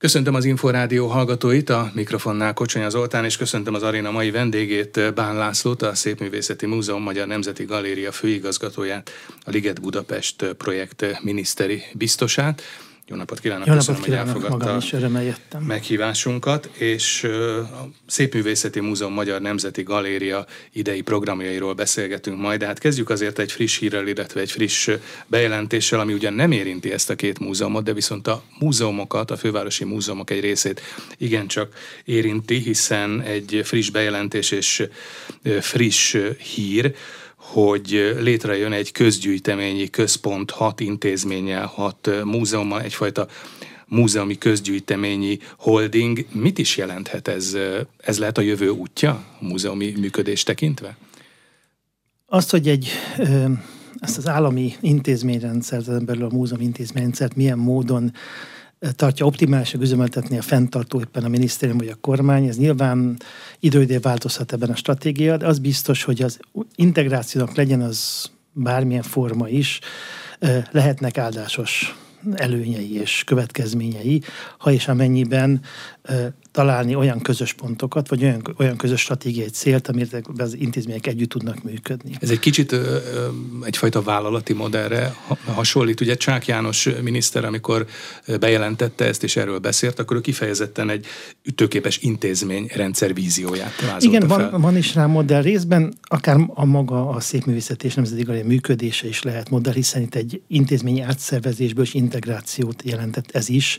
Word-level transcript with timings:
Köszöntöm 0.00 0.34
az 0.34 0.44
Inforádió 0.44 1.06
hallgatóit, 1.06 1.70
a 1.70 1.90
mikrofonnál 1.94 2.52
Kocsonya 2.52 2.88
Zoltán, 2.88 3.24
és 3.24 3.36
köszöntöm 3.36 3.74
az 3.74 3.82
aréna 3.82 4.10
mai 4.10 4.30
vendégét, 4.30 5.14
Bán 5.14 5.36
Lászlót, 5.36 5.82
a 5.82 5.94
Szépművészeti 5.94 6.66
Múzeum 6.66 7.02
Magyar 7.02 7.26
Nemzeti 7.26 7.64
Galéria 7.64 8.12
főigazgatóját, 8.12 9.10
a 9.44 9.50
Liget 9.50 9.80
Budapest 9.80 10.44
projekt 10.44 11.22
miniszteri 11.22 11.82
biztosát. 11.92 12.62
Jó 13.10 13.16
napot 13.16 13.40
kívánok, 13.40 13.66
Jó 13.66 13.74
köszönöm, 13.74 14.00
napot 14.00 14.14
kívánok, 14.14 14.32
hogy 14.32 14.44
elfogadta 14.44 14.76
is, 14.76 15.66
meghívásunkat, 15.66 16.70
és 16.76 17.24
a 17.24 17.88
Szépművészeti 18.06 18.80
Múzeum 18.80 19.12
Magyar 19.12 19.40
Nemzeti 19.40 19.82
Galéria 19.82 20.46
idei 20.72 21.00
programjairól 21.00 21.74
beszélgetünk 21.74 22.40
majd, 22.40 22.58
de 22.58 22.66
hát 22.66 22.78
kezdjük 22.78 23.10
azért 23.10 23.38
egy 23.38 23.52
friss 23.52 23.78
hírrel, 23.78 24.06
illetve 24.06 24.40
egy 24.40 24.50
friss 24.50 24.88
bejelentéssel, 25.26 26.00
ami 26.00 26.12
ugyan 26.12 26.32
nem 26.32 26.52
érinti 26.52 26.92
ezt 26.92 27.10
a 27.10 27.14
két 27.14 27.38
múzeumot, 27.38 27.84
de 27.84 27.92
viszont 27.92 28.26
a 28.26 28.42
múzeumokat, 28.58 29.30
a 29.30 29.36
fővárosi 29.36 29.84
múzeumok 29.84 30.30
egy 30.30 30.40
részét 30.40 30.80
igencsak 31.16 31.74
érinti, 32.04 32.58
hiszen 32.58 33.20
egy 33.20 33.60
friss 33.64 33.90
bejelentés 33.90 34.50
és 34.50 34.88
friss 35.60 36.16
hír, 36.54 36.94
hogy 37.40 38.16
létrejön 38.20 38.72
egy 38.72 38.92
közgyűjteményi 38.92 39.90
központ 39.90 40.50
hat 40.50 40.80
intézménnyel, 40.80 41.66
hat 41.66 42.10
múzeummal, 42.24 42.82
egyfajta 42.82 43.26
múzeumi 43.86 44.38
közgyűjteményi 44.38 45.38
holding. 45.58 46.26
Mit 46.32 46.58
is 46.58 46.76
jelenthet 46.76 47.28
ez? 47.28 47.56
Ez 47.96 48.18
lehet 48.18 48.38
a 48.38 48.40
jövő 48.40 48.68
útja 48.68 49.10
a 49.10 49.44
múzeumi 49.44 49.94
működés 49.98 50.42
tekintve? 50.42 50.96
Azt, 52.26 52.50
hogy 52.50 52.68
egy 52.68 52.88
ezt 54.00 54.18
az 54.18 54.28
állami 54.28 54.74
intézményrendszert, 54.80 56.04
belül 56.04 56.24
a 56.24 56.32
múzeum 56.32 56.60
intézményrendszert 56.60 57.36
milyen 57.36 57.58
módon 57.58 58.12
tartja 58.96 59.26
optimálisan 59.26 59.80
üzemeltetni 59.80 60.38
a 60.38 60.42
fenntartó 60.42 61.00
éppen 61.00 61.24
a 61.24 61.28
minisztérium 61.28 61.78
vagy 61.78 61.88
a 61.88 61.98
kormány. 62.00 62.46
Ez 62.46 62.56
nyilván 62.56 63.16
időidő 63.60 63.98
változhat 63.98 64.52
ebben 64.52 64.70
a 64.70 64.76
stratégia, 64.76 65.36
de 65.36 65.46
az 65.46 65.58
biztos, 65.58 66.02
hogy 66.02 66.22
az 66.22 66.38
integrációnak 66.74 67.54
legyen 67.54 67.80
az 67.80 68.30
bármilyen 68.52 69.02
forma 69.02 69.48
is, 69.48 69.80
lehetnek 70.70 71.18
áldásos 71.18 71.96
előnyei 72.34 73.00
és 73.00 73.24
következményei, 73.24 74.22
ha 74.58 74.72
és 74.72 74.88
amennyiben 74.88 75.60
találni 76.50 76.94
olyan 76.94 77.20
közös 77.20 77.52
pontokat, 77.52 78.08
vagy 78.08 78.22
olyan, 78.22 78.42
olyan 78.58 78.76
közös 78.76 79.00
stratégiai 79.00 79.48
célt, 79.48 79.88
amit 79.88 80.22
az 80.36 80.56
intézmények 80.58 81.06
együtt 81.06 81.28
tudnak 81.28 81.62
működni. 81.62 82.16
Ez 82.20 82.30
egy 82.30 82.38
kicsit 82.38 82.72
ö, 82.72 82.98
egyfajta 83.64 84.02
vállalati 84.02 84.52
modellre 84.52 85.14
hasonlít. 85.44 86.00
Ugye 86.00 86.14
Csák 86.14 86.46
János 86.46 86.88
miniszter, 87.02 87.44
amikor 87.44 87.86
bejelentette 88.40 89.04
ezt 89.04 89.22
és 89.22 89.36
erről 89.36 89.58
beszélt, 89.58 89.98
akkor 89.98 90.16
ő 90.16 90.20
kifejezetten 90.20 90.90
egy 90.90 91.06
ütőképes 91.42 91.98
intézményrendszer 91.98 93.14
vízióját 93.14 93.72
Igen, 93.98 94.28
fel. 94.28 94.50
van, 94.50 94.60
van 94.60 94.76
is 94.76 94.94
rá 94.94 95.06
modell 95.06 95.42
részben, 95.42 95.94
akár 96.02 96.36
a 96.48 96.64
maga 96.64 97.08
a 97.08 97.20
szépművészet 97.20 97.84
és 97.84 97.94
nemzeti 97.94 98.22
galéria 98.22 98.46
működése 98.46 99.08
is 99.08 99.22
lehet 99.22 99.50
modell, 99.50 99.72
hiszen 99.72 100.02
itt 100.02 100.14
egy 100.14 100.42
intézményi 100.46 101.00
átszervezésből 101.00 101.84
és 101.84 101.94
integrációt 101.94 102.82
jelentett 102.84 103.30
ez 103.30 103.48
is. 103.48 103.78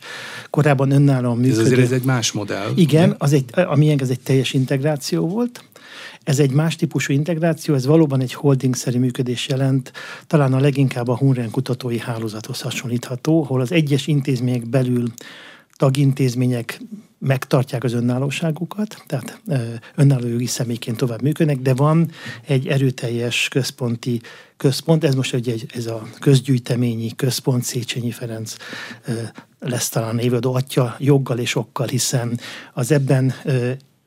Korábban 0.50 0.92
önállóan 0.92 1.38
működő. 1.38 1.60
Ez 1.60 1.66
azért 1.66 1.82
ez 1.82 1.92
egy 1.92 2.04
más 2.04 2.21
modell 2.32 2.62
el. 2.62 2.72
Igen, 2.76 3.16
az 3.18 3.34
egy, 3.34 3.46
amilyen 3.54 4.00
ez 4.02 4.10
egy 4.10 4.20
teljes 4.20 4.54
integráció 4.54 5.28
volt. 5.28 5.64
Ez 6.24 6.40
egy 6.40 6.52
más 6.52 6.76
típusú 6.76 7.14
integráció, 7.14 7.74
ez 7.74 7.86
valóban 7.86 8.22
egy 8.22 8.34
holding-szerű 8.34 9.00
működés 9.00 9.48
jelent, 9.48 9.92
talán 10.28 10.54
a 10.54 10.60
leginkább 10.60 11.08
a 11.08 11.18
Hunren 11.18 11.52
kutatói 11.52 12.00
hálózathoz 12.00 12.62
hasonlítható, 12.62 13.44
ahol 13.44 13.62
az 13.62 13.72
egyes 13.72 14.08
intézmények 14.08 14.70
belül 14.70 15.08
tagintézmények 15.76 16.82
megtartják 17.20 17.84
az 17.84 17.94
önállóságukat, 17.94 19.04
tehát 19.08 19.42
önálló 19.96 20.28
jogi 20.28 20.46
személyként 20.46 20.98
tovább 20.98 21.22
működnek, 21.22 21.58
de 21.58 21.74
van 21.74 22.12
egy 22.48 22.68
erőteljes 22.68 23.48
központi 23.48 24.22
központ, 24.58 25.04
ez 25.04 25.16
most 25.16 25.34
egy, 25.34 25.66
ez 25.74 25.86
a 25.86 26.08
közgyűjteményi 26.20 27.16
központ 27.16 27.64
Széchenyi 27.64 28.12
Ferenc 28.12 28.56
lesz 29.70 29.90
talán 29.90 30.20
évadó 30.20 30.54
atya 30.54 30.96
joggal 31.00 31.38
és 31.38 31.56
okkal, 31.56 31.88
hiszen 31.88 32.40
az 32.74 32.92
ebben 32.92 33.34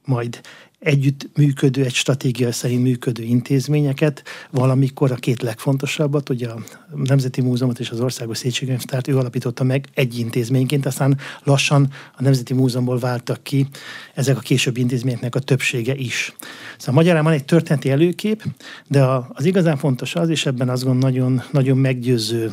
majd 0.05 0.41
együtt 0.79 1.29
működő, 1.37 1.85
egy 1.85 1.95
stratégia 1.95 2.53
szerint 2.53 2.83
működő 2.83 3.23
intézményeket, 3.23 4.23
valamikor 4.51 5.13
a 5.13 5.15
két 5.15 5.43
legfontosabbat, 5.43 6.29
ugye 6.29 6.49
a 6.49 6.63
Nemzeti 6.95 7.41
Múzeumot 7.41 7.79
és 7.79 7.91
az 7.91 8.01
Országos 8.01 8.39
Szétségkönyvtárt 8.39 9.09
ő 9.09 9.19
alapította 9.19 9.65
meg 9.65 9.87
egy 9.95 10.19
intézményként, 10.19 10.87
aztán 10.87 11.19
lassan 11.43 11.91
a 12.17 12.23
Nemzeti 12.23 12.55
Múzeumból 12.55 12.99
váltak 12.99 13.43
ki 13.43 13.67
ezek 14.15 14.37
a 14.37 14.41
később 14.41 14.77
intézményeknek 14.77 15.35
a 15.35 15.39
többsége 15.39 15.95
is. 15.95 16.35
Szóval 16.79 16.95
magyarán 16.95 17.25
van 17.25 17.33
egy 17.33 17.45
történeti 17.45 17.91
előkép, 17.91 18.43
de 18.89 19.05
az 19.29 19.45
igazán 19.45 19.77
fontos 19.77 20.15
az, 20.15 20.29
és 20.29 20.47
ebben 20.47 20.69
azt 20.69 20.85
gondolom 20.85 21.11
nagyon, 21.11 21.43
nagyon 21.51 21.79
meggyőző 21.79 22.53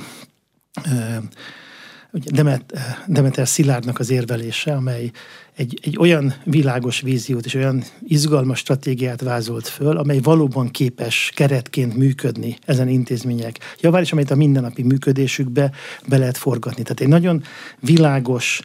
Demet, 2.11 2.73
Demeter 3.07 3.47
Szilárdnak 3.47 3.99
az 3.99 4.09
érvelése, 4.09 4.73
amely 4.73 5.11
egy, 5.55 5.79
egy 5.83 5.97
olyan 5.99 6.33
világos 6.43 7.01
víziót 7.01 7.45
és 7.45 7.53
olyan 7.53 7.83
izgalmas 8.07 8.59
stratégiát 8.59 9.21
vázolt 9.21 9.67
föl, 9.67 9.97
amely 9.97 10.19
valóban 10.19 10.69
képes 10.69 11.31
keretként 11.35 11.95
működni 11.95 12.57
ezen 12.65 12.87
intézmények 12.87 13.57
javára, 13.79 14.03
és 14.03 14.11
amelyet 14.11 14.31
a 14.31 14.35
mindennapi 14.35 14.83
működésükbe 14.83 15.71
be 16.07 16.17
lehet 16.17 16.37
forgatni. 16.37 16.83
Tehát 16.83 17.01
egy 17.01 17.07
nagyon 17.07 17.43
világos 17.79 18.61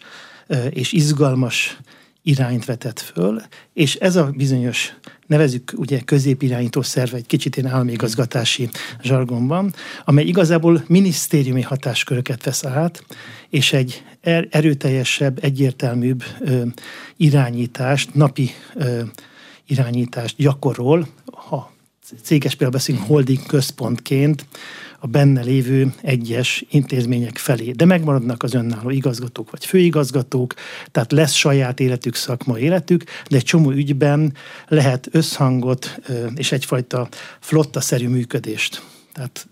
és 0.70 0.92
izgalmas 0.92 1.78
irányt 2.26 2.64
vetett 2.64 3.00
föl, 3.00 3.42
és 3.72 3.94
ez 3.94 4.16
a 4.16 4.30
bizonyos, 4.36 4.92
nevezük 5.26 5.72
ugye 5.76 6.00
középirányító 6.00 6.82
szerve, 6.82 7.16
egy 7.16 7.26
kicsit 7.26 7.56
én 7.56 7.66
állami 7.66 7.92
igazgatási 7.92 8.68
zsargonban, 9.02 9.74
amely 10.04 10.24
igazából 10.24 10.84
minisztériumi 10.86 11.62
hatásköröket 11.62 12.44
vesz 12.44 12.64
át, 12.64 13.04
és 13.48 13.72
egy 13.72 14.02
er, 14.20 14.48
erőteljesebb, 14.50 15.38
egyértelműbb 15.44 16.24
ö, 16.40 16.62
irányítást, 17.16 18.14
napi 18.14 18.50
ö, 18.74 19.02
irányítást 19.66 20.36
gyakorol, 20.36 21.08
ha 21.26 21.72
céges 22.22 22.50
például 22.50 22.78
beszélünk 22.78 23.06
holding 23.06 23.46
központként, 23.46 24.46
a 25.06 25.08
benne 25.08 25.42
lévő 25.42 25.92
egyes 26.02 26.64
intézmények 26.70 27.38
felé. 27.38 27.70
De 27.70 27.84
megmaradnak 27.84 28.42
az 28.42 28.54
önálló 28.54 28.90
igazgatók 28.90 29.50
vagy 29.50 29.64
főigazgatók, 29.64 30.54
tehát 30.90 31.12
lesz 31.12 31.32
saját 31.32 31.80
életük, 31.80 32.14
szakma 32.14 32.58
életük, 32.58 33.04
de 33.30 33.36
egy 33.36 33.44
csomó 33.44 33.70
ügyben 33.70 34.32
lehet 34.68 35.08
összhangot 35.10 36.00
és 36.34 36.52
egyfajta 36.52 37.08
flotta-szerű 37.40 38.08
működést. 38.08 38.82
Tehát 39.12 39.48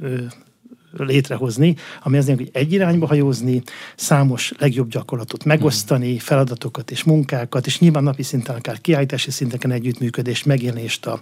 létrehozni, 0.97 1.77
ami 2.03 2.17
az 2.17 2.27
hogy 2.27 2.51
egy 2.53 2.73
irányba 2.73 3.07
hajózni, 3.07 3.63
számos 3.97 4.53
legjobb 4.59 4.91
gyakorlatot 4.91 5.45
megosztani, 5.45 6.19
feladatokat 6.19 6.91
és 6.91 7.03
munkákat, 7.03 7.67
és 7.67 7.79
nyilván 7.79 8.03
napi 8.03 8.23
szinten, 8.23 8.57
akár 8.57 8.81
kiállítási 8.81 9.31
szinteken 9.31 9.71
együttműködést, 9.71 10.47
megjelenést 10.47 11.07
a 11.07 11.21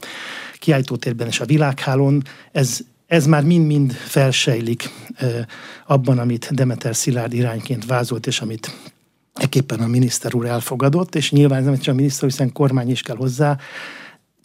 kiállítótérben 0.59 1.26
és 1.26 1.41
a 1.41 1.44
világhálón, 1.44 2.22
ez 2.53 2.81
ez 3.12 3.27
már 3.27 3.45
mind-mind 3.45 3.93
felsejlik 3.93 4.91
abban, 5.87 6.19
amit 6.19 6.55
Demeter 6.55 6.97
Szilárd 6.97 7.33
irányként 7.33 7.87
vázolt, 7.87 8.27
és 8.27 8.41
amit 8.41 8.71
ekképpen 9.34 9.81
a 9.81 9.87
miniszter 9.87 10.34
úr 10.34 10.47
elfogadott, 10.47 11.15
és 11.15 11.31
nyilván 11.31 11.65
nem 11.65 11.78
csak 11.78 11.95
a 11.95 11.97
miniszter, 11.97 12.28
hiszen 12.28 12.53
kormány 12.53 12.91
is 12.91 13.03
kell 13.03 13.17
hozzá, 13.17 13.59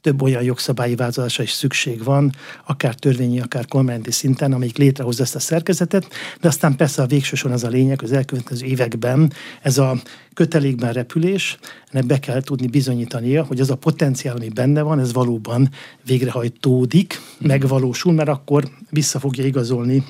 több 0.08 0.22
olyan 0.22 0.44
jogszabályi 0.44 0.96
változásra 0.96 1.44
is 1.44 1.52
szükség 1.52 2.04
van, 2.04 2.32
akár 2.66 2.96
törvényi, 2.96 3.40
akár 3.40 3.66
kormányzati 3.66 4.12
szinten, 4.12 4.54
amelyik 4.54 4.78
létrehozza 4.78 5.24
ezt 5.24 5.36
a 5.36 5.40
szerkezetet, 5.40 6.08
de 6.42 6.48
aztán 6.48 6.76
persze 6.76 7.02
a 7.02 7.06
végső 7.06 7.50
az 7.50 7.64
a 7.64 7.68
lényeg, 7.68 8.02
az 8.04 8.12
elkövetkező 8.12 8.66
években 8.66 9.34
ez 9.62 9.78
a 9.78 10.02
kötelékben 10.34 10.94
repülés, 10.94 11.58
ennek 11.92 12.06
be 12.06 12.20
kell 12.20 12.42
tudni 12.42 12.68
bizonyítania, 12.68 13.44
hogy 13.44 13.60
az 13.60 13.70
a 13.70 13.76
potenciál, 13.76 14.36
ami 14.36 14.50
benne 14.50 14.82
van, 14.82 15.00
ez 15.00 15.14
valóban 15.14 15.70
végrehajtódik, 16.06 17.20
mhm. 17.38 17.48
megvalósul, 17.48 18.14
mert 18.14 18.30
akkor 18.30 18.70
vissza 18.90 19.20
fogja 19.20 19.46
igazolni 19.46 20.04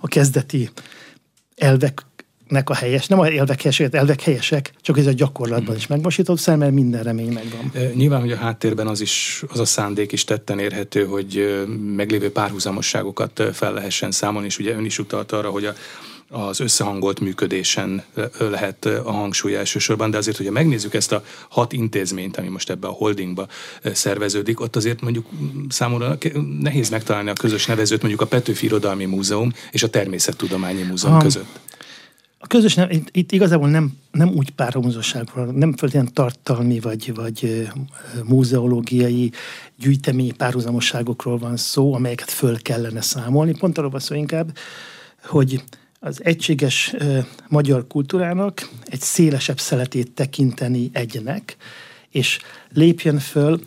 a 0.00 0.06
kezdeti 0.06 0.70
elvek 1.56 2.06
nek 2.54 2.70
a 2.70 2.74
helyes, 2.74 3.06
nem 3.06 3.18
a 3.18 3.26
elvek 3.26 3.60
helyesek, 3.60 3.94
elvek 3.94 4.22
helyesek, 4.22 4.72
csak 4.80 4.98
ez 4.98 5.06
a 5.06 5.12
gyakorlatban 5.12 5.76
is 5.76 5.86
megmosított 5.86 6.38
szem, 6.38 6.58
mert 6.58 6.72
minden 6.72 7.02
remény 7.02 7.32
megvan. 7.32 7.72
Nyilván, 7.94 8.20
hogy 8.20 8.32
a 8.32 8.36
háttérben 8.36 8.86
az 8.86 9.00
is, 9.00 9.44
az 9.48 9.58
a 9.58 9.64
szándék 9.64 10.12
is 10.12 10.24
tetten 10.24 10.58
érhető, 10.58 11.04
hogy 11.04 11.64
meglévő 11.96 12.32
párhuzamosságokat 12.32 13.42
fel 13.52 13.72
lehessen 13.72 14.10
számolni, 14.10 14.46
és 14.46 14.58
ugye 14.58 14.74
ön 14.74 14.84
is 14.84 14.98
utalt 14.98 15.32
arra, 15.32 15.50
hogy 15.50 15.64
a, 15.64 15.74
az 16.28 16.60
összehangolt 16.60 17.20
működésen 17.20 18.04
lehet 18.38 18.84
a 18.84 19.12
hangsúly 19.12 19.56
elsősorban, 19.56 20.10
de 20.10 20.16
azért, 20.16 20.36
hogyha 20.36 20.52
megnézzük 20.52 20.94
ezt 20.94 21.12
a 21.12 21.24
hat 21.48 21.72
intézményt, 21.72 22.36
ami 22.36 22.48
most 22.48 22.70
ebbe 22.70 22.86
a 22.86 22.90
holdingba 22.90 23.46
szerveződik, 23.92 24.60
ott 24.60 24.76
azért 24.76 25.00
mondjuk 25.00 25.26
számomra 25.68 26.18
nehéz 26.60 26.88
megtalálni 26.90 27.30
a 27.30 27.32
közös 27.32 27.66
nevezőt 27.66 28.00
mondjuk 28.00 28.20
a 28.20 28.26
Petőfi 28.26 28.66
Irodalmi 28.66 29.04
Múzeum 29.04 29.52
és 29.70 29.82
a 29.82 29.88
Természettudományi 29.88 30.82
Múzeum 30.82 31.14
ha. 31.14 31.22
között 31.22 31.63
a 32.44 32.46
közös, 32.46 32.74
nem, 32.74 32.90
itt, 32.90 33.08
itt 33.12 33.32
igazából 33.32 33.68
nem, 33.68 33.92
nem 34.10 34.28
úgy 34.28 34.50
párhuzamosságról, 34.50 35.44
nem 35.44 35.72
feltétlenül 35.72 36.12
tartalmi 36.12 36.80
vagy, 36.80 37.14
vagy 37.14 37.68
múzeológiai 38.24 39.30
gyűjteményi 39.78 40.30
párhuzamosságokról 40.30 41.38
van 41.38 41.56
szó, 41.56 41.94
amelyeket 41.94 42.30
föl 42.30 42.62
kellene 42.62 43.00
számolni. 43.00 43.58
Pont 43.58 43.78
arról 43.78 43.90
van 43.90 44.00
szó 44.00 44.14
inkább, 44.14 44.56
hogy 45.22 45.62
az 46.00 46.24
egységes 46.24 46.94
magyar 47.48 47.86
kultúrának 47.86 48.70
egy 48.84 49.00
szélesebb 49.00 49.58
szeletét 49.58 50.10
tekinteni 50.10 50.90
egynek, 50.92 51.56
és 52.10 52.38
lépjen 52.72 53.18
föl 53.18 53.60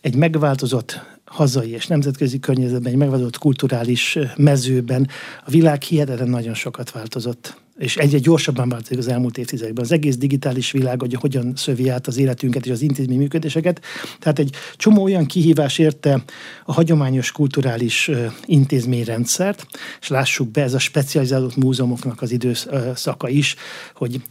egy 0.00 0.14
megváltozott 0.14 1.00
hazai 1.24 1.70
és 1.70 1.86
nemzetközi 1.86 2.40
környezetben, 2.40 2.92
egy 2.92 2.98
megváltozott 2.98 3.38
kulturális 3.38 4.18
mezőben. 4.36 5.08
A 5.44 5.50
világ 5.50 5.82
hihetetlen 5.82 6.28
nagyon 6.28 6.54
sokat 6.54 6.90
változott 6.90 7.60
és 7.78 7.96
egyre 7.96 8.18
gyorsabban 8.18 8.68
változik 8.68 8.98
az 8.98 9.08
elmúlt 9.08 9.38
évtizedekben. 9.38 9.84
Az 9.84 9.92
egész 9.92 10.16
digitális 10.16 10.70
világ, 10.70 11.00
hogy 11.00 11.14
hogyan 11.14 11.52
szövi 11.56 11.88
át 11.88 12.06
az 12.06 12.16
életünket 12.16 12.66
és 12.66 12.72
az 12.72 12.82
intézmény 12.82 13.18
működéseket. 13.18 13.80
Tehát 14.18 14.38
egy 14.38 14.54
csomó 14.76 15.02
olyan 15.02 15.26
kihívás 15.26 15.78
érte 15.78 16.24
a 16.64 16.72
hagyományos 16.72 17.32
kulturális 17.32 18.10
intézményrendszert, 18.44 19.66
és 20.00 20.08
lássuk 20.08 20.50
be, 20.50 20.62
ez 20.62 20.74
a 20.74 20.78
specializálódott 20.78 21.56
múzeumoknak 21.56 22.22
az 22.22 22.30
időszaka 22.30 23.28
is, 23.28 23.56
hogy 23.94 24.22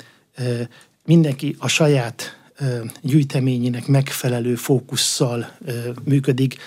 mindenki 1.06 1.56
a 1.60 1.68
saját 1.68 2.40
gyűjteményének 3.02 3.88
megfelelő 3.88 4.56
fókusszal 4.56 5.52
működik, 6.04 6.58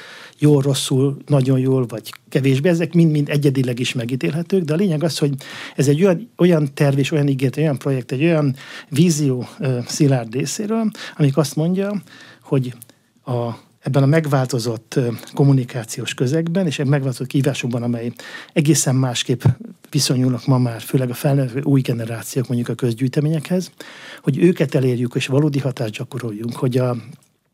jól, 0.45 0.63
rosszul, 0.63 1.17
nagyon 1.27 1.59
jól, 1.59 1.87
vagy 1.87 2.13
kevésbé. 2.29 2.69
Ezek 2.69 2.93
mind-mind 2.93 3.29
egyedileg 3.29 3.79
is 3.79 3.93
megítélhetők, 3.93 4.65
de 4.65 4.73
a 4.73 4.77
lényeg 4.77 5.03
az, 5.03 5.19
hogy 5.19 5.35
ez 5.77 5.89
egy 5.89 6.05
olyan, 6.05 6.31
olyan 6.37 6.75
terv 6.75 6.99
és 6.99 7.11
olyan 7.11 7.29
ígért, 7.29 7.57
olyan 7.57 7.79
projekt, 7.79 8.13
egy 8.13 8.25
olyan 8.25 8.57
vízió 8.89 9.49
Szilárd 9.87 10.35
részéről, 10.35 10.91
amik 11.17 11.37
azt 11.37 11.57
mondja, 11.57 12.03
hogy 12.43 12.75
a 13.25 13.51
ebben 13.81 14.03
a 14.03 14.07
megváltozott 14.07 15.01
kommunikációs 15.35 16.15
közegben, 16.15 16.67
és 16.67 16.79
egy 16.79 16.87
megváltozott 16.87 17.27
kívásokban, 17.27 17.83
amely 17.83 18.13
egészen 18.53 18.95
másképp 18.95 19.43
viszonyulnak 19.91 20.47
ma 20.47 20.59
már, 20.59 20.81
főleg 20.81 21.11
a 21.11 21.15
felnövő 21.15 21.61
új 21.63 21.81
generációk 21.81 22.49
mondjuk 22.49 22.69
a 22.69 22.75
közgyűjteményekhez, 22.75 23.71
hogy 24.23 24.39
őket 24.39 24.75
elérjük 24.75 25.15
és 25.15 25.27
valódi 25.27 25.59
hatást 25.59 25.97
gyakoroljunk, 25.97 26.57
hogy 26.57 26.77
a 26.77 26.97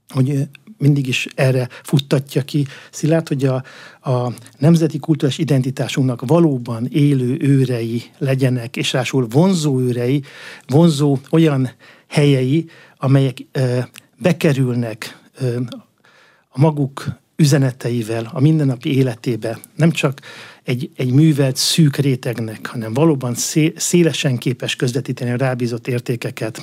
hogy 0.08 0.48
mindig 0.80 1.06
is 1.06 1.26
erre 1.34 1.68
futtatja 1.82 2.42
ki 2.42 2.66
Szilárd, 2.90 3.28
hogy 3.28 3.44
a, 3.44 3.62
a 4.10 4.32
nemzeti 4.58 4.98
kultúrás 4.98 5.38
identitásunknak 5.38 6.26
valóban 6.26 6.86
élő 6.90 7.36
őrei 7.40 8.02
legyenek, 8.18 8.76
és 8.76 8.92
rásul 8.92 9.26
vonzó 9.28 9.80
őrei, 9.80 10.22
vonzó 10.66 11.18
olyan 11.30 11.70
helyei, 12.08 12.68
amelyek 12.96 13.38
ö, 13.52 13.78
bekerülnek 14.18 15.18
ö, 15.40 15.56
a 16.48 16.60
maguk 16.60 17.06
üzeneteivel 17.36 18.30
a 18.32 18.40
mindennapi 18.40 18.96
életébe, 18.96 19.58
nem 19.76 19.90
csak 19.90 20.20
egy, 20.62 20.90
egy 20.96 21.12
művelt 21.12 21.56
szűk 21.56 21.96
rétegnek, 21.96 22.66
hanem 22.66 22.94
valóban 22.94 23.34
szé, 23.34 23.72
szélesen 23.76 24.38
képes 24.38 24.76
közvetíteni 24.76 25.30
a 25.30 25.36
rábízott 25.36 25.88
értékeket 25.88 26.62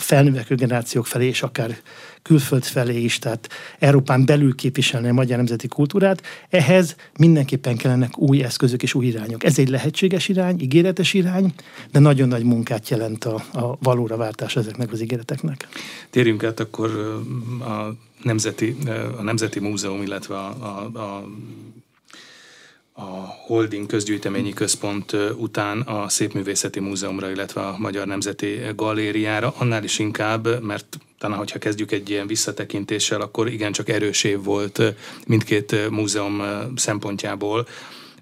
a 0.00 0.02
felnövekvő 0.02 0.54
generációk 0.54 1.06
felé, 1.06 1.26
és 1.26 1.42
akár 1.42 1.78
külföld 2.22 2.64
felé 2.64 3.02
is, 3.02 3.18
tehát 3.18 3.48
Európán 3.78 4.24
belül 4.24 4.54
képviselni 4.54 5.08
a 5.08 5.12
magyar 5.12 5.36
nemzeti 5.36 5.68
kultúrát. 5.68 6.22
Ehhez 6.50 6.96
mindenképpen 7.18 7.76
kellenek 7.76 8.18
új 8.18 8.42
eszközök 8.42 8.82
és 8.82 8.94
új 8.94 9.06
irányok. 9.06 9.44
Ez 9.44 9.58
egy 9.58 9.68
lehetséges 9.68 10.28
irány, 10.28 10.60
ígéretes 10.60 11.14
irány, 11.14 11.52
de 11.92 11.98
nagyon 11.98 12.28
nagy 12.28 12.44
munkát 12.44 12.88
jelent 12.88 13.24
a, 13.24 13.34
a 13.52 13.76
valóra 13.80 14.16
váltás 14.16 14.56
ezeknek 14.56 14.92
az 14.92 15.00
ígéreteknek. 15.00 15.68
Térjünk 16.10 16.44
át 16.44 16.60
akkor 16.60 16.90
a 17.60 17.94
Nemzeti, 18.22 18.76
a 19.18 19.22
Nemzeti 19.22 19.60
Múzeum, 19.60 20.02
illetve 20.02 20.34
a, 20.36 20.48
a, 20.48 20.98
a 20.98 21.28
a 23.00 23.36
Holding 23.46 23.86
Közgyűjteményi 23.86 24.52
Központ 24.52 25.12
után 25.36 25.80
a 25.80 26.08
Szépművészeti 26.08 26.80
Múzeumra, 26.80 27.30
illetve 27.30 27.60
a 27.60 27.76
Magyar 27.78 28.06
Nemzeti 28.06 28.60
Galériára, 28.76 29.54
annál 29.58 29.84
is 29.84 29.98
inkább, 29.98 30.62
mert 30.62 30.98
talán, 31.18 31.38
hogyha 31.38 31.58
kezdjük 31.58 31.92
egy 31.92 32.10
ilyen 32.10 32.26
visszatekintéssel, 32.26 33.20
akkor 33.20 33.48
igencsak 33.48 33.88
erős 33.88 34.24
év 34.24 34.42
volt 34.42 34.82
mindkét 35.26 35.90
múzeum 35.90 36.42
szempontjából 36.76 37.66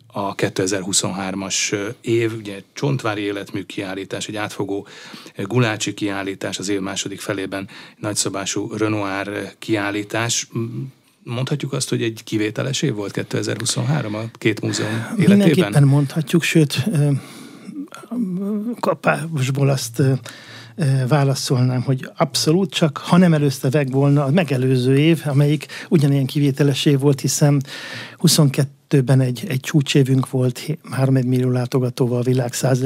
a 0.06 0.34
2023-as 0.34 1.76
év, 2.00 2.32
ugye 2.36 2.62
Csontvári 2.72 3.22
életmű 3.22 3.64
kiállítás, 3.64 4.28
egy 4.28 4.36
átfogó 4.36 4.86
Gulácsi 5.36 5.94
kiállítás 5.94 6.58
az 6.58 6.68
év 6.68 6.80
második 6.80 7.20
felében, 7.20 7.68
nagyszabású 7.96 8.72
Renoir 8.76 9.54
kiállítás 9.58 10.48
mondhatjuk 11.28 11.72
azt, 11.72 11.88
hogy 11.88 12.02
egy 12.02 12.20
kivételes 12.24 12.82
év 12.82 12.94
volt 12.94 13.12
2023 13.12 14.14
a 14.14 14.20
két 14.32 14.60
múzeum 14.60 14.92
életében? 14.92 15.36
Mindenképpen 15.36 15.82
mondhatjuk, 15.82 16.42
sőt, 16.42 16.84
kapásból 18.80 19.68
azt 19.68 20.02
válaszolnám, 21.08 21.82
hogy 21.82 22.10
abszolút 22.16 22.70
csak, 22.70 22.96
ha 22.96 23.16
nem 23.16 23.34
előzte 23.34 23.68
meg 23.72 23.90
volna 23.90 24.24
a 24.24 24.30
megelőző 24.30 24.98
év, 24.98 25.22
amelyik 25.24 25.66
ugyanilyen 25.88 26.26
kivételes 26.26 26.84
év 26.84 26.98
volt, 26.98 27.20
hiszen 27.20 27.62
22 28.16 28.68
2022-ben 28.88 29.20
egy, 29.20 29.44
egy 29.48 29.60
csúcsévünk 29.60 30.30
volt, 30.30 30.78
3 30.90 31.14
millió 31.14 31.50
látogatóval 31.50 32.18
a 32.18 32.22
világ 32.22 32.52
100 32.52 32.80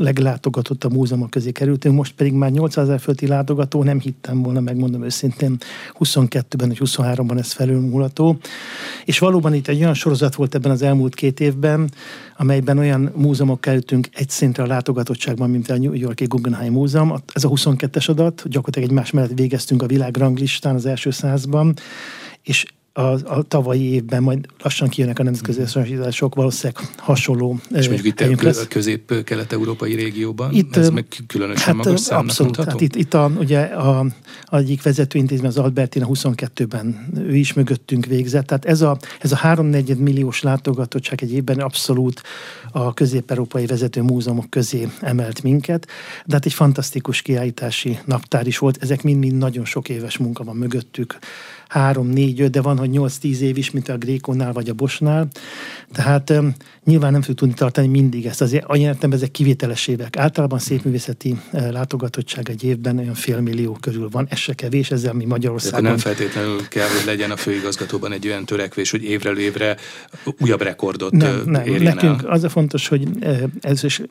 leglátogatottabb 0.00 0.92
múzeuma 0.92 1.28
közé 1.28 1.50
kerültünk, 1.50 1.96
most 1.96 2.14
pedig 2.14 2.32
már 2.32 2.50
800 2.50 2.84
ezer 2.84 3.00
fölti 3.00 3.26
látogató, 3.26 3.82
nem 3.82 4.00
hittem 4.00 4.42
volna, 4.42 4.60
megmondom 4.60 5.04
őszintén, 5.04 5.56
22-ben 5.98 6.68
vagy 6.68 6.80
23-ban 6.84 7.38
ez 7.38 7.52
felülmúlató. 7.52 8.38
És 9.04 9.18
valóban 9.18 9.54
itt 9.54 9.68
egy 9.68 9.80
olyan 9.80 9.94
sorozat 9.94 10.34
volt 10.34 10.54
ebben 10.54 10.70
az 10.70 10.82
elmúlt 10.82 11.14
két 11.14 11.40
évben, 11.40 11.90
amelyben 12.36 12.78
olyan 12.78 13.12
múzeumok 13.14 13.60
kerültünk 13.60 14.08
egy 14.12 14.30
szintre 14.30 14.62
a 14.62 14.66
látogatottságban, 14.66 15.50
mint 15.50 15.70
a 15.70 15.78
New 15.78 15.92
Yorki 15.92 16.24
Guggenheim 16.24 16.72
Múzeum. 16.72 17.14
Ez 17.32 17.44
a 17.44 17.48
22-es 17.48 18.08
adat, 18.08 18.42
gyakorlatilag 18.48 18.88
egymás 18.88 19.10
mellett 19.10 19.38
végeztünk 19.38 19.82
a 19.82 19.86
világranglistán 19.86 20.74
az 20.74 20.86
első 20.86 21.10
százban, 21.10 21.74
és 22.42 22.64
a, 22.92 23.02
a 23.36 23.42
tavalyi 23.42 23.92
évben 23.92 24.22
majd 24.22 24.46
lassan 24.62 24.88
kijönnek 24.88 25.18
a 25.18 25.22
nemzetközi 25.22 25.60
összehasonlítások, 25.60 26.34
valószínűleg 26.34 26.82
hasonló 26.96 27.58
És 27.74 27.88
mondjuk 27.88 28.20
itt 28.20 28.46
a 28.46 28.66
közép-kelet-európai 28.68 29.94
régióban, 29.94 30.52
itt, 30.54 30.76
ez 30.76 30.90
meg 30.90 31.06
különösen 31.26 31.64
hát, 31.64 31.74
magas 31.74 32.00
számnak 32.00 32.26
Abszolút, 32.26 32.56
hát 32.56 32.80
itt, 32.80 32.94
itt 32.96 33.14
a, 33.14 33.32
ugye 33.38 33.60
a, 33.60 34.06
a 34.44 34.56
egyik 34.56 34.82
vezetőintézmény, 34.82 35.48
az 35.48 35.56
Albertina 35.56 36.06
22-ben 36.08 37.08
ő 37.16 37.36
is 37.36 37.52
mögöttünk 37.52 38.06
végzett, 38.06 38.46
tehát 38.46 38.64
ez 38.64 38.80
a, 38.80 38.98
ez 39.20 39.32
a 39.32 39.36
3 39.36 39.66
milliós 39.98 40.42
látogatottság 40.42 41.22
egy 41.22 41.32
évben 41.32 41.58
abszolút 41.58 42.22
a 42.72 42.94
közép-európai 42.94 43.66
vezető 43.66 44.02
múzeumok 44.02 44.50
közé 44.50 44.88
emelt 45.00 45.42
minket, 45.42 45.86
de 46.26 46.34
hát 46.34 46.46
egy 46.46 46.52
fantasztikus 46.52 47.22
kiállítási 47.22 47.98
naptár 48.04 48.46
is 48.46 48.58
volt, 48.58 48.82
ezek 48.82 49.02
mind-mind 49.02 49.36
nagyon 49.36 49.64
sok 49.64 49.88
éves 49.88 50.16
munka 50.16 50.44
van 50.44 50.56
mögöttük, 50.56 51.18
három, 51.70 52.06
négy, 52.06 52.40
öt, 52.40 52.50
de 52.50 52.60
van, 52.60 52.78
hogy 52.78 52.90
nyolc, 52.90 53.16
tíz 53.16 53.40
év 53.40 53.56
is, 53.56 53.70
mint 53.70 53.88
a 53.88 53.98
Grékónál 53.98 54.52
vagy 54.52 54.68
a 54.68 54.74
Bosnál. 54.74 55.28
Tehát 55.92 56.30
um, 56.30 56.54
nyilván 56.84 57.12
nem 57.12 57.22
fog 57.22 57.34
tudni 57.34 57.54
tartani 57.54 57.86
mindig 57.86 58.26
ezt. 58.26 58.40
Azért 58.40 58.64
annyi 58.64 58.82
értem, 58.82 59.12
ezek 59.12 59.30
kivételes 59.30 59.86
évek. 59.86 60.16
Általában 60.16 60.58
szépművészeti 60.58 61.38
uh, 61.52 61.70
látogatottság 61.70 62.48
egy 62.48 62.64
évben 62.64 62.98
olyan 62.98 63.14
fél 63.14 63.40
millió 63.40 63.72
körül 63.80 64.08
van. 64.08 64.26
Ez 64.30 64.38
se 64.38 64.54
kevés, 64.54 64.90
ezzel 64.90 65.12
mi 65.12 65.24
Magyarországon... 65.24 65.82
De 65.82 65.88
nem 65.88 65.98
feltétlenül 65.98 66.68
kell, 66.68 66.88
hogy 66.88 67.06
legyen 67.06 67.30
a 67.30 67.36
főigazgatóban 67.36 68.12
egy 68.12 68.26
olyan 68.26 68.44
törekvés, 68.44 68.90
hogy 68.90 69.02
évről 69.02 69.38
évre 69.38 69.76
újabb 70.40 70.62
rekordot 70.62 71.12
nem, 71.12 71.42
nem. 71.44 71.66
érjen 71.66 71.94
Nekünk 71.94 72.22
el. 72.22 72.30
az 72.30 72.44
a 72.44 72.48
fontos, 72.48 72.88
hogy 72.88 73.08
ez 73.60 73.84
is 73.84 74.02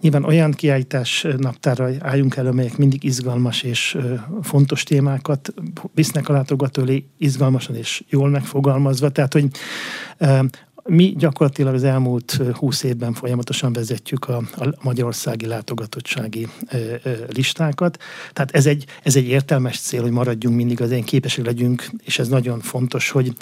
nyilván 0.00 0.24
olyan 0.24 0.50
kiállítás 0.50 1.26
naptára 1.36 1.88
álljunk 1.98 2.36
el, 2.36 2.46
amelyek 2.46 2.76
mindig 2.76 3.04
izgalmas 3.04 3.62
és 3.62 3.96
fontos 4.42 4.82
témákat 4.82 5.54
visznek 5.94 6.28
a 6.28 6.32
látogató 6.32 6.82
elé 6.82 7.04
izgalmasan 7.18 7.76
és 7.76 8.02
jól 8.08 8.28
megfogalmazva. 8.28 9.08
Tehát, 9.08 9.32
hogy 9.32 9.46
mi 10.88 11.14
gyakorlatilag 11.16 11.74
az 11.74 11.84
elmúlt 11.84 12.40
húsz 12.52 12.82
évben 12.82 13.12
folyamatosan 13.12 13.72
vezetjük 13.72 14.28
a, 14.28 14.36
a 14.36 14.68
magyarországi 14.82 15.46
látogatottsági 15.46 16.48
listákat. 17.28 17.98
Tehát 18.32 18.50
ez 18.50 18.66
egy, 18.66 18.84
ez 19.02 19.16
egy 19.16 19.26
értelmes 19.26 19.80
cél, 19.80 20.02
hogy 20.02 20.10
maradjunk 20.10 20.56
mindig 20.56 20.80
az 20.80 20.90
én 20.90 21.04
képesek 21.04 21.44
legyünk, 21.44 21.90
és 22.04 22.18
ez 22.18 22.28
nagyon 22.28 22.60
fontos, 22.60 23.10
hogy 23.10 23.32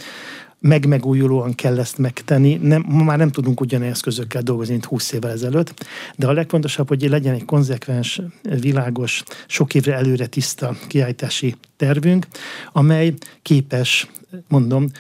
megmegújulóan 0.62 1.54
kell 1.54 1.78
ezt 1.78 1.98
megtenni. 1.98 2.54
Nem, 2.62 2.84
ma 2.88 3.04
már 3.04 3.18
nem 3.18 3.30
tudunk 3.30 3.60
ugyanilyen 3.60 3.92
eszközökkel 3.92 4.42
dolgozni, 4.42 4.72
mint 4.72 4.84
20 4.84 5.12
évvel 5.12 5.30
ezelőtt, 5.30 5.86
de 6.16 6.26
a 6.26 6.32
legfontosabb, 6.32 6.88
hogy 6.88 7.08
legyen 7.08 7.34
egy 7.34 7.44
konzekvens, 7.44 8.20
világos, 8.60 9.22
sok 9.46 9.74
évre 9.74 9.94
előre 9.94 10.26
tiszta 10.26 10.76
kiállítási 10.86 11.54
tervünk, 11.76 12.26
amely 12.72 13.14
képes, 13.42 14.10
mondom, 14.48 14.90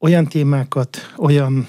olyan 0.00 0.26
témákat, 0.26 1.12
olyan 1.16 1.68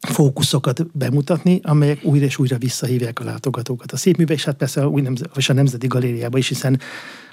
fókuszokat 0.00 0.96
bemutatni, 0.96 1.60
amelyek 1.62 2.04
újra 2.04 2.24
és 2.24 2.38
újra 2.38 2.58
visszahívják 2.58 3.20
a 3.20 3.24
látogatókat. 3.24 3.92
A 3.92 3.96
szépműbe, 3.96 4.32
és 4.32 4.44
hát 4.44 4.56
persze 4.56 4.82
a, 4.82 4.86
új 4.86 5.02
a 5.48 5.52
Nemzeti 5.52 5.86
Galériába 5.86 6.38
is, 6.38 6.48
hiszen 6.48 6.80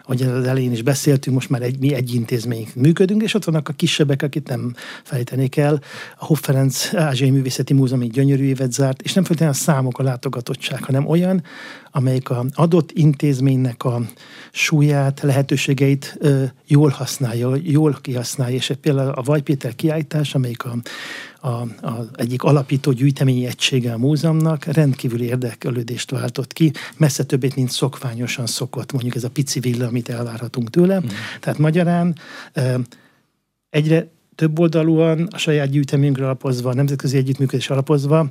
ahogy 0.03 0.21
az 0.21 0.47
elején 0.47 0.71
is 0.71 0.81
beszéltünk, 0.81 1.35
most 1.35 1.49
már 1.49 1.61
egy, 1.61 1.79
mi 1.79 1.93
egy 1.93 2.13
intézmény 2.13 2.67
működünk, 2.75 3.21
és 3.21 3.33
ott 3.33 3.43
vannak 3.43 3.69
a 3.69 3.73
kisebbek, 3.73 4.21
akit 4.21 4.47
nem 4.47 4.73
fejtenék 5.03 5.57
el. 5.57 5.81
A 6.17 6.25
Hoff 6.25 6.39
Ferenc 6.41 6.93
Ázsiai 6.93 7.29
Művészeti 7.29 7.73
Múzeum 7.73 8.01
egy 8.01 8.11
gyönyörű 8.11 8.43
évet 8.43 8.71
zárt, 8.71 9.01
és 9.01 9.13
nem 9.13 9.23
feltétlenül 9.23 9.55
a 9.55 9.63
számok 9.63 9.99
a 9.99 10.03
látogatottság, 10.03 10.83
hanem 10.83 11.07
olyan, 11.07 11.43
amelyik 11.91 12.29
a 12.29 12.45
adott 12.53 12.91
intézménynek 12.91 13.83
a 13.83 14.01
súlyát, 14.51 15.21
lehetőségeit 15.21 16.15
ö, 16.19 16.43
jól 16.67 16.89
használja, 16.89 17.55
jól 17.61 17.97
kihasználja, 18.01 18.55
és 18.55 18.73
például 18.81 19.09
a 19.09 19.21
Vajpéter 19.21 19.75
kiállítás, 19.75 20.35
amelyik 20.35 20.63
a, 20.65 20.75
a, 21.41 21.47
a 21.47 22.05
egyik 22.15 22.43
alapító 22.43 22.91
gyűjteményi 22.91 23.45
egysége 23.45 23.93
a 23.93 23.97
múzeumnak 23.97 24.65
rendkívüli 24.65 25.25
érdeklődést 25.25 26.11
váltott 26.11 26.53
ki, 26.53 26.71
messze 26.97 27.23
többét, 27.23 27.55
mint 27.55 27.71
szokványosan 27.71 28.45
szokott, 28.45 28.91
mondjuk 28.91 29.15
ez 29.15 29.23
a 29.23 29.29
pici 29.29 29.59
villa, 29.59 29.89
amit 29.99 30.09
elvárhatunk 30.09 30.69
tőle. 30.69 30.99
Mm. 30.99 31.07
Tehát 31.39 31.59
magyarán 31.59 32.15
egyre 33.69 34.07
több 34.35 34.59
oldalúan, 34.59 35.27
a 35.31 35.37
saját 35.37 35.69
gyűjteményünkre 35.69 36.23
alapozva, 36.23 36.69
a 36.69 36.73
nemzetközi 36.73 37.17
együttműködés 37.17 37.69
alapozva 37.69 38.27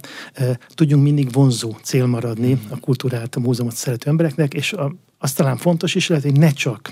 tudjunk 0.74 1.02
mindig 1.02 1.32
vonzó 1.32 1.76
cél 1.82 2.06
maradni 2.06 2.60
a 2.68 2.80
kultúrát, 2.80 3.34
a 3.34 3.40
múzeumot 3.40 3.74
szerető 3.74 4.10
embereknek, 4.10 4.54
és 4.54 4.72
a, 4.72 4.94
az 5.18 5.32
talán 5.32 5.56
fontos 5.56 5.94
is 5.94 6.08
lehet, 6.08 6.24
hogy 6.24 6.38
ne 6.38 6.50
csak 6.50 6.90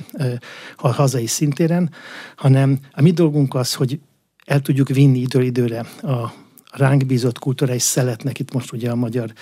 a 0.77 0.89
hazai 0.89 1.27
szintéren, 1.27 1.91
hanem 2.37 2.79
a 2.93 3.03
mi 3.03 3.11
dolgunk 3.11 3.55
az, 3.55 3.75
hogy 3.75 4.01
el 4.45 4.61
tudjuk 4.61 4.89
vinni 4.89 5.19
időről 5.19 5.47
időre 5.47 5.79
a 6.03 6.33
ránk 6.77 7.07
bízott 7.07 7.39
kulturális 7.39 7.83
szeletnek, 7.83 8.39
itt 8.39 8.53
most 8.53 8.73
ugye 8.73 8.91
a 8.91 8.95
magyar 8.95 9.33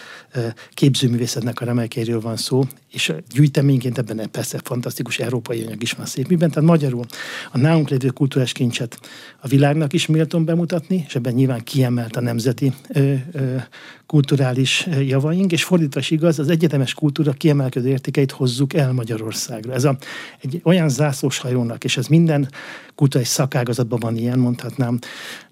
képzőművészetnek 0.70 1.60
a 1.60 1.64
remelkéről 1.64 2.20
van 2.20 2.36
szó, 2.36 2.64
és 2.90 3.12
gyűjteményként 3.30 3.98
ebben? 3.98 4.30
Persze 4.30 4.60
fantasztikus 4.64 5.18
európai 5.18 5.62
anyag 5.62 5.82
is 5.82 5.92
van 5.92 6.06
szép 6.06 6.28
miben, 6.28 6.50
tehát 6.50 6.68
magyarul 6.68 7.04
a 7.52 7.58
nálunk 7.58 7.88
lévő 7.88 8.08
kulturális 8.08 8.52
kincset 8.52 9.00
a 9.40 9.48
világnak 9.48 9.92
is 9.92 10.06
méltón 10.06 10.44
bemutatni, 10.44 11.04
és 11.06 11.14
ebben 11.14 11.32
nyilván 11.32 11.62
kiemelt 11.64 12.16
a 12.16 12.20
nemzeti 12.20 12.72
ö, 12.88 13.14
ö, 13.32 13.56
kulturális 14.06 14.86
javaink, 15.00 15.52
és 15.52 15.64
fordítva 15.64 16.00
is 16.00 16.10
igaz, 16.10 16.38
az 16.38 16.48
egyetemes 16.48 16.94
kultúra 16.94 17.32
kiemelkedő 17.32 17.88
értékeit 17.88 18.30
hozzuk 18.30 18.74
el 18.74 18.92
Magyarországra. 18.92 19.72
Ez 19.72 19.84
a, 19.84 19.96
egy 20.40 20.60
olyan 20.64 20.88
zászlós 20.88 21.38
hajónak, 21.38 21.84
és 21.84 21.96
ez 21.96 22.06
minden 22.06 22.48
kulturális 22.94 23.28
szakágazatban 23.28 23.98
van 23.98 24.16
ilyen, 24.16 24.38
mondhatnám, 24.38 24.98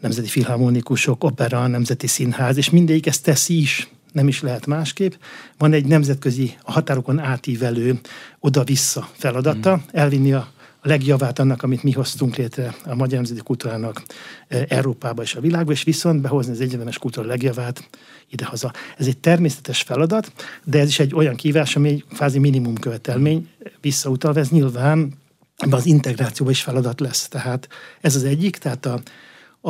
nemzeti 0.00 0.28
filharmonikusok, 0.28 1.24
opera, 1.24 1.62
nemzeti 1.72 2.06
színház, 2.06 2.56
és 2.56 2.70
mindegyik 2.70 3.06
ezt 3.06 3.22
teszi 3.22 3.60
is 3.60 3.88
nem 4.12 4.28
is 4.28 4.40
lehet 4.40 4.66
másképp. 4.66 5.12
Van 5.58 5.72
egy 5.72 5.84
nemzetközi 5.84 6.56
a 6.62 6.72
határokon 6.72 7.18
átívelő 7.18 8.00
oda-vissza 8.38 9.08
feladata, 9.12 9.76
mm. 9.76 9.80
elvinni 9.92 10.32
a 10.32 10.52
a 10.84 10.88
legjavát 10.88 11.38
annak, 11.38 11.62
amit 11.62 11.82
mi 11.82 11.92
hoztunk 11.92 12.36
létre 12.36 12.74
a 12.84 12.94
magyar 12.94 13.14
nemzeti 13.14 13.40
kultúrának 13.40 14.02
e, 14.48 14.64
Európába 14.68 15.22
és 15.22 15.34
a 15.34 15.40
világba, 15.40 15.72
és 15.72 15.82
viszont 15.82 16.20
behozni 16.20 16.52
az 16.52 16.60
egyetemes 16.60 16.98
kultúra 16.98 17.26
legjavát 17.26 17.88
idehaza. 18.30 18.72
Ez 18.96 19.06
egy 19.06 19.18
természetes 19.18 19.82
feladat, 19.82 20.32
de 20.64 20.78
ez 20.78 20.88
is 20.88 20.98
egy 20.98 21.14
olyan 21.14 21.34
kívás, 21.34 21.76
ami 21.76 21.88
egy 21.88 22.04
fázi 22.08 22.38
minimum 22.38 22.74
követelmény, 22.74 23.48
visszautalva 23.80 24.40
ez 24.40 24.48
nyilván 24.48 25.14
ebben 25.56 25.78
az 25.78 25.86
integrációban 25.86 26.52
is 26.52 26.62
feladat 26.62 27.00
lesz. 27.00 27.28
Tehát 27.28 27.68
ez 28.00 28.16
az 28.16 28.24
egyik, 28.24 28.56
tehát 28.56 28.86
a, 28.86 29.00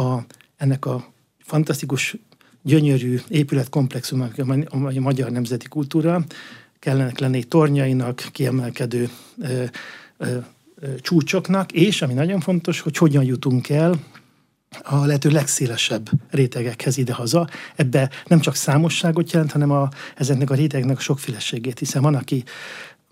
a, 0.00 0.25
ennek 0.56 0.87
a 0.87 1.12
fantasztikus 1.44 2.16
gyönyörű 2.62 3.20
épületkomplexumnak, 3.28 4.34
a 4.68 5.00
magyar 5.00 5.30
nemzeti 5.30 5.68
kultúra, 5.68 6.25
kellenek 6.78 7.18
lenni 7.18 7.44
tornyainak, 7.44 8.28
kiemelkedő 8.32 9.08
ö, 9.38 9.64
ö, 10.16 10.37
ö, 10.76 10.94
csúcsoknak, 11.00 11.72
és 11.72 12.02
ami 12.02 12.12
nagyon 12.12 12.40
fontos, 12.40 12.80
hogy 12.80 12.96
hogyan 12.96 13.25
jutunk 13.25 13.68
el 13.68 14.00
a 14.82 15.04
lehető 15.04 15.30
legszélesebb 15.30 16.11
rétegekhez 16.30 16.96
idehaza. 16.96 17.49
Ebbe 17.76 18.11
nem 18.26 18.40
csak 18.40 18.54
számosságot 18.54 19.32
jelent, 19.32 19.52
hanem 19.52 19.70
a, 19.70 19.88
ezeknek 20.16 20.50
a 20.50 20.54
rétegnek 20.54 20.96
a 20.96 21.00
sokféleségét, 21.00 21.78
hiszen 21.78 22.02
van, 22.02 22.14
aki 22.14 22.44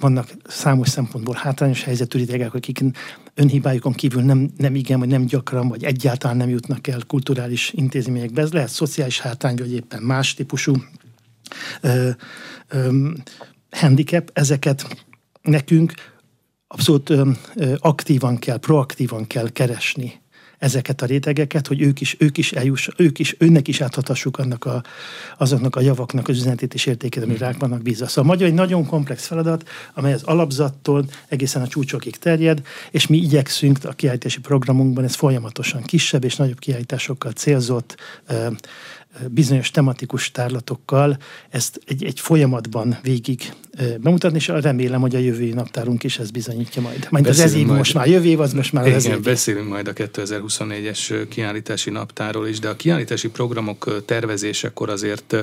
vannak 0.00 0.28
számos 0.47 0.88
szempontból 0.88 1.35
hátrányos 1.35 1.83
helyzetű 1.85 2.19
rétegek, 2.19 2.54
akik 2.54 2.85
önhibájukon 3.35 3.92
kívül 3.92 4.23
nem, 4.23 4.50
nem 4.57 4.75
igen, 4.75 4.99
vagy 4.99 5.09
nem 5.09 5.25
gyakran, 5.25 5.69
vagy 5.69 5.85
egyáltalán 5.85 6.37
nem 6.37 6.49
jutnak 6.49 6.87
el 6.87 7.00
kulturális 7.07 7.73
intézményekbe. 7.73 8.42
Ez 8.42 8.52
lehet 8.52 8.69
szociális 8.69 9.21
hátrány, 9.21 9.57
vagy 9.57 9.73
éppen 9.73 10.02
más 10.02 10.35
típusú 10.35 10.75
ö, 11.80 12.11
ö, 12.69 13.09
handicap. 13.71 14.30
Ezeket 14.33 15.07
nekünk 15.42 15.92
abszolút 16.66 17.11
ö, 17.11 17.30
aktívan 17.78 18.38
kell, 18.38 18.59
proaktívan 18.59 19.26
kell 19.26 19.50
keresni 19.50 20.21
ezeket 20.60 21.02
a 21.02 21.06
rétegeket, 21.06 21.66
hogy 21.66 21.80
ők 21.80 22.00
is, 22.00 22.16
ők 22.18 22.38
is 22.38 22.52
eljuss, 22.52 22.88
ők 22.96 23.18
is, 23.18 23.34
önnek 23.38 23.68
is 23.68 23.80
áthatassuk 23.80 24.38
annak 24.38 24.64
a, 24.64 24.82
azoknak 25.38 25.76
a 25.76 25.80
javaknak 25.80 26.28
az 26.28 26.36
üzenetét 26.36 26.74
és 26.74 26.86
értékét, 26.86 27.22
amik 27.22 27.38
rák 27.38 27.58
vannak 27.58 27.82
bízva. 27.82 28.06
Szóval 28.06 28.24
magyar 28.24 28.48
egy 28.48 28.54
nagyon 28.54 28.86
komplex 28.86 29.26
feladat, 29.26 29.68
amely 29.94 30.12
az 30.12 30.22
alapzattól 30.22 31.04
egészen 31.28 31.62
a 31.62 31.68
csúcsokig 31.68 32.16
terjed, 32.16 32.62
és 32.90 33.06
mi 33.06 33.16
igyekszünk 33.16 33.78
a 33.82 33.92
kiállítási 33.92 34.40
programunkban, 34.40 35.04
ez 35.04 35.14
folyamatosan 35.14 35.82
kisebb 35.82 36.24
és 36.24 36.36
nagyobb 36.36 36.58
kiállításokkal 36.58 37.32
célzott, 37.32 37.96
bizonyos 39.28 39.70
tematikus 39.70 40.30
tárlatokkal 40.30 41.18
ezt 41.50 41.80
egy, 41.86 42.04
egy 42.04 42.20
folyamatban 42.20 42.98
végig 43.02 43.52
bemutatni, 44.00 44.36
és 44.36 44.48
remélem, 44.48 45.00
hogy 45.00 45.14
a 45.14 45.18
jövő 45.18 45.52
naptárunk 45.52 46.04
is 46.04 46.18
ezt 46.18 46.32
bizonyítja 46.32 46.82
majd. 46.82 47.06
Majd 47.10 47.26
az 47.26 47.40
ez 47.40 47.54
év 47.54 47.66
majd, 47.66 47.78
most 47.78 47.94
már 47.94 48.06
jövő 48.06 48.28
év, 48.28 48.40
az 48.40 48.52
most 48.52 48.72
már 48.72 48.84
igen, 48.86 48.96
az 48.96 49.06
év. 49.06 49.20
beszélünk 49.20 49.68
majd 49.68 49.88
a 49.88 49.92
2024-es 49.92 51.26
kiállítási 51.28 51.90
naptáról 51.90 52.46
is, 52.46 52.58
de 52.58 52.68
a 52.68 52.76
kiállítási 52.76 53.28
programok 53.28 54.04
tervezésekor 54.04 54.88
azért 54.88 55.36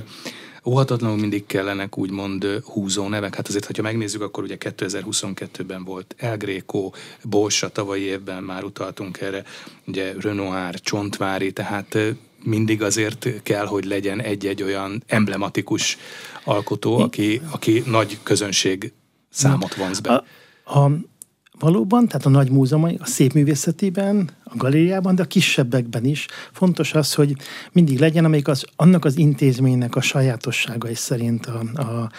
óhatatlanul 0.66 1.18
mindig 1.18 1.46
kellenek 1.46 1.98
úgymond 1.98 2.62
húzó 2.64 3.08
nevek. 3.08 3.36
Hát 3.36 3.48
azért, 3.48 3.66
hogyha 3.66 3.84
megnézzük, 3.84 4.22
akkor 4.22 4.44
ugye 4.44 4.58
2022-ben 4.60 5.84
volt 5.84 6.16
El 6.18 6.38
Greco, 6.38 6.92
Bosch, 7.24 7.64
a 7.64 7.70
tavalyi 7.70 8.04
évben 8.04 8.44
már 8.44 8.64
utaltunk 8.64 9.22
erre, 9.22 9.44
ugye 9.86 10.14
Renoir, 10.20 10.80
Csontvári, 10.80 11.52
tehát 11.52 11.98
mindig 12.44 12.82
azért 12.82 13.30
kell, 13.44 13.66
hogy 13.66 13.86
legyen 13.86 14.22
egy-egy 14.22 14.64
olyan 14.64 15.04
emblematikus 15.08 15.98
alkotó, 16.44 16.98
aki, 16.98 17.42
aki 17.52 17.84
nagy 17.86 18.20
közönség 18.24 18.94
számot 19.30 19.76
vonz 19.76 20.00
be. 20.00 20.24
A, 20.64 20.80
a, 20.80 20.92
valóban, 21.60 22.08
tehát 22.08 22.26
a 22.26 22.30
nagy 22.30 22.52
múzeumai, 22.52 22.98
a 23.02 23.06
szépművészetében, 23.06 24.30
a 24.44 24.56
galériában, 24.56 25.16
de 25.16 25.22
a 25.22 25.26
kisebbekben 25.26 26.06
is 26.06 26.26
fontos 26.52 26.94
az, 26.94 27.14
hogy 27.14 27.36
mindig 27.72 28.00
legyen, 28.00 28.26
amelyik 28.26 28.48
az, 28.48 28.66
annak 28.76 29.06
az 29.06 29.18
intézménynek 29.18 29.96
a 29.96 30.02
sajátosságai 30.02 30.96
szerint 30.96 31.46
a, 31.46 31.82
a, 31.82 32.12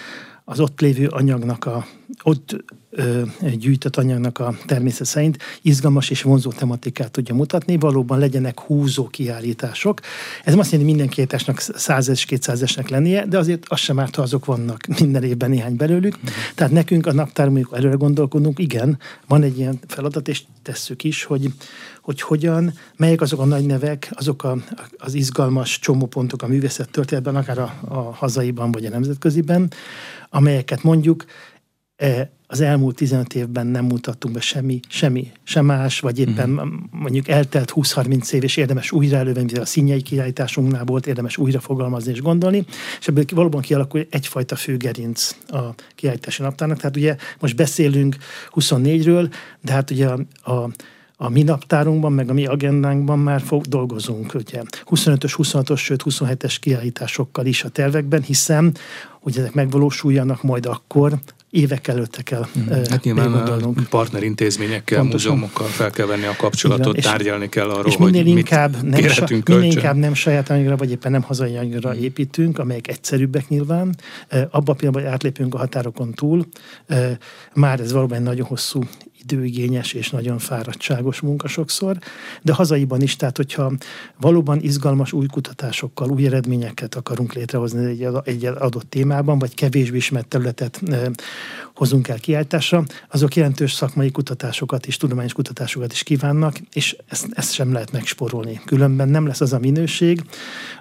az 0.51 0.61
ott 0.61 0.81
lévő 0.81 1.07
anyagnak, 1.07 1.65
a, 1.65 1.87
ott 2.23 2.65
ö, 2.91 3.23
gyűjtött 3.59 3.97
anyagnak 3.97 4.39
a 4.39 4.55
természet 4.67 5.07
szerint 5.07 5.39
izgalmas 5.63 6.11
és 6.11 6.23
vonzó 6.23 6.53
tematikát 6.53 7.11
tudja 7.11 7.35
mutatni, 7.35 7.79
valóban 7.79 8.19
legyenek 8.19 8.61
húzó 8.61 9.07
kiállítások. 9.07 10.01
Ez 10.45 10.55
azt 10.55 10.71
jelenti, 10.71 10.93
minden 10.93 11.09
kiállításnak 11.09 11.61
százes, 11.61 12.25
kétszázesnek 12.25 12.89
lennie, 12.89 13.27
de 13.27 13.39
azért 13.39 13.65
az 13.67 13.79
sem 13.79 13.99
árt, 13.99 14.15
ha 14.15 14.23
azok 14.23 14.45
vannak 14.45 14.87
minden 15.01 15.23
évben 15.23 15.51
néhány 15.51 15.77
belőlük. 15.77 16.19
Mm. 16.19 16.27
Tehát 16.55 16.73
nekünk 16.73 17.07
a 17.07 17.13
naptárunk 17.13 17.69
előre 17.73 17.95
gondolkodunk, 17.95 18.59
igen, 18.59 18.99
van 19.27 19.43
egy 19.43 19.59
ilyen 19.59 19.79
feladat, 19.87 20.29
és 20.29 20.43
tesszük 20.63 21.05
is, 21.05 21.25
hogy, 21.25 21.53
hogy 22.01 22.21
hogyan, 22.21 22.73
melyek 22.97 23.21
azok 23.21 23.41
a 23.41 23.45
nagy 23.45 23.67
nevek, 23.67 24.11
azok 24.15 24.45
a, 24.45 24.57
az 24.97 25.15
izgalmas 25.15 25.79
csomópontok 25.79 26.43
a 26.43 26.47
művészet 26.47 26.91
történetben, 26.91 27.37
akár 27.37 27.59
a, 27.59 27.75
a 27.89 27.99
hazaiban 27.99 28.73
vagy 28.73 28.85
a 28.85 28.91
nemzetköziben, 28.91 29.71
amelyeket 30.31 30.83
mondjuk 30.83 31.25
e, 31.97 32.31
az 32.51 32.61
elmúlt 32.61 32.97
15 32.97 33.35
évben 33.35 33.67
nem 33.67 33.85
mutattunk 33.85 34.35
be 34.35 34.41
semmi, 34.41 34.81
semmi, 34.89 35.33
sem 35.43 35.65
más, 35.65 36.01
vagy 36.01 36.19
éppen 36.19 36.53
uh-huh. 36.53 36.71
mondjuk 36.91 37.29
eltelt 37.29 37.73
20-30 37.75 38.33
év, 38.33 38.43
és 38.43 38.57
érdemes 38.57 38.93
újra 38.93 39.17
elővenni, 39.17 39.55
a 39.55 39.65
színjei 39.65 40.03
kiállításunknál 40.03 40.85
volt, 40.85 41.07
érdemes 41.07 41.37
újra 41.37 41.61
fogalmazni 41.61 42.13
és 42.13 42.21
gondolni, 42.23 42.65
és 43.01 43.09
ebből 43.09 43.25
valóban 43.35 43.61
kialakul 43.61 44.07
egyfajta 44.11 44.57
főgerinc 44.57 45.37
a 45.49 45.59
kiállítási 45.95 46.43
naptárnak. 46.43 46.77
Tehát 46.77 46.97
ugye 46.97 47.17
most 47.41 47.57
beszélünk 47.57 48.17
24-ről, 48.55 49.35
de 49.61 49.73
hát 49.73 49.91
ugye 49.91 50.09
a, 50.09 50.53
a 50.53 50.71
a 51.21 51.29
mi 51.29 51.43
naptárunkban, 51.43 52.13
meg 52.13 52.31
a 52.31 52.33
mi 52.33 52.47
agendánkban 52.47 53.19
már 53.19 53.41
fog, 53.41 53.65
dolgozunk, 53.65 54.35
ugye 54.35 54.63
25-ös, 54.85 55.35
26-os, 55.37 55.79
sőt 55.79 56.03
27-es 56.05 56.57
kiállításokkal 56.61 57.47
is 57.47 57.65
a 57.65 57.69
tervekben, 57.69 58.23
hiszen 58.23 58.77
hogy 59.29 59.39
ezek 59.39 59.55
megvalósuljanak 59.55 60.43
majd 60.43 60.67
akkor, 60.67 61.19
évek 61.51 61.89
előtte 61.89 62.23
kell 62.23 62.47
hmm. 62.53 62.69
Hát 62.69 63.05
nyilván 63.05 63.33
a 63.33 63.73
partnerintézményekkel, 63.91 64.99
Pontosan. 64.99 65.33
múzeumokkal 65.33 65.67
fel 65.67 65.91
kell 65.91 66.07
venni 66.07 66.25
a 66.25 66.35
kapcsolatot, 66.37 66.97
és, 66.97 67.05
tárgyalni 67.05 67.49
kell 67.49 67.71
arról, 67.71 67.87
és 67.87 67.97
minél 67.97 68.23
hogy 68.23 68.37
inkább 68.37 68.83
mit 68.83 68.91
nem, 68.91 69.09
sa, 69.09 69.27
minél 69.45 69.63
inkább 69.63 69.97
nem 69.97 70.15
saját 70.15 70.51
anyagra, 70.51 70.77
vagy 70.77 70.91
éppen 70.91 71.13
nem 71.13 71.23
hazai 71.23 71.57
anyagra 71.57 71.91
hmm. 71.91 72.03
építünk, 72.03 72.59
amelyek 72.59 72.89
egyszerűbbek 72.89 73.49
nyilván, 73.49 73.97
abban 74.29 74.51
a 74.51 74.73
pillanatban, 74.73 75.03
hogy 75.03 75.13
átlépünk 75.13 75.55
a 75.55 75.59
határokon 75.59 76.13
túl, 76.13 76.47
már 77.55 77.81
ez 77.81 77.93
valóban 77.93 78.23
nagyon 78.23 78.47
hosszú 78.47 78.83
időigényes 79.23 79.93
és 79.93 80.11
nagyon 80.11 80.39
fáradtságos 80.39 81.21
munka 81.21 81.49
sokszor, 81.49 81.99
de 82.43 82.53
hazaiban 82.53 83.01
is, 83.01 83.17
tehát 83.17 83.37
hogyha 83.37 83.73
valóban 84.21 84.61
izgalmas 84.61 85.13
új 85.13 85.27
kutatásokkal, 85.27 86.11
új 86.11 86.27
eredményeket 86.27 86.95
akarunk 86.95 87.33
létrehozni 87.33 87.85
egy, 87.85 88.09
egy 88.25 88.45
adott 88.45 88.91
témában, 88.91 89.39
vagy 89.39 89.55
kevésbé 89.55 89.97
ismert 89.97 90.29
területet 90.29 90.81
hozunk 91.75 92.09
el 92.09 92.19
kiállításra, 92.19 92.85
azok 93.09 93.37
jelentős 93.37 93.73
szakmai 93.73 94.11
kutatásokat 94.11 94.87
és 94.87 94.97
tudományos 94.97 95.33
kutatásokat 95.33 95.93
is 95.93 96.03
kívánnak, 96.03 96.57
és 96.73 96.97
ezt, 97.09 97.27
ezt 97.31 97.53
sem 97.53 97.73
lehet 97.73 97.93
megsporolni. 97.93 98.61
Különben 98.65 99.09
nem 99.09 99.27
lesz 99.27 99.41
az 99.41 99.53
a 99.53 99.59
minőség, 99.59 100.23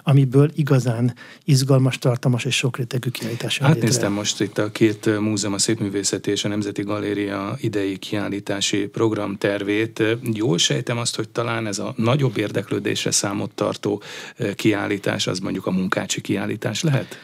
amiből 0.02 0.50
igazán 0.54 1.14
izgalmas, 1.44 1.98
tartalmas 1.98 2.44
és 2.44 2.56
sokrétegű 2.56 3.10
kiállítás 3.10 3.60
Átnéztem 3.60 4.12
most 4.12 4.40
itt 4.40 4.58
a 4.58 4.70
két 4.70 5.20
múzeum, 5.20 5.54
a 5.54 5.58
Szépművészeti 5.58 6.30
és 6.30 6.44
a 6.44 6.48
Nemzeti 6.48 6.82
Galéria 6.82 7.56
idei 7.60 7.98
kiállítási 8.28 8.86
programtervét. 8.86 10.02
Jól 10.32 10.58
sejtem 10.58 10.98
azt, 10.98 11.16
hogy 11.16 11.28
talán 11.28 11.66
ez 11.66 11.78
a 11.78 11.94
nagyobb 11.96 12.38
érdeklődésre 12.38 13.10
számot 13.10 13.50
tartó 13.50 14.02
kiállítás, 14.54 15.26
az 15.26 15.38
mondjuk 15.38 15.66
a 15.66 15.70
munkácsi 15.70 16.20
kiállítás 16.20 16.82
lehet? 16.82 17.18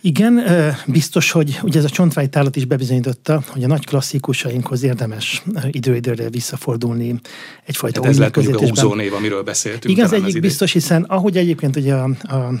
Igen, 0.00 0.44
biztos, 0.86 1.30
hogy 1.30 1.58
ugye 1.62 1.78
ez 1.78 1.84
a 1.84 1.88
csontvány 1.88 2.30
tárlat 2.30 2.56
is 2.56 2.64
bebizonyította, 2.64 3.42
hogy 3.46 3.64
a 3.64 3.66
nagy 3.66 3.86
klasszikusainkhoz 3.86 4.82
érdemes 4.82 5.42
idő-időre 5.70 6.30
visszafordulni 6.30 7.20
egyfajta 7.64 8.00
hát 8.02 8.10
ez 8.10 8.18
lehet 8.18 8.36
mondjuk 8.36 8.60
a 8.60 8.68
húzó 8.68 8.94
név, 8.94 9.14
amiről 9.14 9.42
beszéltünk. 9.42 9.94
Igen, 9.94 10.04
az 10.04 10.12
egyik 10.12 10.40
biztos, 10.40 10.72
hiszen 10.72 11.02
ahogy 11.02 11.36
egyébként 11.36 11.76
ugye 11.76 11.94
a, 11.94 12.04
a 12.22 12.52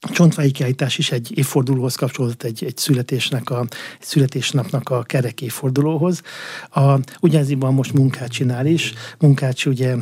a 0.00 0.10
csontváji 0.12 0.50
kiállítás 0.50 0.98
is 0.98 1.10
egy 1.12 1.38
évfordulóhoz 1.38 1.94
kapcsolódott 1.94 2.42
egy, 2.42 2.64
egy 2.64 2.76
születésnek 2.76 3.50
a, 3.50 3.60
egy 4.00 4.06
születésnapnak 4.06 4.88
a 4.88 5.02
kerek 5.02 5.40
évfordulóhoz. 5.40 6.22
A, 6.70 6.94
ugyanezében 7.20 7.72
most 7.72 7.92
munkát 7.92 8.30
csinál 8.30 8.66
is. 8.66 8.92
Munkácsi 9.18 9.70
ugye 9.70 9.94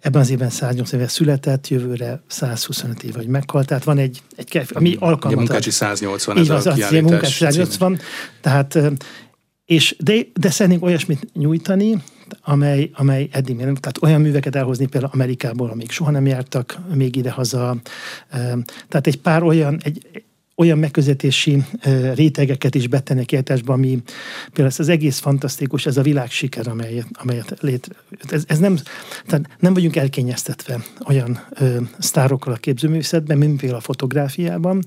Ebben 0.00 0.20
az 0.20 0.30
évben 0.30 0.50
108 0.50 0.92
éve 0.92 1.08
született, 1.08 1.68
jövőre 1.68 2.22
125 2.26 3.02
év, 3.02 3.14
vagy 3.14 3.26
meghalt. 3.26 3.66
Tehát 3.66 3.84
van 3.84 3.98
egy, 3.98 4.22
egy 4.36 4.62
ami 4.72 4.96
alkalmat. 4.98 5.38
A 5.38 5.40
munkácsi 5.40 5.70
180, 5.70 6.38
ez 6.38 6.50
az, 6.50 6.66
a 6.66 6.70
az, 6.70 6.90
munkácsi 6.90 7.32
180, 7.32 7.98
tehát 8.40 8.78
és 9.64 9.96
de, 9.98 10.14
de 10.34 10.50
szeretnénk 10.50 10.84
olyasmit 10.84 11.28
nyújtani, 11.32 12.02
amely, 12.50 12.90
amely 12.92 13.28
eddig 13.32 13.56
még 13.56 13.64
nem, 13.64 13.74
tehát 13.74 14.02
olyan 14.02 14.20
műveket 14.20 14.56
elhozni 14.56 14.86
például 14.86 15.12
Amerikából, 15.14 15.70
amik 15.70 15.90
soha 15.90 16.10
nem 16.10 16.26
jártak 16.26 16.78
még 16.94 17.16
ide-haza. 17.16 17.76
Tehát 18.88 19.06
egy 19.06 19.20
pár 19.20 19.42
olyan, 19.42 19.80
egy, 19.82 20.22
olyan 20.56 20.78
megközelítési 20.78 21.64
rétegeket 22.14 22.74
is 22.74 22.86
betenni 22.86 23.20
a 23.20 23.24
kiáltásba, 23.24 23.72
ami 23.72 24.02
például 24.46 24.68
ez 24.68 24.78
az 24.78 24.88
egész 24.88 25.18
fantasztikus, 25.18 25.86
ez 25.86 25.96
a 25.96 26.02
világsiker, 26.02 26.68
amelyet, 26.68 27.06
amelyet 27.12 27.56
létre... 27.60 27.94
Ez, 28.30 28.44
ez 28.46 28.58
nem, 28.58 28.78
tehát 29.26 29.46
nem 29.58 29.74
vagyunk 29.74 29.96
elkényeztetve 29.96 30.84
olyan 31.06 31.40
ö, 31.50 31.76
sztárokkal 31.98 32.52
a 32.52 32.56
képzőművészetben, 32.56 33.38
mint 33.38 33.60
például 33.60 33.80
a 33.80 33.84
fotográfiában, 33.84 34.82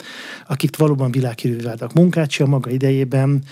akik 0.48 0.78
valóban 0.78 1.12
világhírű 1.12 1.62
váltak. 1.62 1.94
Munkácsi 1.94 2.44
a 2.44 2.46
maga 2.46 2.70
idejében 2.70 3.44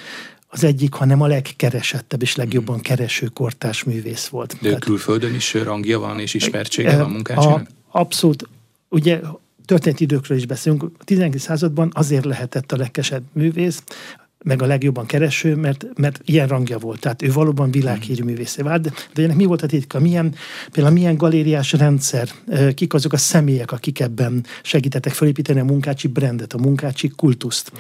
az 0.53 0.63
egyik, 0.63 0.93
hanem 0.93 1.21
a 1.21 1.27
legkeresettebb 1.27 2.21
és 2.21 2.35
legjobban 2.35 2.75
hmm. 2.75 2.83
kereső 2.83 3.27
kortás 3.27 3.83
művész 3.83 4.27
volt. 4.27 4.53
De 4.53 4.59
Tehát, 4.61 4.83
külföldön 4.83 5.33
is 5.33 5.53
rangja 5.53 5.99
van 5.99 6.19
és 6.19 6.33
ismertsége 6.33 6.97
van 6.97 7.09
munkácsinak? 7.09 7.67
Abszolút. 7.91 8.47
Ugye 8.89 9.19
történeti 9.65 10.03
időkről 10.03 10.37
is 10.37 10.45
beszélünk. 10.45 10.83
A 10.83 11.03
19. 11.03 11.41
században 11.41 11.91
azért 11.93 12.25
lehetett 12.25 12.71
a 12.71 12.77
legkesebb 12.77 13.23
művész, 13.33 13.83
meg 14.43 14.61
a 14.61 14.65
legjobban 14.65 15.05
kereső, 15.05 15.55
mert, 15.55 15.85
mert 15.95 16.21
ilyen 16.25 16.47
rangja 16.47 16.77
volt. 16.77 16.99
Tehát 16.99 17.21
ő 17.21 17.31
valóban 17.31 17.71
világhírű 17.71 18.23
művészé 18.23 18.61
vált. 18.61 18.81
De, 18.81 18.91
de 19.13 19.23
ennek 19.23 19.35
mi 19.35 19.45
volt 19.45 19.61
a 19.61 19.67
titka? 19.67 19.99
Milyen, 19.99 20.35
például 20.71 20.95
milyen 20.95 21.17
galériás 21.17 21.71
rendszer, 21.71 22.29
kik 22.73 22.93
azok 22.93 23.13
a 23.13 23.17
személyek, 23.17 23.71
akik 23.71 23.99
ebben 23.99 24.45
segítettek 24.63 25.13
felépíteni 25.13 25.59
a 25.59 25.63
munkácsi 25.63 26.07
brandet, 26.07 26.53
a 26.53 26.57
munkácsi 26.57 27.07
kultuszt, 27.07 27.71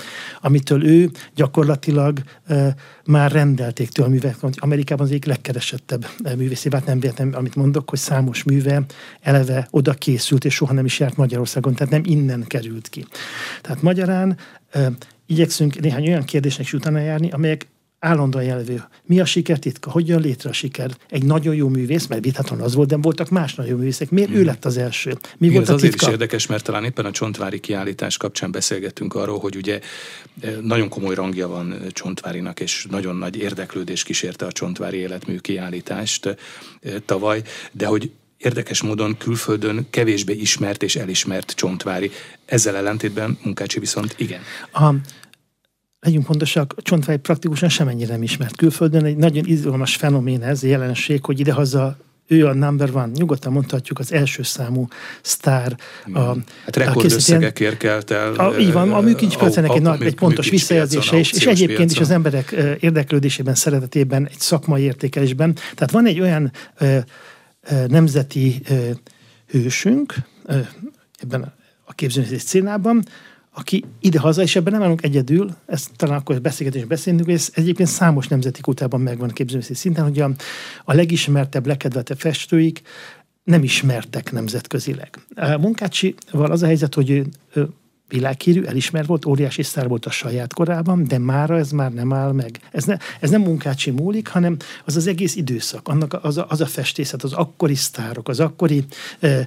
amitől 0.41 0.85
ő 0.85 1.09
gyakorlatilag 1.35 2.21
már 3.05 3.31
rendelték 3.31 3.89
tőle 3.89 4.07
a 4.07 4.11
művek. 4.11 4.35
Amerikában 4.55 5.05
az 5.05 5.11
egyik 5.11 5.25
legkeresettebb 5.25 6.07
művészé 6.37 6.69
vált, 6.69 6.85
nem 6.85 6.99
véletlen, 6.99 7.33
amit 7.33 7.55
mondok, 7.55 7.89
hogy 7.89 7.99
számos 7.99 8.43
műve 8.43 8.83
eleve 9.21 9.67
oda 9.71 9.93
készült, 9.93 10.45
és 10.45 10.53
soha 10.53 10.73
nem 10.73 10.85
is 10.85 10.99
járt 10.99 11.17
Magyarországon, 11.17 11.73
tehát 11.73 11.93
nem 11.93 12.01
innen 12.05 12.43
került 12.47 12.89
ki. 12.89 13.05
Tehát 13.61 13.81
magyarán 13.81 14.37
igyekszünk 15.31 15.79
néhány 15.79 16.07
olyan 16.07 16.23
kérdésnek 16.23 16.65
is 16.65 16.73
utána 16.73 16.99
járni, 16.99 17.31
amelyek 17.31 17.67
állandóan 17.99 18.43
jelvő. 18.43 18.83
Mi 19.05 19.19
a 19.19 19.25
siker 19.25 19.59
titka? 19.59 19.91
Hogy 19.91 20.07
jön 20.07 20.21
létre 20.21 20.49
a 20.49 20.53
siker? 20.53 20.91
Egy 21.09 21.23
nagyon 21.23 21.55
jó 21.55 21.67
művész, 21.67 22.07
mert 22.07 22.23
vitatlan 22.23 22.61
az 22.61 22.75
volt, 22.75 22.87
de 22.87 22.97
voltak 22.97 23.29
más 23.29 23.55
nagyon 23.55 23.71
jó 23.71 23.77
művészek. 23.77 24.09
Miért 24.09 24.29
hmm. 24.29 24.39
ő 24.39 24.43
lett 24.43 24.65
az 24.65 24.77
első? 24.77 25.17
Mi 25.37 25.47
Igen, 25.47 25.53
volt 25.53 25.69
ez 25.69 25.75
a 25.75 25.77
titka? 25.77 25.95
azért 25.95 26.01
is 26.01 26.07
érdekes, 26.07 26.47
mert 26.47 26.63
talán 26.63 26.83
éppen 26.83 27.05
a 27.05 27.11
Csontvári 27.11 27.59
kiállítás 27.59 28.17
kapcsán 28.17 28.51
beszélgettünk 28.51 29.15
arról, 29.15 29.39
hogy 29.39 29.55
ugye 29.55 29.79
eh, 30.41 30.55
nagyon 30.61 30.89
komoly 30.89 31.15
rangja 31.15 31.47
van 31.47 31.71
eh, 31.71 31.79
Csontvárinak, 31.89 32.59
és 32.59 32.87
nagyon 32.89 33.15
nagy 33.15 33.37
érdeklődés 33.37 34.03
kísérte 34.03 34.45
a 34.45 34.51
Csontvári 34.51 34.97
életmű 34.97 35.37
kiállítást 35.37 36.25
eh, 36.25 36.35
tavaly, 37.05 37.41
de 37.71 37.85
hogy 37.85 38.11
érdekes 38.41 38.81
módon 38.81 39.17
külföldön 39.17 39.87
kevésbé 39.89 40.33
ismert 40.33 40.83
és 40.83 40.95
elismert 40.95 41.51
Csontvári. 41.51 42.11
Ezzel 42.45 42.75
ellentétben 42.75 43.37
Munkácsi 43.43 43.79
viszont 43.79 44.15
igen. 44.17 44.41
A, 44.73 44.93
legyünk 45.99 46.25
pontosak, 46.25 46.73
a 46.77 46.81
csontvágy 46.81 47.17
praktikusan 47.17 47.69
semennyire 47.69 48.11
nem 48.11 48.23
ismert 48.23 48.55
külföldön. 48.55 49.05
Egy 49.05 49.17
nagyon 49.17 49.45
izgalmas 49.45 49.95
fenomén 49.95 50.43
ez, 50.43 50.63
jelenség, 50.63 51.25
hogy 51.25 51.39
idehaza 51.39 51.97
ő 52.31 52.47
a 52.47 52.53
number 52.53 52.89
one, 52.93 53.09
nyugodtan 53.13 53.51
mondhatjuk 53.51 53.99
az 53.99 54.13
első 54.13 54.43
számú 54.43 54.87
sztár. 55.21 55.77
A, 56.13 56.19
hát 56.19 56.75
rekordösszegekért 56.75 57.77
kelt 57.77 58.11
el. 58.11 58.33
A, 58.33 58.57
így 58.57 58.71
van, 58.71 58.93
a 58.93 59.01
műkincspiacának 59.01 59.75
egy, 59.75 59.85
egy, 59.85 60.01
egy 60.01 60.15
pontos 60.15 60.49
visszajelzése, 60.49 61.17
és, 61.17 61.31
és 61.31 61.45
egyébként 61.45 61.77
piacon. 61.77 61.95
is 61.95 61.99
az 61.99 62.09
emberek 62.09 62.55
érdeklődésében, 62.79 63.55
szeretetében, 63.55 64.27
egy 64.27 64.39
szakmai 64.39 64.81
értékelésben. 64.81 65.53
Tehát 65.53 65.91
van 65.91 66.05
egy 66.05 66.19
olyan 66.19 66.51
ö, 66.77 66.97
nemzeti 67.87 68.61
hősünk 69.47 70.15
ebben 71.13 71.53
a 71.85 71.93
képzőművészeti 71.93 72.47
színában, 72.47 73.03
aki 73.53 73.83
ide-haza, 73.99 74.41
és 74.41 74.55
ebben 74.55 74.73
nem 74.73 74.81
állunk 74.81 75.03
egyedül, 75.03 75.55
ezt 75.65 75.89
talán 75.95 76.17
akkor 76.17 76.41
beszélgetésben 76.41 76.89
beszélünk, 76.89 77.25
hogy 77.25 77.33
ez 77.33 77.49
egyébként 77.53 77.89
számos 77.89 78.27
nemzeti 78.27 78.61
kutában 78.61 79.01
megvan 79.01 79.29
a 79.29 79.33
képzőművészeti 79.33 79.79
szinten, 79.79 80.03
hogy 80.03 80.19
a, 80.19 80.31
a 80.83 80.93
legismertebb, 80.93 81.65
legkedveltebb 81.65 82.19
festőik 82.19 82.81
nem 83.43 83.63
ismertek 83.63 84.31
nemzetközileg. 84.31 85.19
A 85.35 85.57
Munkácsival 85.57 86.51
az 86.51 86.63
a 86.63 86.65
helyzet, 86.65 86.95
hogy 86.95 87.09
ő, 87.09 87.25
ő 87.53 87.69
világhírű, 88.11 88.63
elismert 88.63 89.07
volt, 89.07 89.25
óriási 89.25 89.63
sztár 89.63 89.87
volt 89.87 90.05
a 90.05 90.11
saját 90.11 90.53
korában, 90.53 91.03
de 91.03 91.17
mára 91.17 91.57
ez 91.57 91.71
már 91.71 91.93
nem 91.93 92.13
áll 92.13 92.31
meg. 92.31 92.59
Ez, 92.71 92.83
ne, 92.83 92.97
ez 93.19 93.29
nem 93.29 93.41
munkácsi 93.41 93.91
múlik, 93.91 94.27
hanem 94.27 94.57
az 94.85 94.95
az 94.95 95.07
egész 95.07 95.35
időszak, 95.35 95.87
annak 95.87 96.19
az 96.21 96.37
a, 96.37 96.45
az 96.49 96.61
a 96.61 96.65
festészet, 96.65 97.23
az 97.23 97.33
akkori 97.33 97.75
sztárok, 97.75 98.29
az 98.29 98.39
akkori 98.39 98.85
ö, 99.19 99.39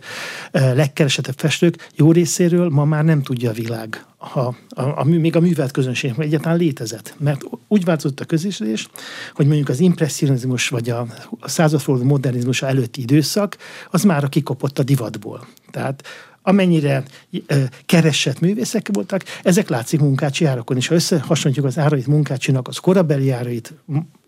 ö, 0.50 0.74
legkeresetebb 0.74 1.38
festők 1.38 1.88
jó 1.94 2.12
részéről 2.12 2.68
ma 2.68 2.85
már 2.85 3.05
nem 3.05 3.22
tudja 3.22 3.50
a 3.50 3.53
világ 3.53 4.05
ha 4.33 4.57
a, 4.68 4.83
a, 4.83 5.05
még 5.05 5.37
a 5.37 5.40
művelt 5.40 5.70
közönség 5.70 6.14
egyáltalán 6.18 6.59
létezett. 6.59 7.14
Mert 7.18 7.42
úgy 7.68 7.85
változott 7.85 8.20
a 8.20 8.24
közösségés, 8.24 8.88
hogy 9.35 9.46
mondjuk 9.46 9.68
az 9.68 9.81
impressionizmus 9.81 10.68
vagy 10.68 10.90
a, 10.90 11.07
a 11.40 11.48
századforduló 11.48 12.09
modernizmus 12.09 12.62
előtti 12.62 13.00
időszak, 13.00 13.57
az 13.90 14.03
már 14.03 14.29
kikopott 14.29 14.79
a 14.79 14.83
divatból. 14.83 15.46
Tehát 15.70 16.03
amennyire 16.46 17.02
ö, 17.46 17.62
keresett 17.87 18.40
művészek 18.40 18.88
voltak, 18.92 19.24
ezek 19.42 19.68
látszik 19.68 20.00
munkácsi 20.00 20.44
árakon 20.44 20.76
is. 20.76 20.87
Ha 20.87 20.94
összehasonlítjuk 20.94 21.66
az 21.66 21.78
árait 21.78 22.07
munkácsinak 22.07 22.68
az 22.68 22.78
korabeli 22.78 23.30
árait 23.30 23.74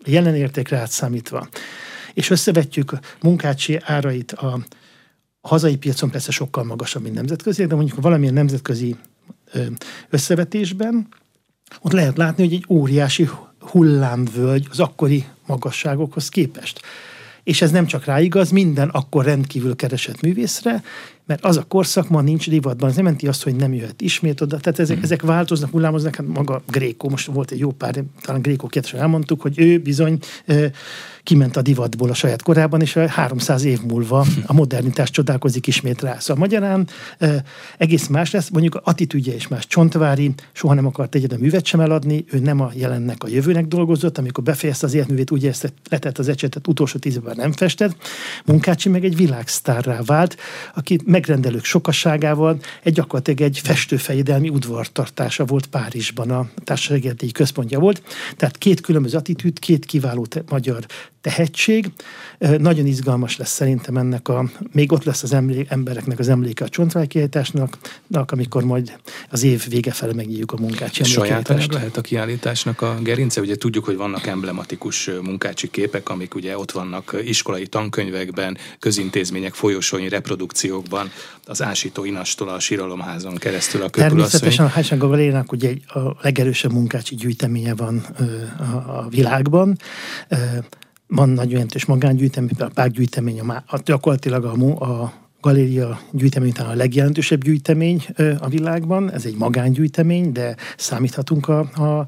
jelen 0.05 0.35
értékre 0.35 0.77
átszámítva, 0.77 1.47
és 2.13 2.29
összevetjük 2.29 2.99
munkácsi 3.21 3.79
árait 3.83 4.31
a, 4.31 4.59
hazai 5.41 5.77
piacon 5.77 6.09
persze 6.09 6.31
sokkal 6.31 6.63
magasabb, 6.63 7.03
mint 7.03 7.15
nemzetközi, 7.15 7.65
de 7.65 7.75
mondjuk 7.75 8.01
valamilyen 8.01 8.33
nemzetközi 8.33 8.95
összevetésben, 10.09 11.07
ott 11.81 11.91
lehet 11.91 12.17
látni, 12.17 12.43
hogy 12.43 12.53
egy 12.53 12.65
óriási 12.69 13.29
hullámvölgy 13.59 14.67
az 14.69 14.79
akkori 14.79 15.25
magasságokhoz 15.45 16.29
képest. 16.29 16.81
És 17.43 17.61
ez 17.61 17.71
nem 17.71 17.85
csak 17.85 18.05
rá 18.05 18.21
igaz, 18.21 18.49
minden 18.49 18.89
akkor 18.89 19.25
rendkívül 19.25 19.75
keresett 19.75 20.21
művészre, 20.21 20.83
mert 21.27 21.45
az 21.45 21.57
a 21.57 21.63
korszak 21.63 22.09
ma 22.09 22.21
nincs 22.21 22.49
divatban, 22.49 22.89
ez 22.89 22.95
nem 22.95 23.03
menti 23.03 23.27
azt, 23.27 23.43
hogy 23.43 23.55
nem 23.55 23.73
jöhet 23.73 24.01
ismét 24.01 24.41
oda, 24.41 24.59
tehát 24.59 24.79
ezek, 24.79 24.97
mm. 24.97 25.01
ezek 25.01 25.21
változnak, 25.21 25.71
hullámoznak, 25.71 26.15
hát 26.15 26.27
maga 26.27 26.61
Gréko, 26.71 27.09
most 27.09 27.25
volt 27.25 27.51
egy 27.51 27.59
jó 27.59 27.71
pár, 27.71 28.03
talán 28.21 28.41
Gréko 28.41 28.67
kérdésen 28.67 28.99
elmondtuk, 28.99 29.41
hogy 29.41 29.59
ő 29.59 29.79
bizony 29.79 30.19
kiment 31.27 31.57
a 31.57 31.61
divatból 31.61 32.09
a 32.09 32.13
saját 32.13 32.41
korában, 32.41 32.81
és 32.81 32.93
300 32.93 33.63
év 33.63 33.79
múlva 33.87 34.25
a 34.45 34.53
modernitás 34.53 35.09
csodálkozik 35.09 35.67
ismét 35.67 36.01
rá. 36.01 36.19
Szóval 36.19 36.43
magyarán 36.43 36.87
e, 37.17 37.43
egész 37.77 38.07
más 38.07 38.31
lesz, 38.31 38.49
mondjuk 38.49 38.81
attitűdje 38.83 39.35
is 39.35 39.47
más. 39.47 39.67
Csontvári 39.67 40.33
soha 40.51 40.73
nem 40.73 40.85
akart 40.85 41.15
egyet 41.15 41.39
művet 41.39 41.65
sem 41.65 41.79
eladni, 41.79 42.25
ő 42.31 42.39
nem 42.39 42.59
a 42.59 42.71
jelennek, 42.73 43.23
a 43.23 43.27
jövőnek 43.27 43.65
dolgozott, 43.65 44.17
amikor 44.17 44.43
befejezte 44.43 44.85
az 44.85 44.93
életművét, 44.93 45.31
úgy 45.31 45.43
érezte, 45.43 45.69
letett 45.89 46.17
az 46.17 46.27
ecsetet, 46.27 46.67
utolsó 46.67 46.99
tíz 46.99 47.15
évben 47.15 47.35
nem 47.35 47.51
festett. 47.51 47.95
Munkácsi 48.45 48.89
meg 48.89 49.05
egy 49.05 49.15
világsztárrá 49.15 50.01
vált, 50.05 50.37
aki 50.75 50.99
megrendelők 51.17 51.63
sokasságával 51.63 52.57
egy 52.83 52.93
gyakorlatilag 52.93 53.41
egy 53.41 53.59
festőfejedelmi 53.63 54.49
udvartartása 54.49 55.45
volt 55.45 55.67
Párizsban, 55.67 56.31
a 56.31 56.49
társasági 56.63 57.31
központja 57.31 57.79
volt. 57.79 58.01
Tehát 58.35 58.57
két 58.57 58.81
különböző 58.81 59.17
attitűd, 59.17 59.59
két 59.59 59.85
kiváló 59.85 60.25
te- 60.25 60.43
magyar 60.49 60.85
tehetség. 61.21 61.91
Nagyon 62.57 62.85
izgalmas 62.85 63.37
lesz 63.37 63.51
szerintem 63.51 63.97
ennek 63.97 64.27
a, 64.27 64.49
még 64.71 64.91
ott 64.91 65.03
lesz 65.03 65.23
az 65.23 65.33
emlé, 65.33 65.65
embereknek 65.69 66.19
az 66.19 66.29
emléke 66.29 66.65
a 66.65 66.69
csontvájkiállításnak, 66.69 67.77
amikor 68.09 68.63
majd 68.63 68.99
az 69.29 69.43
év 69.43 69.65
vége 69.69 69.91
felé 69.91 70.13
megnyíljuk 70.13 70.51
a 70.51 70.57
munkácsi 70.59 71.03
Saját 71.03 71.67
lehet 71.73 71.97
a 71.97 72.01
kiállításnak 72.01 72.81
a 72.81 72.97
gerince? 73.01 73.41
Ugye 73.41 73.55
tudjuk, 73.55 73.85
hogy 73.85 73.95
vannak 73.95 74.27
emblematikus 74.27 75.09
munkácsi 75.21 75.69
képek, 75.69 76.09
amik 76.09 76.35
ugye 76.35 76.57
ott 76.57 76.71
vannak 76.71 77.15
iskolai 77.23 77.67
tankönyvekben, 77.67 78.57
közintézmények, 78.79 79.53
folyosói 79.53 80.09
reprodukciókban, 80.09 81.06
az 81.45 81.61
ásító 81.61 82.05
inastól 82.05 82.49
a 82.49 82.59
síralomházon 82.59 83.35
keresztül 83.35 83.81
a 83.81 83.89
Természetesen 83.89 84.65
a 84.65 84.69
Hájsán 84.69 84.97
Gavalénak 84.97 85.51
ugye 85.51 85.69
egy, 85.69 85.83
a 85.87 85.99
legerősebb 86.21 86.71
munkácsi 86.71 87.15
gyűjteménye 87.15 87.75
van 87.75 87.97
a, 88.59 88.63
a 88.97 89.07
világban. 89.09 89.77
Van 91.07 91.29
nagy 91.29 91.51
jelentős 91.51 91.85
magángyűjtemény, 91.85 92.49
a 92.59 92.65
pákgyűjtemény, 92.65 93.39
a, 93.39 93.63
a, 93.67 93.79
gyakorlatilag 93.85 94.45
a, 94.45 94.51
a 94.85 95.13
galéria 95.41 95.99
gyűjtemény 96.11 96.53
talán 96.53 96.71
a 96.71 96.75
legjelentősebb 96.75 97.43
gyűjtemény 97.43 98.05
a 98.39 98.47
világban, 98.47 99.11
ez 99.11 99.25
egy 99.25 99.35
magángyűjtemény, 99.35 100.31
de 100.31 100.55
számíthatunk 100.77 101.47
a, 101.47 101.59
a, 101.59 102.05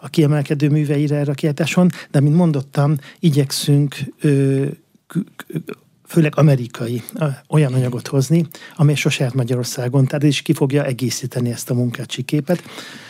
a 0.00 0.08
kiemelkedő 0.08 0.68
műveire 0.68 1.16
erre 1.16 1.30
a 1.30 1.34
kiállításon, 1.34 1.90
de 2.10 2.20
mint 2.20 2.36
mondottam, 2.36 2.96
igyekszünk 3.20 3.96
ö, 4.20 4.66
főleg 6.12 6.32
amerikai 6.36 7.02
olyan 7.48 7.72
anyagot 7.72 8.08
hozni, 8.08 8.46
amely 8.76 8.94
sose 8.94 9.22
járt 9.22 9.34
Magyarországon, 9.34 10.06
tehát 10.06 10.22
is 10.24 10.42
ki 10.42 10.52
fogja 10.52 10.84
egészíteni 10.84 11.50
ezt 11.50 11.70
a 11.70 11.74
munkácsi 11.74 12.22
képet. 12.22 12.62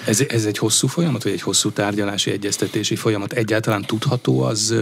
Ez, 0.07 0.21
ez 0.29 0.45
egy 0.45 0.59
hosszú 0.59 0.87
folyamat, 0.87 1.23
vagy 1.23 1.33
egy 1.33 1.43
hosszú 1.43 1.71
tárgyalási, 1.71 2.31
egyeztetési 2.31 2.97
folyamat? 2.97 3.33
Egyáltalán 3.33 3.83
tudható 3.83 4.43
az 4.43 4.75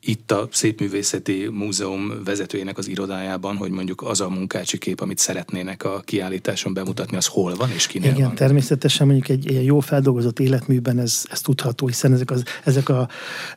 itt 0.00 0.30
a 0.30 0.48
Szépművészeti 0.52 1.48
Múzeum 1.52 2.12
vezetőjének 2.24 2.78
az 2.78 2.88
irodájában, 2.88 3.56
hogy 3.56 3.70
mondjuk 3.70 4.02
az 4.02 4.20
a 4.20 4.28
munkácsi 4.28 4.78
kép, 4.78 5.00
amit 5.00 5.18
szeretnének 5.18 5.84
a 5.84 6.00
kiállításon 6.04 6.74
bemutatni, 6.74 7.16
az 7.16 7.26
hol 7.26 7.54
van 7.54 7.70
és 7.70 7.86
kinél 7.86 8.10
Igen, 8.10 8.26
van? 8.26 8.34
természetesen 8.34 9.06
mondjuk 9.06 9.28
egy 9.28 9.50
ilyen 9.50 9.62
jó 9.62 9.80
feldolgozott 9.80 10.38
életműben 10.38 10.98
ez, 10.98 11.24
ez 11.30 11.40
tudható, 11.40 11.86
hiszen 11.86 12.12
ezek, 12.12 12.30
az, 12.30 12.42
ezek 12.64 12.88
a 12.88 13.08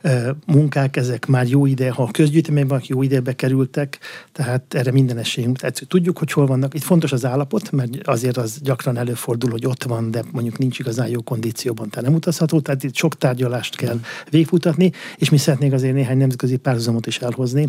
e, 0.02 0.36
munkák, 0.46 0.96
ezek 0.96 1.26
már 1.26 1.46
jó 1.46 1.66
ide, 1.66 1.90
ha 1.90 2.02
a 2.02 2.10
közgyűjteményben 2.10 2.82
jó 2.86 3.02
idejbe 3.02 3.34
kerültek, 3.34 3.98
tehát 4.32 4.74
erre 4.74 4.92
minden 4.92 5.18
esélyünk. 5.18 5.58
Tehát 5.58 5.82
tudjuk, 5.88 6.18
hogy 6.18 6.32
hol 6.32 6.46
vannak. 6.46 6.74
Itt 6.74 6.82
fontos 6.82 7.12
az 7.12 7.24
állapot, 7.24 7.70
mert 7.70 8.06
azért 8.06 8.36
az 8.36 8.58
gyakran 8.62 8.96
előfordul, 8.96 9.50
hogy 9.50 9.66
ott 9.66 9.82
van, 9.82 10.10
de 10.10 10.24
mondjuk 10.32 10.58
nincs 10.58 10.78
igazán 10.78 11.08
jó 11.08 11.22
kondícióban, 11.22 11.88
tehát 11.88 12.04
nem 12.04 12.16
utazható, 12.16 12.60
tehát 12.60 12.82
itt 12.82 12.94
sok 12.94 13.18
tárgyalást 13.18 13.76
kell 13.76 14.00
végfutatni, 14.30 14.92
és 15.16 15.30
mi 15.30 15.36
szeretnénk 15.36 15.72
azért 15.72 15.94
néhány 15.94 16.16
nemzetközi 16.32 16.56
párhuzamot 16.56 17.06
is 17.06 17.18
elhozni, 17.18 17.68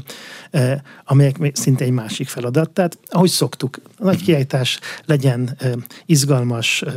eh, 0.52 0.80
amelyek 1.06 1.52
szinte 1.54 1.84
egy 1.84 1.91
másik 1.91 2.28
feladat. 2.28 2.69
Tehát, 2.69 2.97
ahogy 3.06 3.30
szoktuk, 3.30 3.82
a 3.97 4.04
nagy 4.04 4.23
kiállítás 4.23 4.80
legyen 5.06 5.56
eh, 5.58 5.71
izgalmas, 6.06 6.82
eh, 6.82 6.93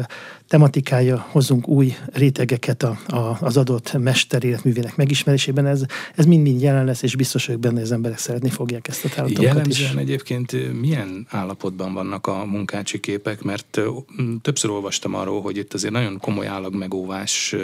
tematikája, 0.48 1.26
hozunk 1.30 1.68
új 1.68 1.96
rétegeket 2.12 2.82
a, 2.82 2.98
a, 3.06 3.36
az 3.40 3.56
adott 3.56 3.98
mester 3.98 4.44
életművének 4.44 4.96
megismerésében. 4.96 5.66
Ez, 5.66 5.82
ez 6.14 6.24
mind-mind 6.24 6.60
jelen 6.60 6.84
lesz, 6.84 7.02
és 7.02 7.16
biztos 7.16 7.46
vagyok 7.46 7.60
benne, 7.60 7.80
az 7.80 7.92
emberek 7.92 8.18
szeretni 8.18 8.50
fogják 8.50 8.88
ezt 8.88 9.04
a 9.04 9.08
tárlatunkat 9.08 9.66
is. 9.66 9.90
egyébként 9.90 10.80
milyen 10.80 11.26
állapotban 11.30 11.92
vannak 11.92 12.26
a 12.26 12.44
munkácsi 12.44 13.00
képek, 13.00 13.42
mert 13.42 13.80
többször 14.42 14.70
olvastam 14.70 15.14
arról, 15.14 15.40
hogy 15.42 15.56
itt 15.56 15.74
azért 15.74 15.92
nagyon 15.92 16.18
komoly 16.18 16.46
állagmegóvás 16.46 17.54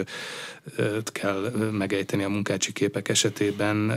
kell 1.11 1.51
megejteni 1.71 2.23
a 2.23 2.29
munkácsi 2.29 2.71
képek 2.71 3.09
esetében. 3.09 3.89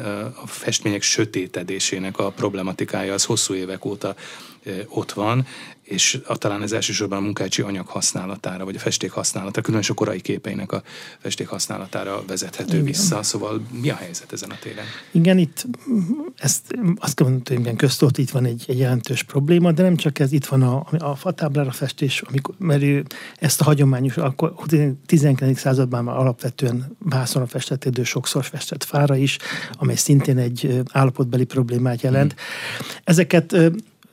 A 0.43 0.47
festmények 0.47 1.03
sötétedésének 1.03 2.19
a 2.19 2.31
problematikája 2.31 3.13
az 3.13 3.25
hosszú 3.25 3.55
évek 3.55 3.85
óta 3.85 4.15
ott 4.89 5.13
van, 5.13 5.47
és 5.87 6.21
talán 6.27 6.63
ez 6.63 6.73
elsősorban 6.73 7.19
a 7.19 7.21
munkácsi 7.21 7.63
anyag 7.63 7.87
használatára, 7.87 8.65
vagy 8.65 8.77
a 8.77 8.79
festék 8.79 9.11
használatára, 9.11 9.63
különösen 9.63 9.93
a 9.93 9.99
korai 9.99 10.21
képeinek 10.21 10.73
a 10.73 10.83
festék 11.19 11.49
használatára 11.49 12.23
vezethető 12.27 12.73
Igen. 12.73 12.85
vissza. 12.85 13.23
Szóval 13.23 13.67
mi 13.81 13.91
a 13.91 13.95
helyzet 13.95 14.33
ezen 14.33 14.51
a 14.51 14.57
téren? 14.61 14.85
Igen, 15.11 15.39
itt 15.39 15.67
ezt 16.37 16.75
azt 16.97 17.15
kell 17.15 17.29
mondani, 17.29 17.69
hogy 17.69 17.77
köztort 17.77 18.19
itt 18.19 18.31
van 18.31 18.45
egy, 18.45 18.65
egy 18.69 18.79
jelentős 18.79 19.23
probléma, 19.23 19.73
de 19.73 19.83
nem 19.83 19.97
csak 19.97 20.19
ez, 20.19 20.33
itt 20.33 20.47
van 20.47 20.63
a, 20.63 20.87
a 20.99 21.17
fatáblára 21.17 21.71
festés, 21.71 22.21
amikor, 22.21 22.55
mert 22.59 22.83
ő 22.83 23.05
ezt 23.39 23.61
a 23.61 23.65
hagyományos, 23.65 24.17
akkor 24.17 24.55
19. 25.07 25.59
században 25.59 26.05
már 26.05 26.17
alapvetően 26.17 26.97
vászonra 26.99 27.49
festett, 27.49 28.05
sokszor 28.05 28.45
festett 28.45 28.85
fára 28.85 29.17
is, 29.17 29.39
amely 29.73 29.97
szintén 29.97 30.39
egy 30.39 30.83
állapotbeli 30.93 31.45
problémát 31.45 32.01
jelent. 32.01 32.33
Hmm. 32.33 32.87
Ezeket 33.05 33.57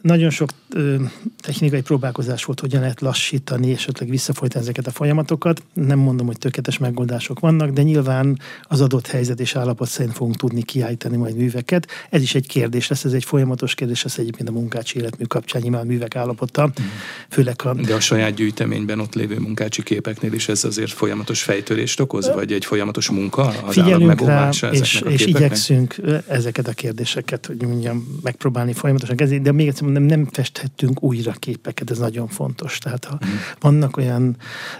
nagyon 0.03 0.29
sok 0.29 0.49
ö, 0.69 0.95
technikai 1.37 1.81
próbálkozás 1.81 2.43
volt, 2.43 2.59
hogyan 2.59 2.81
lehet 2.81 3.01
lassítani, 3.01 3.67
és 3.67 3.77
esetleg 3.77 4.09
visszafolytani 4.09 4.63
ezeket 4.63 4.87
a 4.87 4.91
folyamatokat. 4.91 5.63
Nem 5.73 5.99
mondom, 5.99 6.25
hogy 6.25 6.37
tökéletes 6.37 6.77
megoldások 6.77 7.39
vannak, 7.39 7.69
de 7.69 7.81
nyilván 7.81 8.39
az 8.63 8.81
adott 8.81 9.07
helyzet 9.07 9.39
és 9.39 9.55
állapot 9.55 9.87
szerint 9.87 10.15
fogunk 10.15 10.35
tudni 10.35 10.61
kiállítani 10.61 11.17
majd 11.17 11.35
műveket. 11.35 11.87
Ez 12.09 12.21
is 12.21 12.35
egy 12.35 12.47
kérdés 12.47 12.87
lesz, 12.87 13.03
ez 13.03 13.13
egy 13.13 13.23
folyamatos 13.23 13.75
kérdés 13.75 14.03
lesz 14.03 14.17
egyébként 14.17 14.49
a 14.49 14.51
munkácsi 14.51 14.97
életmű 14.99 15.23
kapcsán, 15.25 15.61
nyilván 15.61 15.81
a 15.81 15.85
művek 15.85 16.15
állapota. 16.15 16.65
Mm. 16.65 16.85
Főleg 17.29 17.55
a... 17.63 17.73
De 17.73 17.93
a 17.93 17.99
saját 17.99 18.33
gyűjteményben 18.33 18.99
ott 18.99 19.13
lévő 19.13 19.39
munkácsi 19.39 19.83
képeknél 19.83 20.33
is 20.33 20.47
ez 20.47 20.63
azért 20.63 20.91
folyamatos 20.91 21.43
fejtörést 21.43 21.99
okoz, 21.99 22.31
vagy 22.33 22.51
egy 22.51 22.65
folyamatos 22.65 23.09
munka 23.09 23.53
az 23.65 23.73
Figyelünk 23.73 24.21
rá, 24.21 24.49
és, 24.71 25.03
és 25.07 25.25
igyekszünk 25.25 25.95
ezeket 26.27 26.67
a 26.67 26.73
kérdéseket, 26.73 27.45
hogy 27.45 27.61
mondjam, 27.61 28.19
megpróbálni 28.23 28.73
folyamatosan 28.73 29.15
kezdeni, 29.15 29.41
de 29.41 29.51
még 29.51 29.67
egyszer 29.67 29.91
nem, 29.93 30.03
nem 30.03 30.25
festhettünk 30.31 31.03
újra 31.03 31.31
képeket, 31.31 31.91
ez 31.91 31.97
nagyon 31.97 32.27
fontos. 32.27 32.77
Tehát 32.77 33.05
ha 33.05 33.19
mm. 33.25 33.29
vannak 33.59 33.97
olyan 33.97 34.37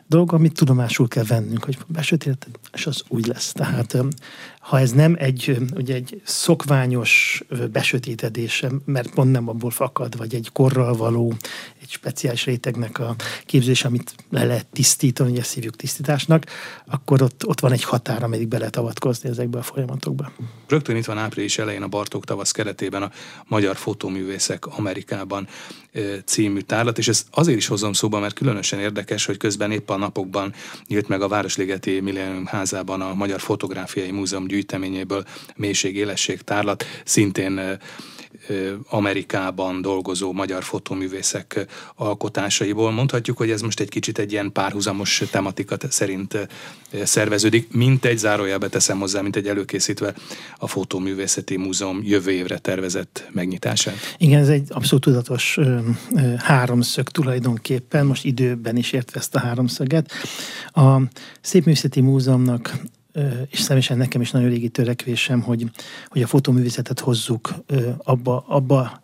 dolgok, 0.07 0.31
amit 0.31 0.53
tudomásul 0.53 1.07
kell 1.07 1.23
vennünk, 1.23 1.63
hogy 1.63 1.77
besötét, 1.87 2.47
és 2.73 2.85
az 2.85 3.03
úgy 3.07 3.25
lesz. 3.25 3.51
Tehát 3.51 3.97
ha 4.63 4.79
ez 4.79 4.91
nem 4.91 5.15
egy, 5.19 5.57
ugye 5.75 5.93
egy 5.93 6.21
szokványos 6.23 7.43
besötétedés, 7.71 8.65
mert 8.85 9.13
pont 9.13 9.31
nem 9.31 9.49
abból 9.49 9.71
fakad, 9.71 10.17
vagy 10.17 10.35
egy 10.35 10.49
korral 10.53 10.95
való, 10.95 11.33
egy 11.81 11.89
speciális 11.89 12.45
rétegnek 12.45 12.99
a 12.99 13.15
képzés, 13.45 13.85
amit 13.85 14.15
le 14.29 14.43
lehet 14.43 14.65
tisztítani, 14.65 15.31
ugye 15.31 15.43
szívjuk 15.43 15.75
tisztításnak, 15.75 16.45
akkor 16.85 17.21
ott, 17.21 17.45
ott 17.47 17.59
van 17.59 17.71
egy 17.71 17.83
határ, 17.83 18.23
amelyik 18.23 18.47
be 18.47 18.57
lehet 18.57 18.75
avatkozni 18.75 19.29
ezekbe 19.29 19.57
a 19.57 19.61
folyamatokba. 19.61 20.31
Rögtön 20.67 20.95
itt 20.95 21.05
van 21.05 21.17
április 21.17 21.57
elején 21.57 21.83
a 21.83 21.87
Bartók 21.87 22.25
tavasz 22.25 22.51
keretében 22.51 23.03
a 23.03 23.11
Magyar 23.47 23.75
Fotóművészek 23.75 24.65
Amerikában 24.65 25.47
című 26.25 26.59
tárlat, 26.59 26.97
és 26.97 27.07
ez 27.07 27.25
azért 27.31 27.57
is 27.57 27.67
hozom 27.67 27.93
szóba, 27.93 28.19
mert 28.19 28.33
különösen 28.33 28.79
érdekes, 28.79 29.25
hogy 29.25 29.37
közben 29.37 29.71
épp 29.71 29.89
a 29.89 29.97
napokban 29.97 30.53
nyílt 30.87 31.07
meg 31.07 31.21
a 31.21 31.27
Városligeti 31.27 31.99
Millennium 31.99 32.45
házában 32.45 33.01
a 33.01 33.13
Magyar 33.13 33.39
Fotográfiai 33.39 34.11
Múzeum 34.11 34.47
gyűjteményéből 34.53 35.23
mélység-élesség 35.55 36.41
tárlat, 36.41 36.85
szintén 37.05 37.79
Amerikában 38.89 39.81
dolgozó 39.81 40.31
magyar 40.31 40.63
fotóművészek 40.63 41.65
alkotásaiból. 41.95 42.91
Mondhatjuk, 42.91 43.37
hogy 43.37 43.49
ez 43.49 43.61
most 43.61 43.79
egy 43.79 43.89
kicsit 43.89 44.17
egy 44.19 44.31
ilyen 44.31 44.51
párhuzamos 44.51 45.23
tematikat 45.31 45.91
szerint 45.91 46.47
szerveződik, 47.03 47.73
mint 47.73 48.05
egy 48.05 48.17
zárójelbe 48.17 48.67
teszem 48.67 48.99
hozzá, 48.99 49.21
mint 49.21 49.35
egy 49.35 49.47
előkészítve 49.47 50.13
a 50.57 50.67
Fotóművészeti 50.67 51.57
Múzeum 51.57 52.01
jövő 52.03 52.31
évre 52.31 52.57
tervezett 52.57 53.29
megnyitását. 53.31 53.95
Igen, 54.17 54.41
ez 54.41 54.49
egy 54.49 54.67
abszolút 54.69 55.03
tudatos 55.03 55.57
ö, 55.57 55.79
ö, 56.15 56.33
háromszög 56.37 57.09
tulajdonképpen, 57.09 58.05
most 58.05 58.25
időben 58.25 58.77
is 58.77 58.91
értve 58.91 59.19
ezt 59.19 59.35
a 59.35 59.39
háromszöget. 59.39 60.11
A 60.73 60.97
Szépművészeti 61.41 62.01
Múzeumnak 62.01 62.79
és 63.49 63.59
személyesen 63.59 63.97
nekem 63.97 64.21
is 64.21 64.31
nagyon 64.31 64.49
régi 64.49 64.69
törekvésem, 64.69 65.41
hogy, 65.41 65.71
hogy 66.07 66.21
a 66.21 66.27
fotóművészetet 66.27 66.99
hozzuk 66.99 67.53
abba, 67.97 68.45
abba 68.47 69.01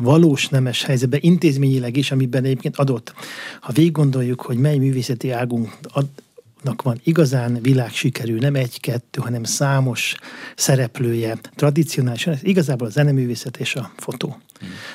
valós 0.00 0.48
nemes 0.48 0.84
helyzetbe, 0.84 1.18
intézményileg 1.20 1.96
is, 1.96 2.10
amiben 2.10 2.44
egyébként 2.44 2.76
adott. 2.76 3.14
Ha 3.60 3.72
végig 3.72 3.92
gondoljuk, 3.92 4.40
hogy 4.40 4.56
mely 4.56 4.78
művészeti 4.78 5.30
águnknak 5.30 6.82
van 6.82 7.00
igazán 7.04 7.58
világsikerű, 7.62 8.38
nem 8.38 8.54
egy-kettő, 8.54 9.20
hanem 9.20 9.44
számos 9.44 10.14
szereplője, 10.56 11.38
tradicionálisan, 11.54 12.32
ez 12.32 12.44
igazából 12.44 12.86
a 12.86 12.90
zeneművészet 12.90 13.56
és 13.56 13.74
a 13.74 13.92
fotó. 13.96 14.40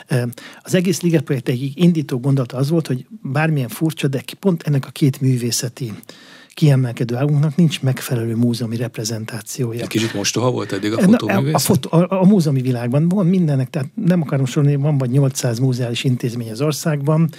Hmm. 0.08 0.30
Az 0.62 0.74
egész 0.74 1.02
Liget 1.02 1.24
projekt 1.24 1.50
egyik 1.50 1.80
indító 1.80 2.20
gondolata 2.20 2.58
az 2.58 2.70
volt, 2.70 2.88
hogy 2.88 3.06
bármilyen 3.22 3.70
furcsa, 3.70 4.08
de 4.08 4.24
pont 4.40 4.64
ennek 4.64 4.86
a 4.86 4.90
két 4.90 5.22
művészeti 5.22 5.94
kiemelkedő 6.54 7.16
águnknak 7.16 7.56
nincs 7.56 7.82
megfelelő 7.82 8.36
múzeumi 8.36 8.76
reprezentációja. 8.76 9.82
Egy 9.82 9.88
kicsit 9.88 10.14
mostoha 10.14 10.52
volt 10.52 10.72
eddig 10.72 10.94
a 10.94 11.02
fotóművészet? 11.02 11.54
A, 11.54 11.56
a, 11.56 11.60
fotó, 11.60 11.90
a, 11.92 12.22
a 12.22 12.26
múzeumi 12.26 12.62
világban 12.62 13.10
van 13.10 13.26
mindennek, 13.26 13.70
tehát 13.70 13.90
nem 13.96 14.22
akarom 14.22 14.46
sorolni, 14.46 14.76
van 14.76 14.98
vagy 14.98 15.10
800 15.10 15.60
múzeális 15.60 16.04
intézmény 16.04 16.52
az 16.52 16.62
országban. 16.62 17.30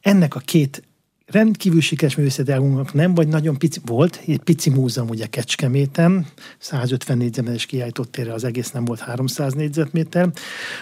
Ennek 0.00 0.34
a 0.34 0.38
két 0.38 0.82
rendkívül 1.26 1.80
sikeres 1.80 2.16
művészeti 2.16 2.52
águnknak 2.52 2.92
nem, 2.92 3.14
vagy 3.14 3.28
nagyon 3.28 3.58
pici, 3.58 3.80
volt, 3.84 4.20
egy 4.26 4.40
pici 4.40 4.70
múzeum 4.70 5.08
ugye 5.08 5.26
Kecskeméten, 5.26 6.26
150 6.58 7.16
négyzetméteres 7.16 7.66
kiállított 7.66 8.12
térre, 8.12 8.32
az 8.32 8.44
egész 8.44 8.70
nem 8.70 8.84
volt 8.84 9.00
300 9.00 9.52
négyzetméter. 9.52 10.30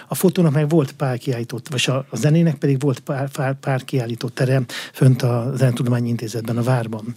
A 0.07 0.15
fotónak 0.15 0.53
meg 0.53 0.69
volt 0.69 0.91
pár 0.91 1.17
kiállított, 1.17 1.67
vagy 1.67 1.83
a, 1.87 2.05
a 2.09 2.15
zenének 2.15 2.55
pedig 2.55 2.79
volt 2.79 2.99
pár, 2.99 3.29
pár, 3.29 3.53
pár 3.59 3.83
kiállított 3.83 4.35
tere 4.35 4.61
fönt 4.93 5.21
a 5.21 5.51
Zenetudományi 5.55 6.09
Intézetben, 6.09 6.57
a 6.57 6.63
Várban. 6.63 7.15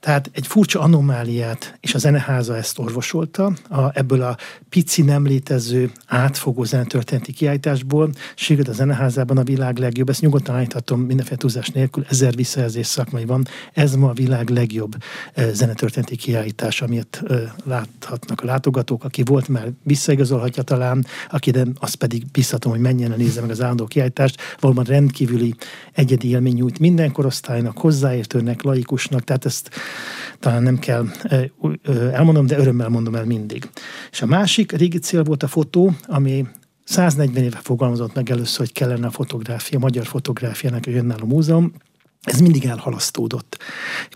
Tehát 0.00 0.30
egy 0.32 0.46
furcsa 0.46 0.80
anomáliát, 0.80 1.78
és 1.80 1.94
a 1.94 1.98
zeneháza 1.98 2.56
ezt 2.56 2.78
orvosolta, 2.78 3.52
a, 3.68 3.98
ebből 3.98 4.22
a 4.22 4.36
pici 4.68 5.02
nem 5.02 5.26
létező 5.26 5.90
átfogó 6.06 6.64
zenetörténeti 6.64 7.32
kiállításból 7.32 8.10
sikerült 8.34 8.68
a 8.68 8.72
zeneházában 8.72 9.38
a 9.38 9.42
világ 9.42 9.78
legjobb, 9.78 10.08
ezt 10.08 10.20
nyugodtan 10.20 10.54
állíthatom 10.54 11.00
mindenféle 11.00 11.36
túlzás 11.36 11.68
nélkül, 11.68 12.04
ezer 12.08 12.34
visszajelzés 12.64 12.86
szakmai 12.86 13.24
van, 13.24 13.46
ez 13.72 13.94
ma 13.94 14.08
a 14.08 14.12
világ 14.12 14.48
legjobb 14.48 14.96
e, 15.34 15.52
zenetörténeti 15.52 16.16
kiállítás, 16.16 16.82
amit 16.82 17.22
e, 17.28 17.54
láthatnak 17.64 18.40
a 18.40 18.44
látogatók, 18.44 19.04
aki 19.04 19.22
volt 19.24 19.48
már 19.48 19.70
visszaigazolhatja 19.82 20.62
talán, 20.62 21.06
aki 21.30 21.50
nem, 21.50 21.72
azt 21.80 21.94
pedig 21.94 22.24
biztatom, 22.32 22.72
hogy 22.72 22.80
menjen 22.80 23.10
el 23.10 23.16
nézze 23.16 23.40
meg 23.40 23.50
az 23.50 23.62
állandó 23.62 23.84
kiállítást, 23.84 24.40
valóban 24.60 24.84
rendkívüli 24.84 25.54
egyedi 25.92 26.28
élmény 26.28 26.54
nyújt 26.54 26.78
minden 26.78 27.12
korosztálynak, 27.12 27.78
hozzáértőnek, 27.78 28.62
laikusnak, 28.62 29.24
tehát 29.24 29.44
ezt 29.44 29.70
talán 30.40 30.62
nem 30.62 30.78
kell 30.78 31.06
elmondom, 32.12 32.46
de 32.46 32.58
örömmel 32.58 32.88
mondom 32.88 33.14
el 33.14 33.24
mindig. 33.24 33.68
És 34.10 34.22
a 34.22 34.26
másik 34.26 34.72
régi 34.72 34.98
cél 34.98 35.22
volt 35.22 35.42
a 35.42 35.48
fotó, 35.48 35.92
ami 36.06 36.46
140 36.84 37.44
éve 37.44 37.60
fogalmazott 37.62 38.14
meg 38.14 38.30
először, 38.30 38.58
hogy 38.58 38.72
kellene 38.72 39.06
a 39.06 39.10
fotográfia, 39.10 39.78
a 39.78 39.80
magyar 39.80 40.06
fotográfiának 40.06 40.86
egy 40.86 40.94
önálló 40.94 41.26
múzeum, 41.26 41.72
ez 42.24 42.40
mindig 42.40 42.64
elhalasztódott. 42.64 43.58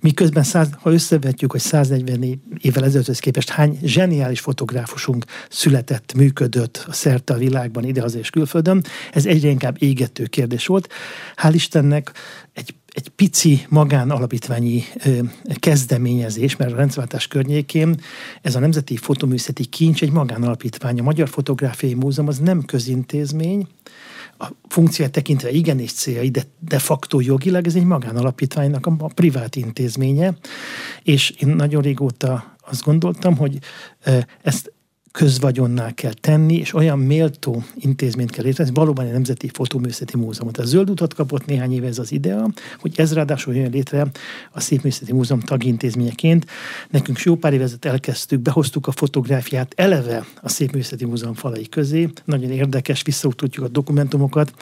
Miközben, 0.03 0.42
száz, 0.42 0.68
ha 0.81 0.92
összevetjük, 0.92 1.51
hogy 1.51 1.61
140 1.61 2.42
évvel 2.61 2.85
ezelőtthöz 2.85 3.18
képest 3.18 3.49
hány 3.49 3.79
zseniális 3.83 4.40
fotográfusunk 4.40 5.25
született, 5.49 6.14
működött 6.14 6.85
a 6.87 6.92
szerte 6.92 7.35
a 7.35 7.37
világban, 7.37 7.85
idehaza 7.85 8.18
és 8.18 8.31
külföldön, 8.31 8.85
ez 9.12 9.27
egyre 9.27 9.49
inkább 9.49 9.77
égető 9.83 10.25
kérdés 10.25 10.66
volt. 10.66 10.88
Hál' 11.37 11.53
Istennek 11.55 12.12
egy 12.53 12.75
egy 12.99 13.09
pici 13.09 13.66
magánalapítványi 13.68 14.85
kezdeményezés, 15.55 16.57
mert 16.57 16.73
a 16.73 16.77
rendszerváltás 16.77 17.27
környékén 17.27 18.01
ez 18.42 18.55
a 18.55 18.59
Nemzeti 18.59 18.97
Fotoművészeti 18.97 19.64
Kincs 19.64 20.03
egy 20.03 20.11
magánalapítvány. 20.11 20.99
A 20.99 21.03
Magyar 21.03 21.29
Fotográfiai 21.29 21.94
Múzeum 21.94 22.29
az 22.29 22.38
nem 22.38 22.64
közintézmény, 22.64 23.66
a 24.38 24.48
funkcióját 24.68 25.12
tekintve 25.12 25.51
igenis 25.51 25.92
céljai, 25.92 26.31
de 26.31 26.42
de 26.59 26.79
facto 26.79 27.20
jogilag 27.20 27.66
ez 27.66 27.74
egy 27.74 27.85
magánalapítványnak 27.85 28.87
a, 28.87 28.94
a 28.98 29.11
privát 29.14 29.57
intézménye, 29.57 30.37
és 31.03 31.31
én 31.31 31.48
nagyon 31.48 31.83
régóta 31.83 32.57
azt 32.70 32.85
gondoltam, 32.85 33.37
hogy 33.37 33.59
ezt 34.42 34.72
közvagyonná 35.12 35.94
kell 35.94 36.12
tenni, 36.12 36.55
és 36.55 36.75
olyan 36.75 36.99
méltó 36.99 37.62
intézményt 37.75 38.31
kell 38.31 38.44
létrehozni, 38.44 38.79
valóban 38.81 39.07
egy 39.07 39.12
nemzeti 39.12 39.51
fotóművészeti 39.53 40.16
múzeumot. 40.16 40.59
A 40.59 40.64
zöld 40.64 40.90
utat 40.90 41.14
kapott 41.14 41.47
néhány 41.47 41.73
éve 41.73 41.87
ez 41.87 41.99
az 41.99 42.12
idea, 42.12 42.49
hogy 42.81 42.92
ez 42.97 43.14
ráadásul 43.14 43.55
jön 43.55 43.71
létre 43.71 44.07
a 44.51 44.61
Szépművészeti 44.61 45.12
Múzeum 45.12 45.40
tagintézményeként. 45.40 46.47
Nekünk 46.90 47.21
jó 47.21 47.35
pár 47.37 47.53
évezet 47.53 47.85
elkezdtük, 47.85 48.40
behoztuk 48.40 48.87
a 48.87 48.92
fotográfiát 48.92 49.73
eleve 49.77 50.27
a 50.42 50.49
Szépművészeti 50.49 51.05
Múzeum 51.05 51.35
falai 51.35 51.68
közé. 51.68 52.09
Nagyon 52.25 52.51
érdekes, 52.51 53.03
visszautatjuk 53.03 53.64
a 53.64 53.68
dokumentumokat 53.68 54.53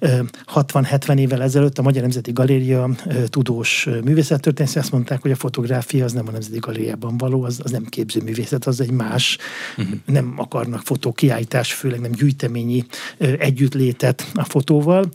60-70 0.00 1.18
évvel 1.18 1.42
ezelőtt 1.42 1.78
a 1.78 1.82
Magyar 1.82 2.02
Nemzeti 2.02 2.32
Galéria 2.32 2.90
tudós 3.26 3.88
művészettörténész 4.04 4.76
azt 4.76 4.92
mondták, 4.92 5.22
hogy 5.22 5.30
a 5.30 5.36
fotográfia 5.36 6.04
az 6.04 6.12
nem 6.12 6.28
a 6.28 6.30
Nemzeti 6.30 6.58
Galériában 6.58 7.16
való, 7.16 7.42
az, 7.42 7.60
az 7.62 7.70
nem 7.70 7.84
képzőművészet, 7.84 8.66
az 8.66 8.80
egy 8.80 8.90
más, 8.90 9.38
uh-huh. 9.76 9.94
nem 10.04 10.34
akarnak 10.36 10.82
fotókiállítás, 10.82 11.72
főleg 11.72 12.00
nem 12.00 12.10
gyűjteményi 12.10 12.84
együttlétet 13.18 14.30
a 14.34 14.44
fotóval. 14.44 15.10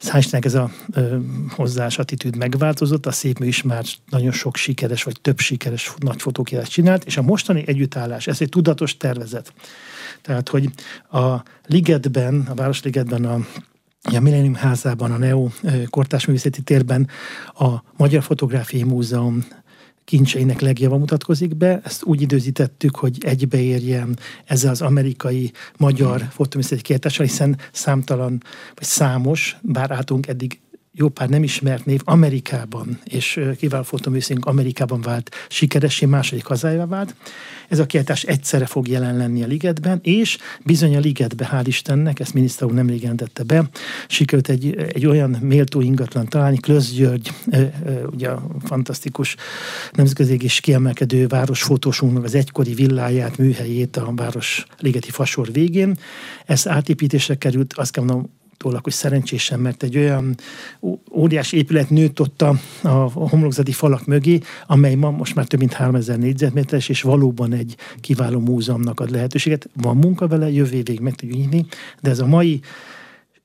Hál' 0.00 0.44
ez 0.44 0.54
a 0.54 0.70
ö, 0.92 1.16
hozzáás 1.48 1.98
attitűd 1.98 2.36
megváltozott, 2.36 3.06
a 3.06 3.12
szép 3.12 3.38
mű 3.38 3.46
is 3.46 3.62
már 3.62 3.84
nagyon 4.10 4.32
sok 4.32 4.56
sikeres, 4.56 5.02
vagy 5.02 5.20
több 5.20 5.38
sikeres 5.38 5.94
nagy 5.98 6.22
fotókiállítást 6.22 6.74
csinált, 6.74 7.04
és 7.04 7.16
a 7.16 7.22
mostani 7.22 7.64
együttállás, 7.66 8.26
ez 8.26 8.40
egy 8.40 8.48
tudatos 8.48 8.96
tervezet. 8.96 9.52
Tehát, 10.22 10.48
hogy 10.48 10.68
a 11.10 11.42
Ligetben, 11.66 12.46
a 12.50 12.54
Városligetben 12.54 13.24
a 13.24 13.46
a 14.14 14.20
Millennium 14.20 14.54
házában, 14.54 15.12
a 15.12 15.16
Neo 15.16 15.48
kortás 15.90 16.26
művészeti 16.26 16.62
térben 16.62 17.08
a 17.54 17.66
Magyar 17.96 18.22
Fotográfiai 18.22 18.82
Múzeum 18.82 19.44
kincseinek 20.04 20.60
legjava 20.60 20.96
mutatkozik 20.96 21.56
be. 21.56 21.80
Ezt 21.84 22.04
úgy 22.04 22.20
időzítettük, 22.20 22.96
hogy 22.96 23.16
egybeérjen 23.20 24.18
ezzel 24.44 24.70
az 24.70 24.82
amerikai 24.82 25.52
magyar 25.76 26.22
fotoművészeti 26.30 26.82
kiállítással, 26.82 27.26
hiszen 27.26 27.58
számtalan, 27.72 28.42
vagy 28.74 28.86
számos, 28.86 29.56
bár 29.62 29.90
álltunk 29.90 30.26
eddig 30.26 30.58
jó 30.98 31.08
pár 31.08 31.28
nem 31.28 31.42
ismert 31.42 31.84
név 31.84 32.00
Amerikában, 32.04 32.98
és 33.04 33.40
kiváló 33.56 33.82
fotoművészünk 33.82 34.44
Amerikában 34.44 35.00
vált 35.00 35.34
sikeressé, 35.48 36.06
második 36.06 36.44
hazájává 36.44 36.86
vált. 36.86 37.14
Ez 37.68 37.78
a 37.78 37.86
kiáltás 37.86 38.22
egyszerre 38.22 38.66
fog 38.66 38.88
jelen 38.88 39.16
lenni 39.16 39.42
a 39.42 39.46
ligetben, 39.46 39.98
és 40.02 40.38
bizony 40.64 40.96
a 40.96 41.00
ligetbe, 41.00 41.48
hál' 41.52 41.64
Istennek, 41.66 42.20
ezt 42.20 42.34
miniszter 42.34 42.68
úr 42.68 42.74
nemrég 42.74 43.02
jelentette 43.02 43.42
be, 43.42 43.68
sikerült 44.08 44.48
egy, 44.48 44.76
egy 44.76 45.06
olyan 45.06 45.30
méltó 45.30 45.80
ingatlan 45.80 46.28
találni, 46.28 46.56
Klösz 46.56 46.92
György, 46.92 47.32
ugye 48.10 48.28
a 48.28 48.46
fantasztikus 48.64 49.36
nemzetközi 49.92 50.36
és 50.40 50.60
kiemelkedő 50.60 51.26
városfotósunknak 51.26 52.24
az 52.24 52.34
egykori 52.34 52.74
villáját, 52.74 53.38
műhelyét 53.38 53.96
a 53.96 54.12
város 54.14 54.66
ligeti 54.78 55.10
fasor 55.10 55.52
végén. 55.52 55.98
Ez 56.46 56.68
átépítésre 56.68 57.34
került, 57.34 57.72
azt 57.72 57.92
kell 57.92 58.04
mondom, 58.04 58.30
utólag, 58.56 58.84
hogy 58.84 58.92
szerencsésen, 58.92 59.60
mert 59.60 59.82
egy 59.82 59.96
olyan 59.96 60.34
óriási 61.12 61.56
épület 61.56 61.90
nőtt 61.90 62.20
ott 62.20 62.42
a, 62.42 62.54
a 62.82 63.28
homlokzati 63.28 63.72
falak 63.72 64.06
mögé, 64.06 64.40
amely 64.66 64.94
ma 64.94 65.10
most 65.10 65.34
már 65.34 65.46
több 65.46 65.60
mint 65.60 65.72
3000 65.72 66.18
négyzetméteres, 66.18 66.88
és 66.88 67.02
valóban 67.02 67.52
egy 67.52 67.76
kiváló 68.00 68.38
múzeumnak 68.38 69.00
ad 69.00 69.10
lehetőséget. 69.10 69.68
Van 69.72 69.96
munka 69.96 70.28
vele, 70.28 70.50
jövő 70.50 70.76
évig 70.76 71.00
meg 71.00 71.14
tudjuk 71.14 71.38
nyitni, 71.38 71.66
de 72.00 72.10
ez 72.10 72.18
a 72.18 72.26
mai 72.26 72.60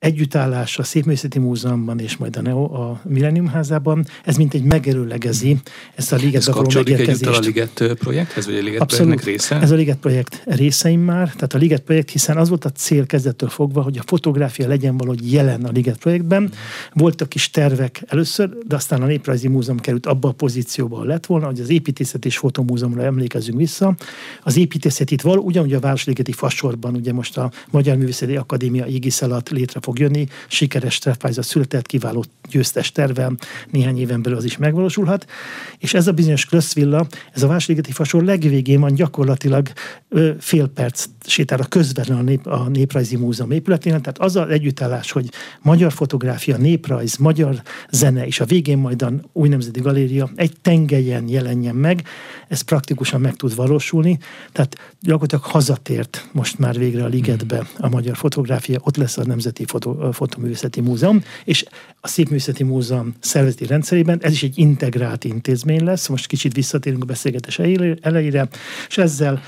együttállás 0.02 0.80
a 0.80 0.84
Szépművészeti 0.84 1.40
Múzeumban 1.40 2.00
és 2.00 2.18
majd 2.18 2.36
a 2.36 2.42
Neo 2.42 2.64
a 2.64 3.02
Millennium 3.04 3.48
házában, 3.48 4.06
ez 4.26 4.36
mint 4.36 4.54
egy 4.54 4.64
megerőlegezi 4.64 5.58
ezt 5.96 6.14
a 6.14 6.16
Liget 6.16 6.36
Ez 6.36 6.48
kapcsolódik 6.48 7.00
egyúttal 7.00 7.34
a 7.34 7.40
Liget 7.40 7.84
projekthez, 8.00 8.46
vagy 8.46 8.56
a 8.56 8.62
Liget 8.62 8.82
Abszolút. 8.82 9.06
projektnek 9.06 9.24
része? 9.36 9.60
Ez 9.60 9.72
a 9.72 9.76
Liget 9.76 9.98
projekt 9.98 10.42
részeim 10.46 11.02
már, 11.02 11.26
tehát 11.26 11.54
a 11.54 11.58
Liget 11.58 11.82
projekt, 11.82 12.10
hiszen 12.10 12.38
az 12.38 12.50
volt 12.50 12.66
a 12.66 12.70
cél 12.70 13.06
kezdettől 13.06 13.50
fogva, 13.50 13.82
hogy 13.82 13.98
a 13.98 14.02
fotográfia 14.06 14.68
legyen 14.68 14.98
valahogy 14.98 15.32
jelen 15.32 15.66
a 15.66 15.72
Liget 15.72 15.98
projektben. 15.98 16.52
Voltak 16.94 17.30
kis 17.30 17.50
tervek 17.50 18.04
először, 18.08 18.50
de 18.68 18.76
aztán 18.76 19.02
a 19.02 19.06
Néprajzi 19.06 19.48
Múzeum 19.48 19.80
került 19.80 20.06
abba 20.06 20.30
a 20.30 20.32
pozícióba, 20.32 20.96
ahol 20.96 21.08
lett 21.08 21.26
volna, 21.26 21.46
hogy 21.46 21.60
az 21.60 21.70
építészet 21.70 22.26
és 22.26 22.38
fotomúzeumra 22.38 23.04
emlékezzünk 23.04 23.58
vissza. 23.58 23.96
Az 24.44 24.58
építészet 24.58 25.12
itt 25.12 25.22
való, 25.22 25.42
ugyanúgy 25.44 25.74
a 25.74 25.80
Városligeti 25.80 26.32
Fasorban, 26.32 26.96
ugye 26.96 27.14
most 27.14 27.38
a 27.38 27.52
Magyar 27.72 27.98
Művészeti 27.98 28.36
Akadémia 28.36 28.86
égisz 28.86 29.22
alatt 29.22 29.50
létre 29.50 29.80
fog 29.82 29.91
jönni. 30.00 30.28
Sikeres 30.48 30.98
tervpályázat 30.98 31.46
született, 31.46 31.86
kiváló 31.86 32.26
győztes 32.50 32.92
terve, 32.92 33.32
néhány 33.72 34.00
éven 34.00 34.22
belül 34.22 34.38
az 34.38 34.44
is 34.44 34.58
megvalósulhat. 34.58 35.26
És 35.78 35.94
ez 35.94 36.08
a 36.08 36.12
bizonyos 36.12 36.46
Klösszvilla, 36.46 37.08
ez 37.34 37.44
a 37.44 37.48
Vásárligeti 37.48 37.92
fasor 37.92 38.24
legvégén 38.24 38.80
van 38.80 38.94
gyakorlatilag 38.94 39.68
fél 40.40 40.68
perc 40.68 41.06
sétára 41.26 41.64
közvetlen 41.64 42.18
a, 42.18 42.22
nép, 42.22 42.46
a 42.46 42.68
Néprajzi 42.68 43.16
Múzeum 43.16 43.52
épületén, 43.52 43.92
tehát 43.92 44.18
az 44.18 44.36
az 44.36 44.50
együttállás, 44.50 45.12
hogy 45.12 45.30
magyar 45.62 45.92
fotográfia, 45.92 46.58
néprajz, 46.58 47.18
magyar 47.18 47.62
zene, 47.92 48.26
és 48.26 48.40
a 48.40 48.46
végén 48.46 48.78
majd 48.78 49.02
a 49.02 49.12
új 49.34 49.48
nemzeti 49.48 49.80
galéria 49.80 50.30
egy 50.36 50.54
tengelyen 50.62 51.28
jelenjen 51.28 51.76
meg, 51.76 52.04
ez 52.48 52.62
praktikusan 52.62 53.22
meg 53.22 53.36
tud 53.36 53.56
valósulni, 53.56 54.18
tehát 54.52 54.96
gyakorlatilag 55.00 55.44
hazatért 55.44 56.28
most 56.32 56.60
már 56.60 56.78
végre 56.78 57.04
a 57.04 57.08
ligetbe 57.08 57.68
a 57.78 57.90
magyar 57.90 58.16
fotográfia, 58.16 58.80
ott 58.84 58.98
lesz 58.98 59.18
a 59.18 59.26
Nemzeti 59.26 59.66
Foto, 59.66 60.12
Fotoművészeti 60.12 60.82
Múzeum, 60.82 61.24
és 61.44 61.66
a 62.02 62.08
Szépművészeti 62.08 62.64
Múzeum 62.64 63.14
szervezeti 63.20 63.66
rendszerében 63.66 64.20
ez 64.22 64.32
is 64.32 64.44
egy 64.44 64.58
integrált 64.58 65.24
intézmény 65.24 65.84
lesz, 65.84 66.08
most 66.08 66.28
kicsit 66.28 66.54
visszatérünk 66.54 67.04
a 67.04 67.06
beszélgetés 67.06 67.60
elejére, 68.02 68.48
és 68.88 68.98
ezzel 68.98 69.42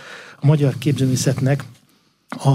a 0.43 0.45
magyar 0.45 0.77
képzőművészetnek 0.77 1.63
a, 2.29 2.49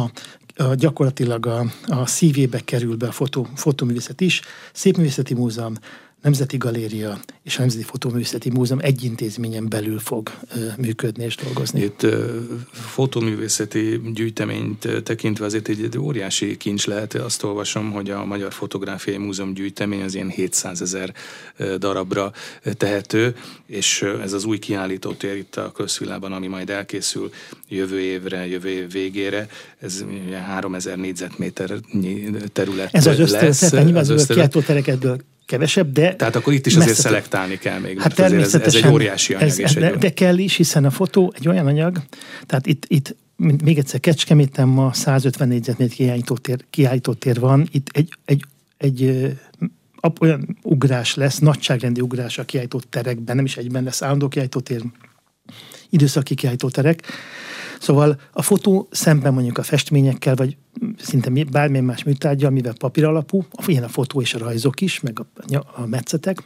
a 0.62 0.74
gyakorlatilag 0.74 1.46
a, 1.46 1.64
a 1.86 2.06
szívébe 2.06 2.60
kerül 2.64 2.96
be 2.96 3.06
a 3.06 3.12
fotó, 3.12 3.46
fotoművészet 3.54 4.20
is. 4.20 4.40
Szépművészeti 4.72 5.34
Múzeum, 5.34 5.74
Nemzeti 6.22 6.56
Galéria 6.56 7.20
és 7.42 7.56
a 7.56 7.60
Nemzeti 7.60 7.82
Fotóművészeti 7.82 8.50
Múzeum 8.50 8.80
egy 8.82 9.04
intézményen 9.04 9.68
belül 9.68 9.98
fog 9.98 10.30
működni 10.76 11.24
és 11.24 11.34
dolgozni. 11.36 11.80
Itt 11.80 12.06
fotóművészeti 12.70 14.00
gyűjteményt 14.14 15.02
tekintve 15.02 15.44
azért 15.44 15.68
egy, 15.68 15.82
egy 15.82 15.98
óriási 15.98 16.56
kincs 16.56 16.86
lehet. 16.86 17.14
Azt 17.14 17.42
olvasom, 17.42 17.90
hogy 17.92 18.10
a 18.10 18.24
Magyar 18.24 18.52
Fotográfiai 18.52 19.16
Múzeum 19.16 19.54
gyűjtemény 19.54 20.02
az 20.02 20.14
ilyen 20.14 20.28
700 20.28 20.82
ezer 20.82 21.14
darabra 21.78 22.32
tehető, 22.76 23.36
és 23.66 24.02
ez 24.22 24.32
az 24.32 24.44
új 24.44 24.58
kiállítótér 24.58 25.36
itt 25.36 25.56
a 25.56 25.72
közvilágban, 25.72 26.32
ami 26.32 26.46
majd 26.46 26.70
elkészül 26.70 27.30
jövő 27.68 28.00
évre, 28.00 28.46
jövő 28.46 28.68
év 28.68 28.90
végére, 28.92 29.48
ez 29.78 30.04
3000 30.46 30.96
négyzetméter 30.96 31.70
terület 32.52 32.94
Ez 32.94 33.06
az 33.06 33.18
ösztönzet, 33.18 33.84
nyilván 33.84 34.02
az, 34.02 34.10
az 34.10 34.30
kevesebb, 35.48 35.92
de... 35.92 36.14
Tehát 36.14 36.36
akkor 36.36 36.52
itt 36.52 36.66
is 36.66 36.74
azért 36.74 36.88
messze 36.88 37.02
szelektálni 37.02 37.58
kell 37.58 37.78
még. 37.78 38.00
Hát 38.00 38.14
természetesen. 38.14 38.60
Ez, 38.60 38.74
ez 38.74 38.84
egy 38.84 38.92
óriási 38.92 39.34
anyag. 39.34 39.48
Ez, 39.48 39.58
és 39.58 39.72
de, 39.72 39.96
de 39.96 40.12
kell 40.12 40.38
is, 40.38 40.56
hiszen 40.56 40.84
a 40.84 40.90
fotó 40.90 41.32
egy 41.36 41.48
olyan 41.48 41.66
anyag, 41.66 42.02
tehát 42.46 42.66
itt, 42.66 42.84
itt 42.88 43.16
még 43.36 43.78
egyszer 43.78 44.00
Kecskeméten 44.00 44.68
ma 44.68 44.92
150 44.92 45.48
négyzetméter 45.48 45.96
kiállítótér, 45.96 46.64
kiállítótér 46.70 47.40
van, 47.40 47.68
itt 47.70 47.88
egy, 47.92 48.12
egy, 48.24 48.44
egy 48.76 49.30
olyan 50.20 50.58
ugrás 50.62 51.14
lesz, 51.14 51.38
nagyságrendi 51.38 52.00
ugrás 52.00 52.38
a 52.38 52.44
kiállító 52.44 52.80
terekben, 52.90 53.36
nem 53.36 53.44
is 53.44 53.56
egyben 53.56 53.82
lesz 53.82 54.02
állandó 54.02 54.28
kiállítótér, 54.28 54.82
időszaki 55.90 56.34
kiállítóterek. 56.34 57.02
Szóval 57.80 58.20
a 58.32 58.42
fotó 58.42 58.88
szemben 58.90 59.32
mondjuk 59.32 59.58
a 59.58 59.62
festményekkel, 59.62 60.34
vagy 60.34 60.56
szinte 60.98 61.30
bármilyen 61.50 61.84
más 61.84 62.04
műtárgya, 62.04 62.50
mivel 62.50 62.72
papír 62.78 63.04
alapú, 63.04 63.44
ilyen 63.66 63.82
a 63.82 63.88
fotó 63.88 64.20
és 64.20 64.34
a 64.34 64.38
rajzok 64.38 64.80
is, 64.80 65.00
meg 65.00 65.20
a, 65.20 65.56
a 65.56 65.86
metszetek, 65.86 66.44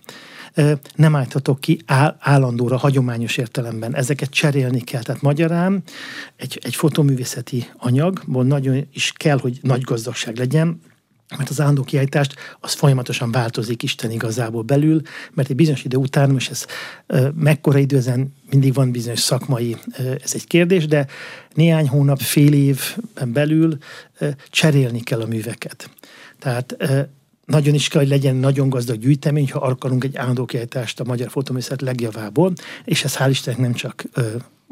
nem 0.95 1.17
állíthatok 1.17 1.61
ki 1.61 1.81
állandóra, 2.19 2.77
hagyományos 2.77 3.37
értelemben. 3.37 3.95
Ezeket 3.95 4.31
cserélni 4.31 4.81
kell. 4.81 5.03
Tehát 5.03 5.23
magyarán 5.23 5.83
egy, 6.37 6.59
egy 6.63 6.75
fotoművészeti 6.75 7.67
anyagból 7.77 8.45
nagyon 8.45 8.87
is 8.93 9.13
kell, 9.17 9.39
hogy 9.39 9.59
nagy 9.63 9.81
gazdagság 9.81 10.37
legyen, 10.37 10.81
mert 11.37 11.51
az 11.51 11.61
állandó 11.61 11.83
kiállítást 11.83 12.35
az 12.61 12.73
folyamatosan 12.73 13.31
változik 13.31 13.83
Isten 13.83 14.11
igazából 14.11 14.63
belül, 14.63 15.01
mert 15.33 15.51
egy 15.51 15.57
bizonyos 15.57 15.85
idő 15.85 15.97
után, 15.97 16.31
most 16.31 16.51
ez 16.51 16.67
mekkora 17.35 17.79
idő 17.79 17.97
ezen 17.97 18.35
mindig 18.51 18.75
van 18.75 18.91
bizonyos 18.91 19.21
szakmai, 19.21 19.77
ez 20.23 20.31
egy 20.35 20.47
kérdés, 20.47 20.87
de 20.87 21.07
néhány 21.55 21.89
hónap, 21.89 22.21
fél 22.21 22.53
évben 22.53 23.33
belül 23.33 23.79
cserélni 24.51 25.01
kell 25.01 25.21
a 25.21 25.27
műveket. 25.27 25.91
Tehát 26.39 26.77
nagyon 27.45 27.75
is 27.75 27.89
kell, 27.89 28.01
hogy 28.01 28.11
legyen 28.11 28.37
nagyon 28.37 28.69
gazdag 28.69 28.99
gyűjtemény, 28.99 29.51
ha 29.51 29.59
akarunk 29.59 30.05
egy 30.05 30.17
állandó 30.17 30.45
kiállítást 30.45 31.01
a 31.01 31.05
magyar 31.05 31.31
fotoművészet 31.31 31.81
legjavából, 31.81 32.53
és 32.85 33.05
ez 33.05 33.17
hál' 33.17 33.29
Istennek 33.31 33.61
nem 33.61 33.73
csak 33.73 34.05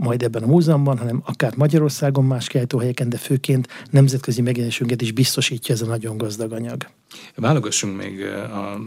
majd 0.01 0.23
ebben 0.23 0.43
a 0.43 0.47
múzeumban, 0.47 0.99
hanem 0.99 1.23
akár 1.25 1.57
Magyarországon 1.57 2.25
más 2.25 2.47
kiállítóhelyeken, 2.47 3.09
de 3.09 3.17
főként 3.17 3.69
nemzetközi 3.91 4.43
megjelenésünket 4.43 5.03
is 5.03 5.13
biztosítja 5.13 5.75
ez 5.75 5.83
a 5.83 5.87
nagyon 5.87 6.17
gazdag 6.17 6.53
anyag. 6.53 6.87
Válogassunk 7.35 7.97
még 7.97 8.25
a 8.25 8.81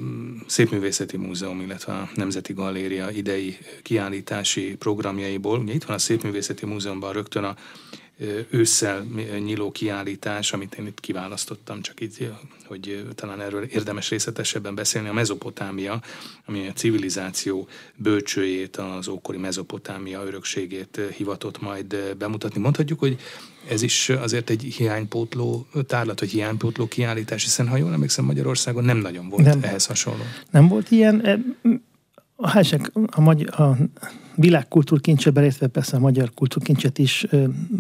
Szépművészeti 0.48 1.18
Múzeum, 1.18 1.62
illetve 1.62 1.94
a 1.94 2.10
Nemzeti 2.16 2.54
Galéria 2.54 3.10
idei 3.10 3.58
kiállítási 3.82 4.76
programjaiból. 4.76 5.60
Ugye 5.60 5.74
itt 5.74 5.84
van 5.84 5.96
a 5.96 6.00
Szépművészeti 6.00 6.66
Múzeumban 6.66 7.14
rögtön 7.14 7.44
a 7.44 7.56
ősszel 8.50 9.06
nyíló 9.44 9.72
kiállítás, 9.72 10.54
amit 10.54 10.74
én 10.74 10.86
itt 10.86 11.00
kiválasztottam, 11.00 11.82
csak 11.82 12.00
itt, 12.00 12.18
hogy 12.66 13.06
talán 13.16 13.42
erről 13.42 13.64
érdemes 13.64 14.10
részletesebben 14.10 14.76
beszélni, 14.76 15.08
a 15.08 15.14
mezopotámia, 15.14 16.02
ami 16.46 16.68
a 16.68 16.74
civilizáció 16.74 17.68
bölcsőjét, 17.96 18.78
az 18.78 19.08
ókori 19.08 19.38
mezopotámia 19.38 20.24
örökségét 20.26 21.00
hivatott 21.18 21.62
majd 21.62 22.16
bemutatni. 22.18 22.62
Mondhatjuk, 22.62 23.00
hogy 23.00 23.20
ez 23.70 23.82
is 23.82 24.10
azért 24.10 24.50
egy 24.50 24.64
hiánypótló 24.64 25.68
tárlat, 25.88 26.20
vagy 26.20 26.30
hiánypótló 26.30 26.88
kiállítás, 26.88 27.44
hiszen 27.44 27.68
ha 27.68 27.78
jól 27.78 27.94
emlékszem, 27.94 28.26
Magyarországon 28.26 28.84
nem 28.84 28.98
nagyon 28.98 29.30
volt 29.30 29.46
nem, 29.46 29.60
ehhez 29.62 29.86
hasonló. 29.86 30.24
Nem 30.52 30.68
volt 30.68 30.92
ilyen. 30.92 31.46
A, 32.36 32.48
hásek, 32.48 32.92
a, 33.12 33.22
magyar, 33.22 33.60
a 33.60 33.78
világkultúrkincse, 34.36 35.30
belépve 35.30 35.68
persze 35.68 35.96
a 35.96 36.00
magyar 36.00 36.34
kultúrkincset 36.34 36.98
is, 36.98 37.26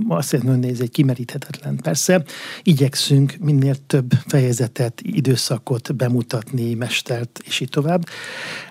azt 0.08 0.28
szeretném 0.28 0.60
nézni, 0.60 0.84
egy 0.84 0.92
kimeríthetetlen. 0.92 1.76
Persze 1.76 2.24
igyekszünk 2.63 3.36
minél 3.39 3.76
több 3.88 4.12
fejezetet, 4.28 5.02
időszakot 5.04 5.96
bemutatni, 5.96 6.74
mestert, 6.74 7.42
és 7.46 7.60
így 7.60 7.70
tovább, 7.70 8.06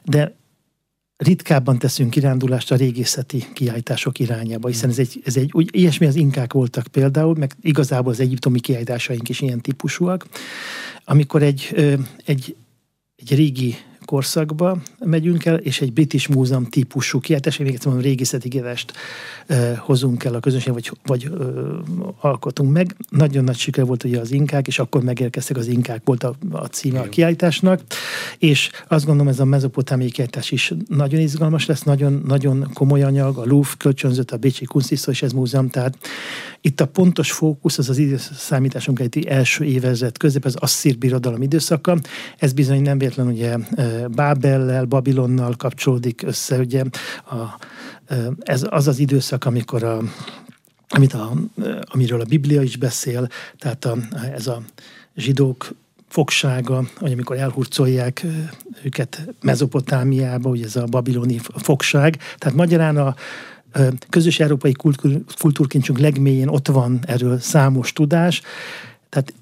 de 0.05 0.35
ritkábban 1.17 1.79
teszünk 1.79 2.11
kirándulást 2.11 2.73
a 2.73 2.77
régészeti 2.77 3.45
kiállítások 3.53 4.19
irányába, 4.19 4.69
hiszen 4.69 4.91
ez 4.91 4.99
egy, 4.99 5.23
ez 5.25 5.37
egy 5.37 5.51
úgy, 5.53 5.69
ilyesmi 5.73 6.07
az 6.07 6.15
inkák 6.15 6.53
voltak 6.53 6.87
például, 6.87 7.35
meg 7.39 7.53
igazából 7.61 8.13
az 8.13 8.21
egyiptomi 8.21 8.61
kiállításaink 8.61 9.29
is 9.29 9.41
ilyen 9.41 9.61
típusúak, 9.61 10.27
amikor 11.05 11.43
egy, 11.43 11.75
egy, 12.25 12.57
egy 13.17 13.35
régi 13.35 13.77
korszakba 14.05 14.83
megyünk 14.99 15.45
el, 15.45 15.57
és 15.57 15.81
egy 15.81 15.93
British 15.93 16.31
Múzeum 16.31 16.65
típusú 16.65 17.21
kiáltás, 17.21 17.59
még 17.59 17.69
egyszer 17.69 17.87
mondom, 17.87 18.05
régészeti 18.05 18.49
gevest 18.49 18.93
uh, 19.49 19.77
hozunk 19.77 20.25
el 20.25 20.35
a 20.35 20.41
közönség, 20.41 20.73
vagy, 20.73 20.91
vagy 21.03 21.29
uh, 21.29 21.39
alkotunk 22.21 22.73
meg. 22.73 22.97
Nagyon 23.09 23.45
nagy 23.45 23.57
siker 23.57 23.85
volt 23.85 24.05
ugye 24.05 24.21
az 24.21 24.33
inkák, 24.33 24.67
és 24.67 24.79
akkor 24.79 25.03
megérkeztek 25.03 25.57
az 25.57 25.67
inkák, 25.67 26.01
volt 26.05 26.25
a, 26.25 26.35
a 26.51 26.65
címe 26.65 27.01
a 27.01 27.09
kiállításnak, 27.09 27.81
és 28.39 28.71
azt 28.89 29.05
gondolom 29.05 29.33
ez 29.33 29.41
a 29.41 29.45
mezopotámiai 29.45 30.11
kiállítás 30.11 30.51
is 30.51 30.73
nagyon 30.89 31.21
izgalmas 31.21 31.67
lesz, 31.67 31.83
nagyon, 31.83 32.23
nagyon 32.27 32.71
komoly 32.75 33.03
anyag, 33.03 33.39
a 33.39 33.45
Louvre 33.45 33.75
kölcsönzött 33.79 34.31
a 34.31 34.37
Bécsi 34.37 34.67
ez 35.21 35.33
Múzeum, 35.33 35.69
tehát 35.69 35.99
itt 36.61 36.81
a 36.81 36.87
pontos 36.87 37.33
fókusz 37.33 37.79
az 37.79 37.89
az 37.89 37.99
időszámításunk 37.99 39.01
egy 39.01 39.27
első 39.27 39.65
évezet 39.65 40.19
közép, 40.19 40.45
az 40.45 40.55
asszír 40.55 40.99
birodalom 40.99 41.43
időszaka. 41.43 41.99
Ez 42.39 42.53
bizony 42.53 42.83
nem 42.83 42.99
véletlen 42.99 43.27
ugye 43.27 43.57
Bábellel, 44.15 44.85
Babilonnal 44.85 45.55
kapcsolódik 45.57 46.23
össze, 46.23 46.59
ugye 46.59 46.83
a, 47.25 47.59
ez 48.41 48.67
az 48.69 48.89
az 48.89 48.99
időszak, 48.99 49.45
amikor 49.45 49.83
a, 49.83 50.03
amit 50.89 51.13
a, 51.13 51.33
amiről 51.85 52.21
a 52.21 52.25
Biblia 52.25 52.63
is 52.63 52.77
beszél, 52.77 53.29
tehát 53.59 53.85
a, 53.85 53.97
ez 54.35 54.47
a 54.47 54.63
zsidók 55.17 55.75
fogsága, 56.09 56.85
hogy 56.97 57.13
amikor 57.13 57.37
elhurcolják 57.37 58.27
őket 58.85 59.29
Mezopotámiába, 59.41 60.51
ugye 60.51 60.65
ez 60.65 60.77
a 60.77 60.85
babiloni 60.85 61.41
fogság. 61.57 62.19
Tehát 62.39 62.57
magyarán 62.57 62.97
a 62.97 63.15
közös 64.09 64.41
európai 64.41 64.73
kultúrkincsünk 65.39 65.99
legmélyén 65.99 66.49
ott 66.49 66.69
van 66.69 67.01
erről 67.07 67.39
számos 67.39 67.93
tudás. 67.93 68.43
Tehát 69.09 69.35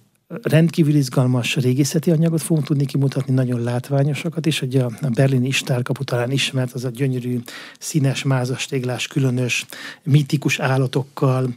rendkívül 0.42 0.94
izgalmas 0.94 1.56
régészeti 1.56 2.10
anyagot 2.10 2.42
fogunk 2.42 2.66
tudni 2.66 2.84
kimutatni, 2.84 3.34
nagyon 3.34 3.62
látványosakat 3.62 4.46
is, 4.46 4.58
hogy 4.58 4.76
a, 4.76 4.90
berlini 5.14 5.46
istárkapu 5.46 6.04
talán 6.04 6.30
ismert, 6.30 6.72
az 6.72 6.84
a 6.84 6.90
gyönyörű 6.90 7.40
színes, 7.78 8.22
mázas 8.22 8.66
téglás, 8.66 9.06
különös, 9.06 9.66
mitikus 10.02 10.58
állatokkal, 10.58 11.54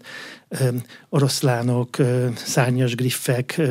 oroszlánok, 1.09 1.97
szárnyas 2.35 2.95
griffek, 2.95 3.61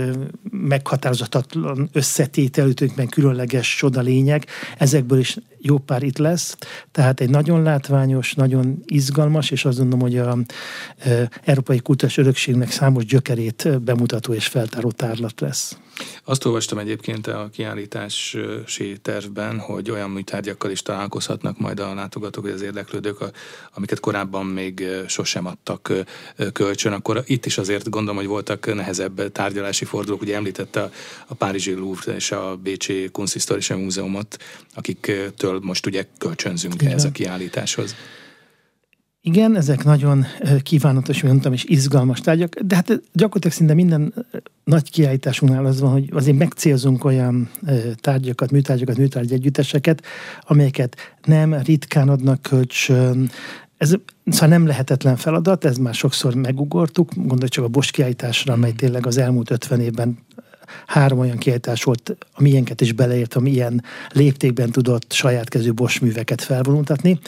meghatározhatatlan 0.51 1.89
összetételűtőkben 1.93 3.09
különleges 3.09 3.77
csoda 3.77 4.01
lények, 4.01 4.47
ezekből 4.79 5.19
is 5.19 5.37
jó 5.59 5.79
pár 5.79 6.03
itt 6.03 6.19
lesz, 6.19 6.57
tehát 6.91 7.21
egy 7.21 7.31
nagyon 7.31 7.63
látványos, 7.63 8.35
nagyon 8.35 8.83
izgalmas, 8.87 9.51
és 9.51 9.65
azt 9.65 9.79
gondolom, 9.79 10.01
hogy 10.01 10.19
a 10.19 10.39
Európai 11.45 11.79
Kultúrás 11.79 12.17
Örökségnek 12.17 12.71
számos 12.71 13.05
gyökerét 13.05 13.83
bemutató 13.83 14.33
és 14.33 14.47
feltáró 14.47 14.91
tárlat 14.91 15.41
lesz. 15.41 15.77
Azt 16.25 16.45
olvastam 16.45 16.79
egyébként 16.79 17.27
a 17.27 17.49
kiállítási 17.53 18.99
tervben, 19.03 19.59
hogy 19.59 19.91
olyan 19.91 20.11
műtárgyakkal 20.11 20.71
is 20.71 20.83
találkozhatnak 20.83 21.59
majd 21.59 21.81
a 21.81 21.95
látogatók, 21.95 22.45
vagy 22.45 22.53
az 22.53 22.63
érdeklődők, 22.63 23.19
amiket 23.75 24.01
korábban 24.01 24.47
még 24.47 24.87
sosem 25.07 25.47
adtak 25.47 25.93
kölcsön. 26.73 26.93
Akkor 26.93 27.23
itt 27.27 27.47
is 27.47 27.59
azért 27.59 27.91
gondolom, 27.91 28.17
hogy 28.17 28.27
voltak 28.27 28.75
nehezebb 28.75 29.33
tárgyalási 29.33 29.85
fordulók. 29.85 30.21
Ugye 30.21 30.35
említette 30.35 30.81
a, 30.81 30.91
a 31.27 31.35
Párizsi 31.35 31.75
Louvre 31.75 32.15
és 32.15 32.31
a 32.31 32.59
Bécsi 32.63 33.09
Kunsthistorische 33.13 33.77
Múzeumot, 33.77 34.37
akiktől 34.75 35.61
most 35.63 35.87
ugye 35.87 36.05
kölcsönzünk 36.19 36.75
Igen. 36.75 36.93
ez 36.93 37.05
a 37.05 37.11
kiállításhoz. 37.11 37.95
Igen, 39.25 39.57
ezek 39.57 39.85
nagyon 39.85 40.27
kívánatos, 40.63 41.23
mondtam, 41.23 41.53
és 41.53 41.65
izgalmas 41.65 42.21
tárgyak, 42.21 42.61
de 42.61 42.75
hát 42.75 43.01
gyakorlatilag 43.13 43.57
szinte 43.57 43.75
minden 43.75 44.15
nagy 44.65 44.91
kiállításunknál 44.91 45.65
az 45.65 45.81
van, 45.81 45.91
hogy 45.91 46.09
azért 46.13 46.39
megcélzunk 46.39 47.05
olyan 47.05 47.51
tárgyakat, 48.01 48.51
műtárgyakat, 48.51 48.97
műtárgy 48.97 49.33
együtteseket, 49.33 50.03
amelyeket 50.41 50.97
nem 51.25 51.55
ritkán 51.55 52.09
adnak 52.09 52.43
kölcsön, 52.43 53.31
ez 53.77 53.95
szóval 54.27 54.49
nem 54.49 54.67
lehetetlen 54.67 55.17
feladat, 55.17 55.65
ez 55.65 55.77
már 55.77 55.95
sokszor 55.95 56.35
megugortuk, 56.35 57.11
gondolj 57.15 57.49
csak 57.49 57.65
a 57.65 57.69
Bosch 57.69 57.93
kiállításra, 57.93 58.53
amely 58.53 58.73
tényleg 58.73 59.07
az 59.07 59.19
elmúlt 59.19 59.51
50 59.51 59.81
évben 59.81 60.19
három 60.87 61.19
olyan 61.19 61.39
kiállítás 61.39 61.83
volt, 61.83 62.17
a 62.33 62.43
miénket 62.43 62.81
is 62.81 62.93
beleért, 62.93 63.35
ami 63.35 63.51
ilyen 63.51 63.85
léptékben 64.13 64.71
tudott 64.71 65.13
saját 65.13 65.49
kezű 65.49 65.73
Bosch 65.73 66.03
műveket 66.03 66.43
felvonultatni. 66.43 67.19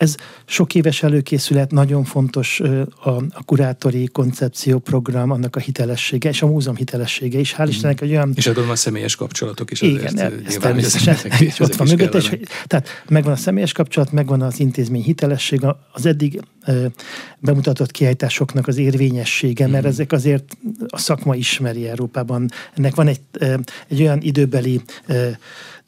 Ez 0.00 0.14
sok 0.44 0.74
éves 0.74 1.02
előkészület, 1.02 1.70
nagyon 1.70 2.04
fontos 2.04 2.60
a, 2.60 3.08
a 3.10 3.44
kurátori 3.44 4.06
koncepció 4.06 4.78
program, 4.78 5.30
annak 5.30 5.56
a 5.56 5.60
hitelessége, 5.60 6.28
és 6.28 6.42
a 6.42 6.46
múzeum 6.46 6.76
hitelessége 6.76 7.38
is. 7.38 7.54
Hál' 7.58 7.66
Istennek 7.68 8.00
egy 8.00 8.10
olyan... 8.10 8.32
És 8.34 8.46
adom 8.46 8.70
a 8.70 8.76
személyes 8.76 9.16
kapcsolatok 9.16 9.70
is. 9.70 9.80
Igen, 9.80 10.18
ez 10.18 10.54
természetesen 10.60 11.14
ezek, 11.14 11.54
ott 11.58 11.74
van 11.74 11.88
mögött. 11.88 12.14
És, 12.14 12.36
tehát 12.66 12.88
megvan 13.08 13.32
a 13.32 13.36
személyes 13.36 13.72
kapcsolat, 13.72 14.12
megvan 14.12 14.42
az 14.42 14.60
intézmény 14.60 15.02
hitelesség, 15.02 15.60
az 15.92 16.06
eddig 16.06 16.40
bemutatott 17.38 17.90
kiállításoknak 17.90 18.66
az 18.66 18.76
érvényessége, 18.76 19.66
mert 19.66 19.84
mm. 19.84 19.88
ezek 19.88 20.12
azért 20.12 20.56
a 20.86 20.98
szakma 20.98 21.34
ismeri 21.34 21.88
Európában. 21.88 22.50
Ennek 22.74 22.94
van 22.94 23.06
egy, 23.06 23.20
egy 23.88 24.00
olyan 24.00 24.20
időbeli 24.20 24.80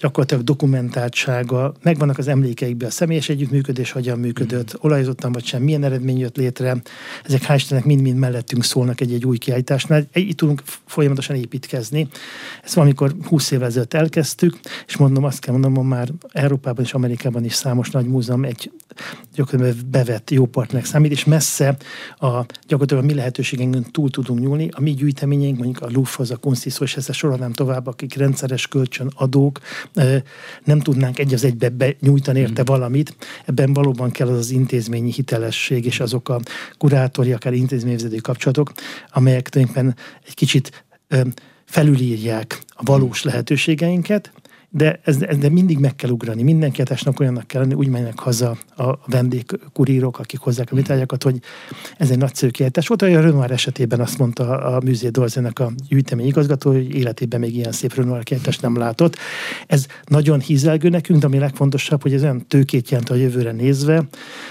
gyakorlatilag 0.03 0.45
dokumentáltsága, 0.45 1.75
megvannak 1.83 2.19
az 2.19 2.29
emlékeikben 2.29 2.89
a 2.89 2.91
személyes 2.91 3.29
együttműködés, 3.29 3.91
hogyan 3.91 4.19
működött, 4.19 4.73
mm. 4.75 4.79
olajozottan 4.81 5.33
vagy 5.33 5.45
sem, 5.45 5.63
milyen 5.63 5.85
eredmény 5.85 6.19
jött 6.19 6.37
létre. 6.37 6.77
Ezek 7.25 7.43
hál' 7.47 7.55
Istennek 7.55 7.85
mind-mind 7.85 8.19
mellettünk 8.19 8.65
szólnak 8.65 9.01
egy-egy 9.01 9.25
új 9.25 9.39
kiállításnál. 9.39 10.07
Itt 10.13 10.37
tudunk 10.37 10.63
folyamatosan 10.87 11.37
építkezni. 11.37 12.09
Ezt 12.65 12.75
valamikor 12.75 13.15
20 13.25 13.51
évvel 13.51 13.67
ezelőtt 13.67 13.95
elkezdtük, 13.95 14.61
és 14.87 14.97
mondom, 14.97 15.25
azt 15.25 15.39
kell 15.39 15.53
mondanom, 15.53 15.87
már 15.87 16.09
Európában 16.33 16.85
és 16.85 16.95
Amerikában 16.95 17.45
is 17.45 17.55
számos 17.55 17.91
nagy 17.91 18.07
múzeum 18.07 18.45
egy 18.45 18.71
gyakorlatilag 19.35 19.87
bevett 19.87 20.31
jó 20.31 20.47
partnernek 20.47 20.91
számít, 20.91 21.13
és 21.13 21.25
messze 21.25 21.77
a 22.17 22.45
gyakorlatilag 22.67 23.03
a 23.03 23.07
mi 23.07 23.15
lehetőségeinkön 23.15 23.87
túl 23.91 24.11
tudunk 24.11 24.41
nyúlni. 24.41 24.69
A 24.71 24.81
mi 24.81 24.91
gyűjteményeink, 24.91 25.59
mondjuk 25.59 25.83
a 25.83 25.89
Louvre, 25.93 26.35
a 26.35 26.37
Kunstiszó, 26.37 26.85
és 26.85 26.97
ezt 26.97 27.13
sorolnám 27.13 27.53
tovább, 27.53 27.87
akik 27.87 28.15
rendszeres 28.15 28.67
kölcsön 28.67 29.11
adók, 29.15 29.61
nem 30.65 30.81
tudnánk 30.81 31.19
egy 31.19 31.35
az 31.35 31.45
egybe 31.45 31.69
benyújtani 31.69 32.39
érte 32.39 32.63
mm. 32.63 32.65
valamit. 32.65 33.17
Ebben 33.45 33.73
valóban 33.73 34.11
kell 34.11 34.29
az 34.29 34.39
az 34.39 34.51
intézményi 34.51 35.13
hitelesség, 35.13 35.85
és 35.85 36.01
azok 36.01 36.29
a 36.29 36.41
kurátori, 36.79 37.33
akár 37.33 37.53
intézményvezetői 37.53 38.21
kapcsolatok, 38.21 38.73
amelyek 39.11 39.49
tulajdonképpen 39.49 39.97
egy 40.27 40.35
kicsit 40.35 40.85
felülírják 41.65 42.59
a 42.69 42.83
valós 42.85 43.23
lehetőségeinket, 43.23 44.33
de, 44.75 45.01
ez, 45.05 45.17
de 45.17 45.49
mindig 45.49 45.79
meg 45.79 45.97
kell 45.97 46.11
ugrani. 46.11 46.43
Minden 46.43 46.71
kiadásnak 46.71 47.21
olyannak 47.21 47.47
kell 47.47 47.61
lenni, 47.61 47.75
úgy 47.75 47.89
mennek 47.89 48.19
haza 48.19 48.57
a 48.77 48.99
vendégkurírok, 49.07 50.19
akik 50.19 50.41
hozzák 50.41 50.73
a 50.73 50.75
vitájákat, 50.75 51.23
hogy 51.23 51.39
ez 51.97 52.11
egy 52.11 52.19
nagyszerű 52.19 52.51
kiállítás 52.51 52.87
volt. 52.87 53.03
A 53.03 53.07
Renoir 53.07 53.51
esetében 53.51 54.01
azt 54.01 54.19
mondta 54.19 54.59
a 54.61 54.81
Műzé 54.85 55.09
Dolzenek 55.09 55.59
a 55.59 55.73
gyűjtemény 55.89 56.27
igazgató, 56.27 56.71
hogy 56.71 56.95
életében 56.95 57.41
még 57.41 57.57
ilyen 57.57 57.73
szép 57.73 57.95
Renoir 57.95 58.23
kiállítást 58.23 58.63
nem 58.63 58.77
látott. 58.77 59.17
Ez 59.67 59.87
nagyon 60.05 60.41
hízelgő 60.41 60.89
nekünk, 60.89 61.21
de 61.21 61.27
ami 61.27 61.39
legfontosabb, 61.39 62.03
hogy 62.03 62.13
ez 62.13 62.23
olyan 62.23 62.47
tőkét 62.47 62.91
jelent 62.91 63.11
a 63.11 63.15
jövőre 63.15 63.53
nézve, 63.53 64.03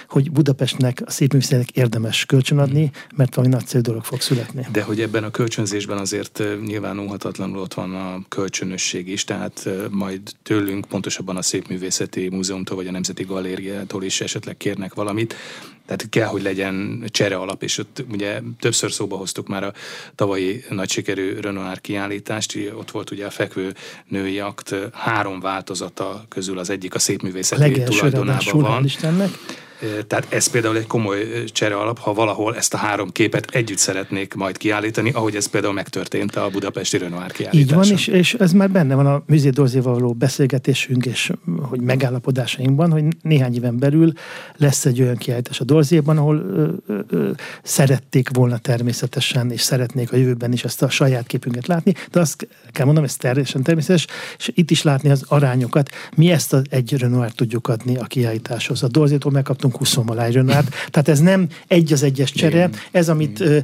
hogy 0.08 0.32
Budapestnek, 0.32 1.02
a 1.06 1.12
szép 1.12 1.32
művészetnek 1.32 1.70
érdemes 1.70 2.26
kölcsönadni, 2.26 2.92
mert 3.16 3.36
valami 3.36 3.54
nagyszerű 3.54 3.82
dolog 3.82 4.04
fog 4.04 4.22
születni. 4.22 4.68
De 4.72 4.82
hogy 4.82 5.02
ebben 5.02 5.24
a 5.24 5.30
kölcsönzésben 5.30 5.98
azért 5.98 6.44
nyilvánulhatatlanul 6.66 7.60
ott 7.60 7.74
van 7.74 7.96
a 7.96 8.22
kölcsönösség 8.28 9.08
is, 9.08 9.24
tehát 9.24 9.70
majd 9.90 10.11
majd 10.12 10.32
tőlünk, 10.44 10.86
pontosabban 10.86 11.38
a 11.38 11.42
Szépművészeti 11.42 12.30
Múzeumtól 12.30 12.76
vagy 12.76 12.88
a 12.88 12.92
Nemzeti 12.92 13.24
Galériától 13.24 14.04
is 14.04 14.22
esetleg 14.22 14.58
kérnek 14.58 14.94
valamit. 14.94 15.36
Tehát 15.86 16.10
kell, 16.10 16.28
hogy 16.28 16.42
legyen 16.42 17.04
csere 17.08 17.36
alap, 17.36 17.64
és 17.64 17.78
ott 17.78 18.04
ugye 18.12 18.42
többször 18.60 18.92
szóba 18.92 19.18
hoztuk 19.18 19.48
már 19.48 19.64
a 19.64 19.74
tavalyi 20.16 20.64
nagy 20.70 20.90
sikerű 20.90 21.40
Renoir 21.40 21.82
kiállítást, 21.82 22.58
ott 22.74 22.92
volt 22.92 23.12
ugye 23.12 23.26
a 23.26 23.30
fekvő 23.30 23.74
női 24.08 24.40
akt 24.40 24.76
három 24.94 25.40
változata 25.40 26.26
közül 26.30 26.60
az 26.60 26.70
egyik 26.70 26.96
a 26.96 27.00
szépművészeti 27.00 27.84
tulajdonában 27.84 28.62
van. 28.62 28.84
Istennek. 28.84 29.30
Tehát 30.08 30.34
ez 30.34 30.48
például 30.48 30.78
egy 30.78 30.88
komoly 30.88 31.44
csere 31.46 31.76
alap, 31.76 32.00
ha 32.00 32.14
valahol 32.14 32.56
ezt 32.56 32.74
a 32.74 32.78
három 32.78 33.12
képet 33.12 33.50
együtt 33.52 33.78
szeretnék 33.78 34.34
majd 34.34 34.58
kiállítani, 34.58 35.12
ahogy 35.12 35.36
ez 35.36 35.46
például 35.46 35.74
megtörtént 35.74 36.36
a 36.36 36.50
budapesti 36.50 36.98
Renoir 36.98 37.32
kiállításon. 37.32 37.60
Így 37.60 37.74
van, 37.74 37.98
és, 37.98 38.08
és 38.08 38.34
ez 38.34 38.52
már 38.52 38.70
benne 38.70 38.96
van 38.96 39.06
a 39.06 39.24
Műzé 39.26 39.50
Dorzéval 39.50 39.94
való 39.94 40.14
beszélgetésünk 40.14 41.06
és 41.06 41.32
hogy 41.62 41.82
megállapodásainkban, 41.82 42.92
hogy 42.92 43.04
néhány 43.22 43.56
éven 43.56 43.78
belül 43.78 44.14
lesz 44.58 44.86
egy 44.86 45.02
olyan 45.02 45.16
kiállítás 45.16 45.60
a 45.60 45.64
Dorzéban, 45.64 46.18
ahol 46.18 46.38
ö, 46.38 46.68
ö, 46.88 47.00
ö, 47.10 47.30
szerették 47.64 48.30
volna 48.30 48.58
természetesen, 48.58 49.52
és 49.52 49.62
szeretnék 49.62 50.12
a 50.12 50.16
jövőben 50.16 50.52
is 50.52 50.64
ezt 50.64 50.82
a 50.82 50.90
saját 50.90 51.28
képünket 51.28 51.68
látni, 51.68 51.94
de 52.12 52.20
azt 52.20 52.48
kell 52.72 52.86
mondanom, 52.86 53.10
ez 53.10 53.16
teljesen 53.16 53.64
természetes, 53.64 54.08
és 54.38 54.52
itt 54.54 54.72
is 54.72 54.84
látni 54.84 55.10
az 55.10 55.24
arányokat. 55.28 55.90
Mi 56.16 56.32
ezt 56.32 56.54
a 56.54 56.62
egy 56.70 56.98
Renoir 56.98 57.32
tudjuk 57.32 57.68
adni 57.68 57.98
a 57.98 58.04
kiállításhoz. 58.04 58.84
A 58.84 58.88
Dorzétól 58.88 59.32
megkaptunk 59.32 59.71
kaptunk 59.72 60.06
20 60.06 60.18
aláírönát. 60.18 60.70
Tehát 60.90 61.08
ez 61.08 61.20
nem 61.20 61.48
egy 61.68 61.94
az 61.94 62.04
egyes 62.04 62.32
csere, 62.32 62.70
ez 62.92 63.10
amit 63.10 63.42
e, 63.42 63.64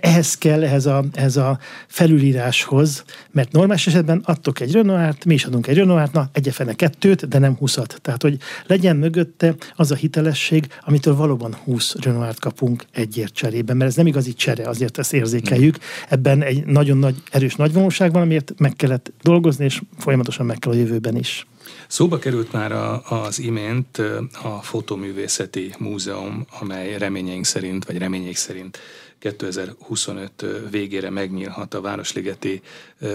ehhez 0.00 0.34
kell, 0.34 0.62
ehhez 0.62 0.86
a, 0.86 1.04
ehhez 1.12 1.36
a 1.36 1.58
felülíráshoz, 1.86 3.04
mert 3.30 3.52
normális 3.52 3.86
esetben 3.86 4.22
adtok 4.24 4.60
egy 4.60 4.72
Renoárt, 4.72 5.24
mi 5.24 5.34
is 5.34 5.44
adunk 5.44 5.66
egy 5.66 5.76
Renoárt, 5.76 6.12
na 6.12 6.28
egyefene 6.32 6.72
kettőt, 6.72 7.28
de 7.28 7.38
nem 7.38 7.56
húszat. 7.56 7.98
Tehát, 8.02 8.22
hogy 8.22 8.36
legyen 8.66 8.96
mögötte 8.96 9.54
az 9.76 9.90
a 9.90 9.94
hitelesség, 9.94 10.66
amitől 10.80 11.16
valóban 11.16 11.54
20 11.64 11.94
Renoárt 11.94 12.40
kapunk 12.40 12.84
egyért 12.92 13.34
cserében, 13.34 13.76
mert 13.76 13.90
ez 13.90 13.96
nem 13.96 14.06
igazi 14.06 14.32
csere, 14.32 14.68
azért 14.68 14.98
ezt 14.98 15.12
érzékeljük. 15.12 15.78
Ebben 16.08 16.42
egy 16.42 16.66
nagyon 16.66 16.98
nagy, 16.98 17.22
erős 17.30 17.54
nagyvonóság 17.54 18.12
van, 18.12 18.22
amiért 18.22 18.52
meg 18.56 18.72
kellett 18.76 19.12
dolgozni, 19.22 19.64
és 19.64 19.80
folyamatosan 19.98 20.46
meg 20.46 20.58
kell 20.58 20.72
a 20.72 20.76
jövőben 20.76 21.16
is. 21.16 21.46
Szóba 21.86 22.18
került 22.18 22.52
már 22.52 22.72
a, 22.72 23.02
az 23.24 23.38
imént 23.38 23.98
a 24.42 24.62
Fotoművészeti 24.62 25.74
Múzeum, 25.78 26.46
amely 26.60 26.98
reményeink 26.98 27.44
szerint, 27.44 27.84
vagy 27.84 27.98
reményeik 27.98 28.36
szerint 28.36 28.78
2025 29.18 30.44
végére 30.70 31.10
megnyílhat 31.10 31.74
a 31.74 31.80
Városligeti 31.80 32.62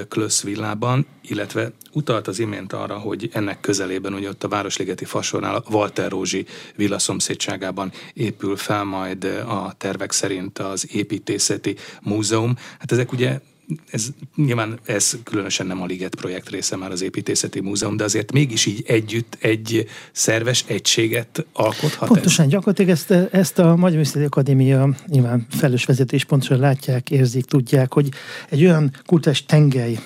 Klösz 0.07 0.43
villában, 0.43 1.05
illetve 1.22 1.72
utalt 1.91 2.28
az 2.28 2.39
imént 2.39 2.74
arra, 2.74 2.97
hogy 2.97 3.30
ennek 3.34 3.59
közelében, 3.59 4.13
hogy 4.13 4.26
ott 4.26 4.43
a 4.43 4.47
Városligeti 4.47 5.05
Fasornál 5.05 5.63
Walter 5.70 6.09
Rózsi 6.09 6.45
villa 6.76 6.99
szomszédságában 6.99 7.91
épül 8.13 8.55
fel 8.55 8.84
majd 8.84 9.24
a 9.47 9.74
tervek 9.78 10.11
szerint 10.11 10.59
az 10.59 10.93
építészeti 10.93 11.76
múzeum. 12.01 12.55
Hát 12.80 12.91
ezek 12.91 13.11
ugye 13.11 13.39
ez 13.91 14.07
nyilván 14.36 14.80
ez 14.86 15.17
különösen 15.24 15.67
nem 15.67 15.82
a 15.82 15.86
Liget 15.86 16.15
projekt 16.15 16.49
része 16.49 16.76
már 16.76 16.91
az 16.91 17.01
építészeti 17.01 17.59
múzeum, 17.59 17.97
de 17.97 18.03
azért 18.03 18.32
mégis 18.32 18.65
így 18.65 18.84
együtt 18.88 19.38
egy 19.39 19.88
szerves 20.11 20.63
egységet 20.67 21.45
alkothat 21.53 22.07
Pontosan, 22.07 22.45
ez? 22.45 22.51
gyakorlatilag 22.51 22.91
ezt, 22.91 23.11
ezt 23.32 23.59
a 23.59 23.76
Magyar 23.76 23.91
Művészeti 23.91 24.26
Akadémia 24.26 24.95
nyilván 25.07 25.45
felelős 25.49 25.86
vezetés 25.86 26.26
pontosan 26.26 26.59
látják, 26.59 27.11
érzik, 27.11 27.45
tudják, 27.45 27.93
hogy 27.93 28.09
egy 28.49 28.63
olyan 28.63 28.91
kultúrás 29.05 29.45
tengely 29.45 29.99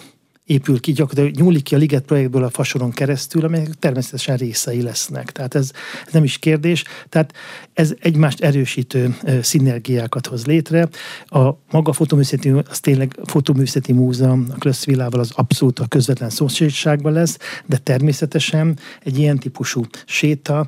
épül 0.45 0.79
ki, 0.79 0.91
gyakorlatilag 0.91 1.35
nyúlik 1.39 1.63
ki 1.63 1.75
a 1.75 1.77
Liget 1.77 2.03
projektből 2.05 2.43
a 2.43 2.49
fasoron 2.49 2.91
keresztül, 2.91 3.45
amelyek 3.45 3.73
természetesen 3.73 4.37
részei 4.37 4.81
lesznek. 4.81 5.31
Tehát 5.31 5.55
ez, 5.55 5.71
ez 6.05 6.13
nem 6.13 6.23
is 6.23 6.37
kérdés. 6.37 6.83
Tehát 7.09 7.33
ez 7.73 7.93
egymást 7.99 8.41
erősítő 8.41 9.17
szinergiákat 9.41 10.27
hoz 10.27 10.45
létre. 10.45 10.89
A 11.25 11.49
maga 11.71 11.93
fotoművészeti, 11.93 12.49
az 12.49 12.79
tényleg 12.79 13.19
fotoművészeti 13.25 13.93
múzeum 13.93 14.47
a 14.49 14.57
Klösszvillával 14.57 15.19
az 15.19 15.31
abszolút 15.35 15.79
a 15.79 15.87
közvetlen 15.87 16.29
szomszédságban 16.29 17.13
lesz, 17.13 17.37
de 17.65 17.77
természetesen 17.77 18.79
egy 19.03 19.17
ilyen 19.17 19.39
típusú 19.39 19.83
séta 20.05 20.65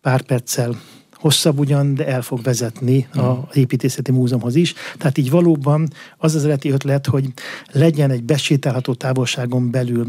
pár 0.00 0.22
perccel 0.22 0.80
hosszabb 1.20 1.58
ugyan, 1.58 1.94
de 1.94 2.06
el 2.06 2.22
fog 2.22 2.42
vezetni 2.42 3.08
a 3.14 3.20
hmm. 3.20 3.44
építészeti 3.52 4.12
múzeumhoz 4.12 4.54
is. 4.54 4.74
Tehát 4.98 5.18
így 5.18 5.30
valóban 5.30 5.88
az 6.16 6.34
az 6.34 6.42
eredeti 6.44 6.70
ötlet, 6.70 7.06
hogy 7.06 7.32
legyen 7.72 8.10
egy 8.10 8.22
besétálható 8.22 8.94
távolságon 8.94 9.70
belül 9.70 10.06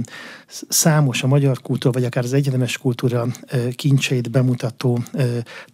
számos 0.70 1.24
a 1.24 1.28
magyar 1.28 1.62
kultúra, 1.62 1.94
vagy 1.94 2.04
akár 2.04 2.24
az 2.24 2.34
egyetemes 2.34 2.78
kultúra 2.78 3.28
kincseit 3.76 4.32
bemutató 4.32 5.04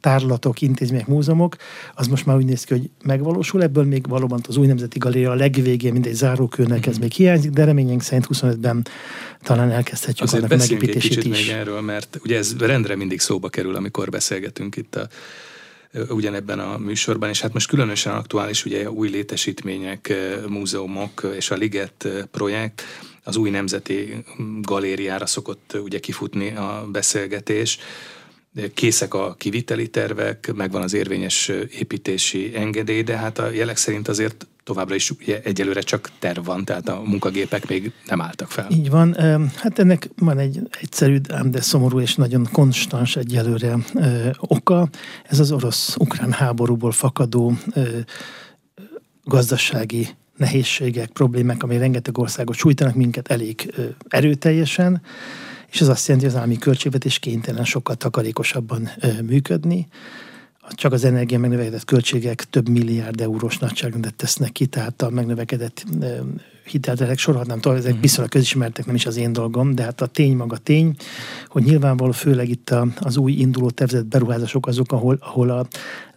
tárlatok, 0.01 0.61
intézmények, 0.61 1.07
múzeumok, 1.07 1.55
az 1.95 2.07
most 2.07 2.25
már 2.25 2.35
úgy 2.35 2.45
néz 2.45 2.63
ki, 2.63 2.73
hogy 2.73 2.89
megvalósul. 3.03 3.63
Ebből 3.63 3.83
még 3.83 4.07
valóban 4.07 4.41
az 4.47 4.57
új 4.57 4.67
nemzeti 4.67 4.97
galéria 4.97 5.31
a 5.31 5.35
legvégén, 5.35 5.91
mint 5.91 6.05
egy 6.05 6.13
zárókőnek 6.13 6.85
ez 6.85 6.93
hmm. 6.93 7.01
még 7.01 7.11
hiányzik, 7.11 7.51
de 7.51 7.63
reményénk 7.63 8.01
szerint 8.01 8.27
25-ben 8.33 8.87
talán 9.41 9.71
elkezdhetjük 9.71 10.27
Azért 10.27 10.43
annak 10.43 10.57
megépítését 10.57 11.17
egy 11.17 11.25
is. 11.25 11.45
még 11.45 11.55
erről, 11.55 11.81
mert 11.81 12.19
ugye 12.23 12.37
ez 12.37 12.55
rendre 12.57 12.95
mindig 12.95 13.19
szóba 13.19 13.49
kerül, 13.49 13.75
amikor 13.75 14.09
beszélgetünk 14.09 14.75
itt 14.75 14.95
a 14.95 15.07
ugyanebben 16.09 16.59
a 16.59 16.77
műsorban, 16.77 17.29
és 17.29 17.41
hát 17.41 17.53
most 17.53 17.67
különösen 17.67 18.13
aktuális 18.13 18.65
ugye 18.65 18.91
új 18.91 19.09
létesítmények, 19.09 20.13
múzeumok 20.47 21.31
és 21.35 21.51
a 21.51 21.55
Liget 21.55 22.07
projekt, 22.31 22.83
az 23.27 23.35
új 23.35 23.49
nemzeti 23.49 24.23
galériára 24.61 25.25
szokott 25.25 25.77
ugye 25.83 25.99
kifutni 25.99 26.55
a 26.55 26.87
beszélgetés. 26.91 27.79
Készek 28.73 29.13
a 29.13 29.33
kiviteli 29.33 29.87
tervek, 29.87 30.53
megvan 30.55 30.81
az 30.81 30.93
érvényes 30.93 31.51
építési 31.79 32.55
engedély, 32.55 33.03
de 33.03 33.17
hát 33.17 33.39
a 33.39 33.49
jelek 33.49 33.77
szerint 33.77 34.07
azért 34.07 34.47
továbbra 34.63 34.95
is 34.95 35.11
ugye 35.11 35.41
egyelőre 35.43 35.81
csak 35.81 36.09
terv 36.19 36.45
van, 36.45 36.65
tehát 36.65 36.89
a 36.89 37.01
munkagépek 37.05 37.67
még 37.67 37.91
nem 38.07 38.21
álltak 38.21 38.51
fel. 38.51 38.67
Így 38.71 38.89
van. 38.89 39.13
Hát 39.55 39.79
ennek 39.79 40.09
van 40.17 40.39
egy 40.39 40.59
egyszerű, 40.81 41.17
de 41.43 41.61
szomorú 41.61 41.99
és 41.99 42.15
nagyon 42.15 42.47
konstans 42.51 43.15
egyelőre 43.15 43.77
oka. 44.39 44.89
Ez 45.23 45.39
az 45.39 45.51
orosz-ukrán 45.51 46.31
háborúból 46.31 46.91
fakadó 46.91 47.53
gazdasági 49.23 50.07
nehézségek, 50.37 51.09
problémák, 51.09 51.63
amely 51.63 51.77
rengeteg 51.77 52.17
országot 52.17 52.55
sújtanak 52.55 52.95
minket 52.95 53.27
elég 53.27 53.73
erőteljesen, 54.07 55.01
és 55.71 55.81
ez 55.81 55.87
azt 55.87 56.07
jelenti, 56.07 56.27
hogy 56.27 56.35
az 56.35 56.41
állami 56.41 56.57
költségvetés 56.57 57.19
kénytelen 57.19 57.65
sokkal 57.65 57.95
takarékosabban 57.95 58.89
működni 59.21 59.87
csak 60.69 60.91
az 60.91 61.03
energia 61.03 61.39
megnövekedett 61.39 61.85
költségek 61.85 62.43
több 62.49 62.69
milliárd 62.69 63.21
eurós 63.21 63.57
nagyságrendet 63.57 64.15
tesznek 64.15 64.51
ki, 64.51 64.65
tehát 64.65 65.01
a 65.01 65.09
megnövekedett 65.09 65.85
hitelterek 66.63 67.17
sorolhatnám 67.17 67.59
tovább, 67.59 67.79
ezek 67.79 67.91
mhm. 67.91 68.01
viszonylag 68.01 68.31
közismertek, 68.31 68.85
nem 68.85 68.95
is 68.95 69.05
az 69.05 69.17
én 69.17 69.33
dolgom, 69.33 69.75
de 69.75 69.83
hát 69.83 70.01
a 70.01 70.05
tény 70.05 70.35
maga 70.35 70.57
tény, 70.57 70.95
hogy 71.47 71.63
nyilvánvaló 71.63 72.11
főleg 72.11 72.49
itt 72.49 72.75
az 72.99 73.17
új 73.17 73.31
induló 73.31 73.69
tervezett 73.69 74.05
beruházások 74.05 74.67
azok, 74.67 74.91
ahol, 74.91 75.17
ahol 75.19 75.49
a 75.49 75.67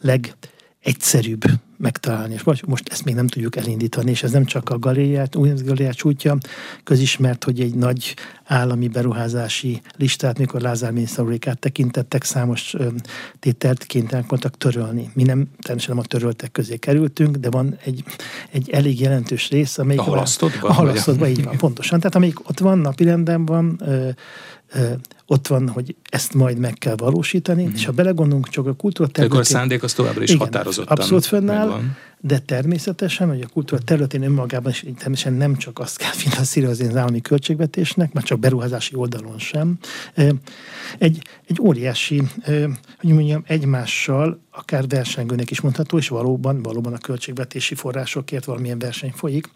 leg 0.00 0.32
egyszerűbb 0.80 1.42
megtalálni, 1.78 2.34
és 2.34 2.62
most 2.66 2.88
ezt 2.90 3.04
még 3.04 3.14
nem 3.14 3.26
tudjuk 3.26 3.56
elindítani, 3.56 4.10
és 4.10 4.22
ez 4.22 4.30
nem 4.30 4.44
csak 4.44 4.68
a 4.68 4.78
galériát, 4.78 5.36
új 5.36 5.52
galériát 5.64 5.96
sújtja, 5.96 6.36
közismert, 6.84 7.44
hogy 7.44 7.60
egy 7.60 7.74
nagy 7.74 8.14
állami 8.44 8.88
beruházási 8.88 9.80
listát, 9.96 10.38
mikor 10.38 10.60
Lázár 10.60 10.92
miniszter 10.92 11.24
tekintettek, 11.54 12.24
számos 12.24 12.74
tételt 13.40 13.84
kénytelenek 13.84 14.30
voltak 14.30 14.56
törölni. 14.56 15.10
Mi 15.14 15.22
nem, 15.22 15.36
természetesen 15.36 15.94
nem 15.94 16.04
a 16.04 16.06
töröltek 16.06 16.52
közé 16.52 16.76
kerültünk, 16.76 17.36
de 17.36 17.50
van 17.50 17.76
egy, 17.84 18.04
egy 18.50 18.70
elég 18.70 19.00
jelentős 19.00 19.50
rész, 19.50 19.78
amelyik... 19.78 20.00
A 20.00 20.04
halasztottban? 20.04 20.70
A 20.70 20.72
halasztottban, 20.72 21.28
így 21.28 21.44
van, 21.44 21.56
pontosan. 21.56 21.98
Tehát 21.98 22.14
amelyik 22.14 22.48
ott 22.48 22.58
van, 22.58 22.78
napirenden 22.78 23.44
van, 23.44 23.82
ott 25.26 25.46
van, 25.46 25.68
hogy 25.68 25.94
ezt 26.10 26.34
majd 26.34 26.58
meg 26.58 26.74
kell 26.74 26.96
valósítani, 26.96 27.62
mm-hmm. 27.62 27.72
és 27.74 27.84
ha 27.84 27.92
belegondolunk, 27.92 28.48
csak 28.48 28.66
a 28.66 28.74
kultúra 28.74 29.08
területén... 29.08 29.38
Akkor 29.38 29.56
a 29.56 29.58
szándék 29.58 29.82
az 29.82 29.92
továbbra 29.92 30.22
is 30.22 30.28
igen, 30.28 30.40
határozottan 30.40 30.96
Abszolút 30.96 31.24
fönnáll, 31.24 31.66
megvan. 31.66 31.96
de 32.20 32.38
természetesen, 32.38 33.28
hogy 33.28 33.40
a 33.40 33.46
kultúra 33.52 33.82
területén 33.82 34.22
önmagában 34.22 34.70
is 34.70 34.78
természetesen 34.78 35.32
nem 35.32 35.56
csak 35.56 35.78
azt 35.78 35.96
kell 35.96 36.12
finanszírozni 36.12 36.86
az 36.86 36.96
állami 36.96 37.20
költségvetésnek, 37.20 38.12
már 38.12 38.24
csak 38.24 38.38
beruházási 38.38 38.94
oldalon 38.94 39.38
sem. 39.38 39.78
Egy, 40.98 41.22
egy 41.46 41.60
óriási, 41.60 42.22
hogy 43.00 43.10
mondjam, 43.10 43.42
egymással 43.46 44.40
akár 44.50 44.86
versengőnek 44.86 45.50
is 45.50 45.60
mondható, 45.60 45.98
és 45.98 46.08
valóban, 46.08 46.62
valóban 46.62 46.92
a 46.92 46.98
költségvetési 46.98 47.74
forrásokért 47.74 48.44
valamilyen 48.44 48.78
verseny 48.78 49.12
folyik 49.14 49.48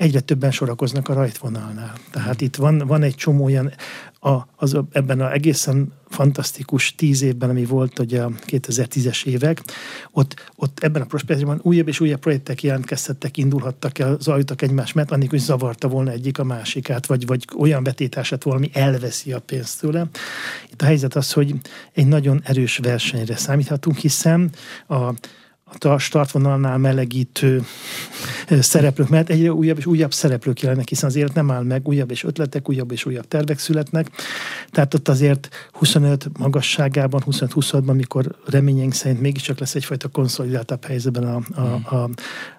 egyre 0.00 0.20
többen 0.20 0.50
sorakoznak 0.50 1.08
a 1.08 1.12
rajtvonalnál. 1.12 1.92
Tehát 2.10 2.40
itt 2.40 2.56
van, 2.56 2.78
van 2.78 3.02
egy 3.02 3.14
csomó 3.14 3.44
olyan, 3.44 3.72
a, 4.20 4.38
az, 4.56 4.76
ebben 4.92 5.20
az 5.20 5.32
egészen 5.32 5.92
fantasztikus 6.08 6.94
tíz 6.94 7.22
évben, 7.22 7.50
ami 7.50 7.64
volt 7.64 7.98
ugye 7.98 8.22
a 8.22 8.30
2010-es 8.46 9.24
évek, 9.24 9.62
ott, 10.10 10.50
ott 10.56 10.78
ebben 10.78 11.02
a 11.02 11.04
prospektusban 11.04 11.60
újabb 11.62 11.88
és 11.88 12.00
újabb 12.00 12.20
projektek 12.20 12.62
jelentkezhettek, 12.62 13.36
indulhattak 13.36 13.98
el, 13.98 14.16
zajlottak 14.20 14.62
egymás 14.62 14.92
mert 14.92 15.10
annélkül, 15.10 15.38
hogy 15.38 15.46
zavarta 15.46 15.88
volna 15.88 16.10
egyik 16.10 16.38
a 16.38 16.44
másikát, 16.44 17.06
vagy, 17.06 17.26
vagy 17.26 17.44
olyan 17.58 17.82
vetítását 17.82 18.42
valami 18.42 18.70
elveszi 18.72 19.32
a 19.32 19.38
pénzt 19.38 19.80
tőle. 19.80 20.08
Itt 20.72 20.82
a 20.82 20.84
helyzet 20.84 21.14
az, 21.14 21.32
hogy 21.32 21.54
egy 21.92 22.06
nagyon 22.06 22.40
erős 22.44 22.78
versenyre 22.78 23.36
számíthatunk, 23.36 23.96
hiszen 23.96 24.50
a 24.88 25.12
a 25.78 25.98
startvonalnál 25.98 26.78
melegítő 26.78 27.64
szereplők, 28.60 29.08
mert 29.08 29.30
egyre 29.30 29.52
újabb 29.52 29.78
és 29.78 29.86
újabb 29.86 30.12
szereplők 30.12 30.60
jelennek, 30.60 30.88
hiszen 30.88 31.08
az 31.08 31.16
élet 31.16 31.34
nem 31.34 31.50
áll 31.50 31.62
meg, 31.62 31.88
újabb 31.88 32.10
és 32.10 32.24
ötletek, 32.24 32.68
újabb 32.68 32.92
és 32.92 33.04
újabb 33.04 33.28
tervek 33.28 33.58
születnek. 33.58 34.10
Tehát 34.70 34.94
ott 34.94 35.08
azért 35.08 35.48
25 35.72 36.38
magasságában, 36.38 37.22
25-26-ban, 37.26 37.94
mikor 37.94 38.36
reményénk 38.46 38.92
szerint 38.92 39.20
mégiscsak 39.20 39.58
lesz 39.58 39.74
egyfajta 39.74 40.08
konszolidáltabb 40.08 40.84
helyzetben 40.84 41.24
a, 41.24 41.60
a, 41.60 41.96
a, 41.96 42.10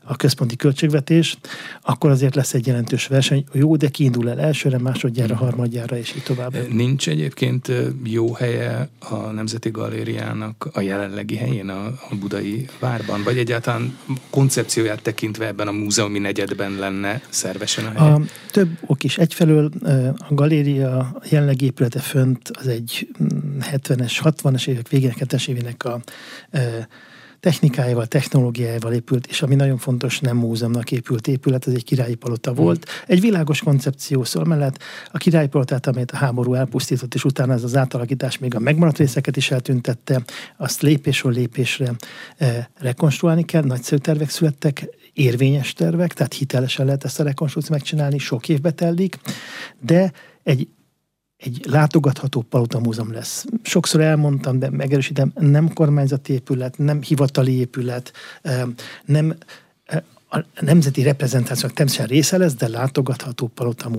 a 0.03 0.15
központi 0.15 0.55
költségvetés, 0.55 1.37
akkor 1.81 2.09
azért 2.09 2.35
lesz 2.35 2.53
egy 2.53 2.67
jelentős 2.67 3.07
verseny. 3.07 3.45
Jó, 3.53 3.75
de 3.75 3.87
kiindul 3.87 4.29
el 4.29 4.39
elsőre, 4.39 4.77
másodjára, 4.77 5.35
harmadjára, 5.35 5.97
és 5.97 6.15
így 6.15 6.23
tovább. 6.23 6.73
Nincs 6.73 7.09
egyébként 7.09 7.71
jó 8.03 8.33
helye 8.33 8.89
a 8.99 9.15
Nemzeti 9.15 9.69
Galériának 9.69 10.69
a 10.73 10.81
jelenlegi 10.81 11.35
helyén, 11.35 11.69
a, 11.69 11.85
a 11.85 12.15
budai 12.19 12.67
vár 12.79 13.01
várban, 13.01 13.23
vagy 13.23 13.37
egyáltalán 13.37 13.97
koncepcióját 14.29 15.01
tekintve 15.01 15.47
ebben 15.47 15.67
a 15.67 15.71
múzeumi 15.71 16.19
negyedben 16.19 16.71
lenne 16.71 17.21
szervesen 17.29 17.85
a 17.85 17.99
hely? 17.99 18.11
A, 18.11 18.21
több 18.51 18.69
ok 18.85 19.03
is. 19.03 19.17
Egyfelől 19.17 19.71
a 20.17 20.33
galéria 20.33 21.21
jelenlegi 21.29 21.65
épülete 21.65 21.99
fönt 21.99 22.51
az 22.53 22.67
egy 22.67 23.07
70-es, 23.59 24.23
mm, 24.23 24.29
60-es 24.29 24.67
évek 24.67 24.87
végén, 24.87 25.13
70-es 25.19 25.47
évének 25.47 25.85
a 25.85 26.01
technikájával, 27.41 28.05
technológiájával 28.05 28.93
épült, 28.93 29.27
és 29.27 29.41
ami 29.41 29.55
nagyon 29.55 29.77
fontos, 29.77 30.19
nem 30.19 30.37
múzeumnak 30.37 30.91
épült 30.91 31.27
épület, 31.27 31.67
ez 31.67 31.73
egy 31.73 31.83
királyi 31.83 32.15
palota 32.15 32.53
volt. 32.53 32.85
Egy 33.07 33.21
világos 33.21 33.59
koncepció 33.61 34.23
szól 34.23 34.45
mellett 34.45 34.77
a 35.11 35.17
királyi 35.17 35.47
palotát, 35.47 35.87
amelyet 35.87 36.11
a 36.11 36.15
háború 36.15 36.53
elpusztított, 36.53 37.13
és 37.13 37.23
utána 37.23 37.53
ez 37.53 37.63
az 37.63 37.75
átalakítás 37.75 38.37
még 38.37 38.55
a 38.55 38.59
megmaradt 38.59 38.97
részeket 38.97 39.37
is 39.37 39.51
eltüntette, 39.51 40.21
azt 40.57 40.81
lépésről 40.81 41.31
lépésre 41.31 41.91
e, 42.37 42.69
rekonstruálni 42.79 43.43
kell, 43.43 43.63
nagyszerű 43.63 44.01
tervek 44.01 44.29
születtek, 44.29 44.89
érvényes 45.13 45.73
tervek, 45.73 46.13
tehát 46.13 46.33
hitelesen 46.33 46.85
lehet 46.85 47.03
ezt 47.03 47.19
a 47.19 47.23
rekonstrukciót 47.23 47.79
megcsinálni, 47.79 48.17
sok 48.17 48.49
évbe 48.49 48.71
telik, 48.71 49.19
de 49.79 50.11
egy 50.43 50.67
egy 51.41 51.65
látogatható 51.69 52.41
palotamúzeum 52.41 53.11
lesz. 53.11 53.45
Sokszor 53.61 54.01
elmondtam, 54.01 54.59
de 54.59 54.69
megerősítem, 54.69 55.31
nem 55.35 55.73
kormányzati 55.73 56.33
épület, 56.33 56.77
nem 56.77 57.01
hivatali 57.01 57.53
épület, 57.53 58.13
nem 59.05 59.35
a 60.33 60.45
nemzeti 60.59 61.03
reprezentációnak 61.03 61.77
természetesen 61.77 62.15
része 62.15 62.37
lesz, 62.37 62.53
de 62.53 62.67
látogatható 62.67 63.47
palota. 63.47 63.89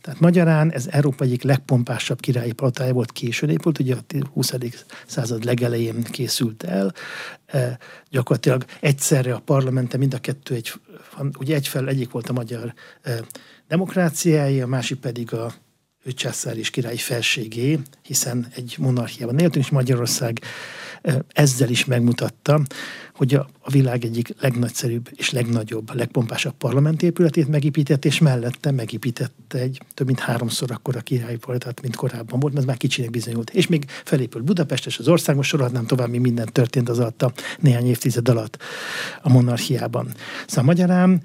Tehát 0.00 0.20
magyarán 0.20 0.72
ez 0.72 0.86
Európa 0.90 1.24
egyik 1.24 1.42
legpompásabb 1.42 2.20
királyi 2.20 2.52
palotája 2.52 2.92
volt, 2.92 3.12
későn 3.12 3.50
épült, 3.50 3.78
ugye 3.78 3.94
a 3.94 4.24
20. 4.32 4.54
század 5.06 5.44
legelején 5.44 6.02
készült 6.02 6.62
el. 6.62 6.94
Gyakorlatilag 8.10 8.64
egyszerre 8.80 9.34
a 9.34 9.42
parlamente 9.44 9.96
mind 9.96 10.14
a 10.14 10.18
kettő 10.18 10.54
egy, 10.54 10.72
ugye 11.38 11.54
egyfelől 11.54 11.88
egyik 11.88 12.10
volt 12.10 12.28
a 12.28 12.32
magyar 12.32 12.74
e, 13.02 13.20
demokráciája, 13.68 14.64
a 14.64 14.68
másik 14.68 14.98
pedig 14.98 15.34
a 15.34 15.52
császár 16.06 16.56
és 16.56 16.70
király 16.70 16.96
felségé, 16.96 17.78
hiszen 18.02 18.46
egy 18.54 18.74
monarchiában 18.78 19.38
éltünk, 19.38 19.64
és 19.64 19.70
Magyarország 19.70 20.40
ezzel 21.28 21.68
is 21.68 21.84
megmutatta, 21.84 22.60
hogy 23.14 23.34
a, 23.34 23.48
világ 23.70 24.04
egyik 24.04 24.34
legnagyszerűbb 24.40 25.08
és 25.14 25.30
legnagyobb, 25.30 25.94
legpompásabb 25.94 26.54
parlamentépületét 26.58 27.48
megépített, 27.48 28.04
és 28.04 28.18
mellette 28.18 28.70
megépítette 28.70 29.58
egy 29.58 29.80
több 29.94 30.06
mint 30.06 30.18
háromszor 30.18 30.70
akkora 30.70 31.00
királyi 31.00 31.36
palottát, 31.36 31.80
mint 31.82 31.96
korábban 31.96 32.40
volt, 32.40 32.54
mert 32.54 32.66
már 32.66 32.76
kicsinek 32.76 33.10
bizonyult. 33.10 33.50
És 33.50 33.66
még 33.66 33.84
felépült 34.04 34.44
Budapest, 34.44 34.86
és 34.86 34.98
az 34.98 35.08
ország, 35.08 35.36
most 35.36 35.48
sorolhatnám 35.48 35.86
tovább, 35.86 36.08
mi 36.08 36.18
minden 36.18 36.48
történt 36.52 36.88
az 36.88 36.98
alatt 36.98 37.22
a 37.22 37.32
néhány 37.60 37.86
évtized 37.86 38.28
alatt 38.28 38.58
a 39.22 39.28
monarchiában. 39.28 40.14
Szóval 40.46 40.64
magyarán 40.64 41.22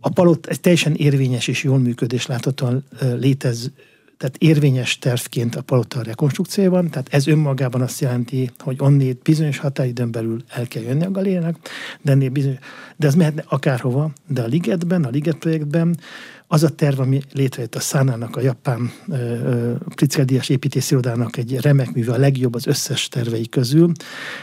a 0.00 0.08
palot 0.08 0.46
egy 0.46 0.60
teljesen 0.60 0.94
érvényes 0.94 1.48
és 1.48 1.62
jól 1.62 1.78
működés 1.78 2.26
láthatóan 2.26 2.84
létez, 3.18 3.70
tehát 4.16 4.36
érvényes 4.38 4.98
tervként 4.98 5.56
a 5.56 5.62
palota 5.62 6.02
rekonstrukcióban, 6.02 6.90
tehát 6.90 7.08
ez 7.10 7.26
önmagában 7.26 7.80
azt 7.80 8.00
jelenti, 8.00 8.50
hogy 8.58 8.76
onnét 8.78 9.22
bizonyos 9.22 9.58
határidőn 9.58 10.10
belül 10.10 10.42
el 10.48 10.66
kell 10.68 10.82
jönni 10.82 11.04
a 11.04 11.10
galériának, 11.10 11.56
de, 12.02 12.12
ennél 12.12 12.30
bizonyos, 12.30 12.58
de 12.96 13.06
ez 13.06 13.14
mehetne 13.14 13.44
akárhova, 13.48 14.12
de 14.28 14.42
a 14.42 14.46
Ligetben, 14.46 15.04
a 15.04 15.10
Liget 15.10 15.36
projektben 15.36 15.96
az 16.46 16.62
a 16.62 16.68
terv, 16.68 17.00
ami 17.00 17.22
létrejött 17.32 17.74
a 17.74 17.80
Szánának, 17.80 18.36
a 18.36 18.40
japán 18.40 18.92
Pritzker 19.94 20.24
Díjas 20.24 20.48
építészirodának 20.48 21.36
egy 21.36 21.60
remek 21.60 21.92
műve, 21.92 22.12
a 22.12 22.18
legjobb 22.18 22.54
az 22.54 22.66
összes 22.66 23.08
tervei 23.08 23.48
közül. 23.48 23.92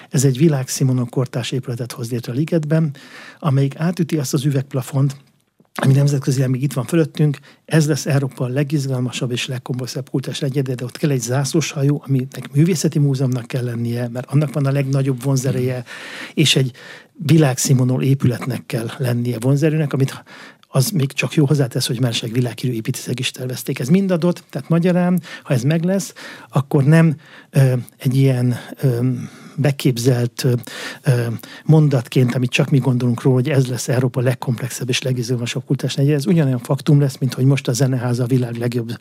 Ez 0.09 0.25
egy 0.25 0.37
világszínvonalú 0.37 1.05
kortás 1.05 1.51
épületet 1.51 1.91
hoz 1.91 2.11
létre 2.11 2.31
a 2.31 2.35
Ligetben, 2.35 2.91
amelyik 3.39 3.79
átüti 3.79 4.17
azt 4.17 4.33
az 4.33 4.45
üvegplafont, 4.45 5.15
ami 5.83 5.93
nemzetközi 5.93 6.47
még 6.47 6.63
itt 6.63 6.73
van 6.73 6.85
fölöttünk, 6.85 7.37
ez 7.65 7.87
lesz 7.87 8.05
Európa 8.05 8.45
a 8.45 8.47
legizgalmasabb 8.47 9.31
és 9.31 9.47
legkomplexebb 9.47 10.09
kultúrás 10.09 10.41
egyede, 10.41 10.75
de 10.75 10.83
ott 10.83 10.97
kell 10.97 11.09
egy 11.09 11.21
zászlós 11.21 11.71
hajó, 11.71 12.03
aminek 12.07 12.51
művészeti 12.53 12.99
múzeumnak 12.99 13.47
kell 13.47 13.63
lennie, 13.63 14.07
mert 14.07 14.31
annak 14.31 14.53
van 14.53 14.65
a 14.65 14.71
legnagyobb 14.71 15.23
vonzereje, 15.23 15.83
és 16.33 16.55
egy 16.55 16.71
világszínvonal 17.13 18.01
épületnek 18.01 18.65
kell 18.65 18.89
lennie 18.97 19.37
vonzerőnek, 19.39 19.93
amit 19.93 20.23
az 20.67 20.89
még 20.89 21.11
csak 21.11 21.33
jó 21.33 21.45
hozzátesz, 21.45 21.87
hogy 21.87 21.99
másik 21.99 22.33
világhírű 22.33 22.73
építészek 22.73 23.19
is 23.19 23.31
tervezték. 23.31 23.79
Ez 23.79 23.87
mind 23.87 24.11
adott, 24.11 24.43
tehát 24.49 24.69
magyarán, 24.69 25.21
ha 25.43 25.53
ez 25.53 25.63
meg 25.63 25.83
lesz, 25.83 26.13
akkor 26.49 26.83
nem 26.83 27.15
ö, 27.49 27.73
egy 27.97 28.15
ilyen 28.15 28.55
ö, 28.81 29.09
beképzelt 29.57 30.45
mondatként, 31.65 32.35
amit 32.35 32.49
csak 32.49 32.69
mi 32.69 32.77
gondolunk 32.77 33.21
róla, 33.21 33.35
hogy 33.35 33.49
ez 33.49 33.67
lesz 33.67 33.87
Európa 33.87 34.21
legkomplexebb 34.21 34.89
és 34.89 35.01
legizgalmasabb 35.01 35.65
kultúrás 35.65 35.95
negye, 35.95 36.13
ez 36.13 36.27
ugyanolyan 36.27 36.59
faktum 36.59 36.99
lesz, 36.99 37.17
mint 37.17 37.33
hogy 37.33 37.45
most 37.45 37.67
a 37.67 37.73
Zeneháza 37.73 38.23
a 38.23 38.27
világ 38.27 38.55
legjobb 38.55 38.99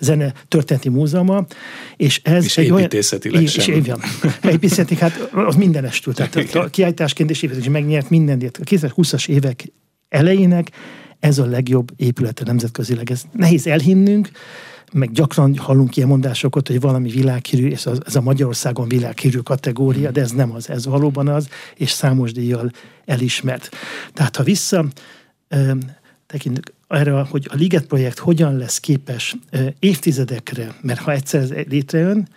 zene, 0.00 0.32
történeti 0.48 0.88
múzeuma, 0.88 1.46
és 1.96 2.20
ez 2.24 2.44
és 2.44 2.58
egy 2.58 2.70
olyan... 2.70 2.88
És, 2.90 3.56
és 3.56 3.66
évjan. 3.66 4.00
Építészeti, 4.44 4.96
hát 4.96 5.30
az 5.32 5.54
mindenestül, 5.54 6.14
tehát 6.14 6.70
kiállításként 6.70 7.30
és 7.30 7.42
építészeti 7.42 7.70
megnyert 7.70 8.10
minden, 8.10 8.38
a 8.60 8.64
2020-as 8.64 9.28
évek 9.28 9.72
elejének 10.08 10.70
ez 11.20 11.38
a 11.38 11.46
legjobb 11.46 11.90
épülete 11.96 12.44
nemzetközileg. 12.44 13.10
Ez 13.10 13.22
nehéz 13.32 13.66
elhinnünk, 13.66 14.30
meg 14.92 15.12
gyakran 15.12 15.56
hallunk 15.56 15.96
ilyen 15.96 16.08
mondásokat, 16.08 16.66
hogy 16.68 16.80
valami 16.80 17.10
világhírű, 17.10 17.68
és 17.68 17.86
ez 18.06 18.16
a 18.16 18.20
Magyarországon 18.20 18.88
világhírű 18.88 19.38
kategória, 19.38 20.10
de 20.10 20.20
ez 20.20 20.30
nem 20.30 20.52
az, 20.52 20.70
ez 20.70 20.86
valóban 20.86 21.28
az, 21.28 21.48
és 21.74 21.90
számos 21.90 22.32
díjjal 22.32 22.70
elismert. 23.04 23.68
Tehát 24.12 24.36
ha 24.36 24.42
vissza 24.42 24.84
tekintünk 26.26 26.72
erre, 26.88 27.20
hogy 27.20 27.46
a 27.50 27.54
Liget 27.54 27.86
projekt 27.86 28.18
hogyan 28.18 28.56
lesz 28.56 28.80
képes 28.80 29.36
évtizedekre, 29.78 30.74
mert 30.80 31.00
ha 31.00 31.12
egyszer 31.12 31.40
ez 31.40 31.50
létrejön, 31.50 32.28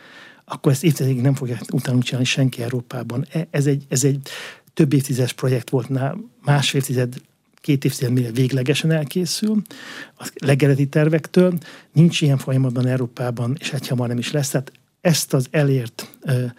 akkor 0.46 0.72
ezt 0.72 0.84
évtizedekig 0.84 1.22
nem 1.22 1.36
fogja 1.36 1.58
utánunk 1.72 2.04
csinálni 2.04 2.26
senki 2.26 2.62
Európában. 2.62 3.26
E, 3.32 3.48
ez 3.52 3.66
egy, 3.66 3.86
ez 3.90 4.04
egy 4.04 4.30
több 4.74 4.94
évtizedes 4.94 5.34
projekt 5.34 5.70
volt, 5.70 5.90
másfél 6.44 6.80
évtized 6.80 7.14
két 7.64 7.86
évtized 7.86 8.12
mire 8.12 8.32
véglegesen 8.32 8.92
elkészül, 8.92 9.62
a 10.18 10.32
legeleti 10.36 10.86
tervektől. 10.86 11.58
Nincs 11.94 12.22
ilyen 12.22 12.38
folyamatban 12.38 12.88
Európában, 12.88 13.56
és 13.60 13.74
egy 13.74 13.88
hamar 13.88 14.08
nem 14.08 14.18
is 14.18 14.32
lesz. 14.32 14.50
Tehát 14.50 14.72
ezt 15.02 15.34
az 15.34 15.48
elért 15.52 16.18
uh, 16.22 16.52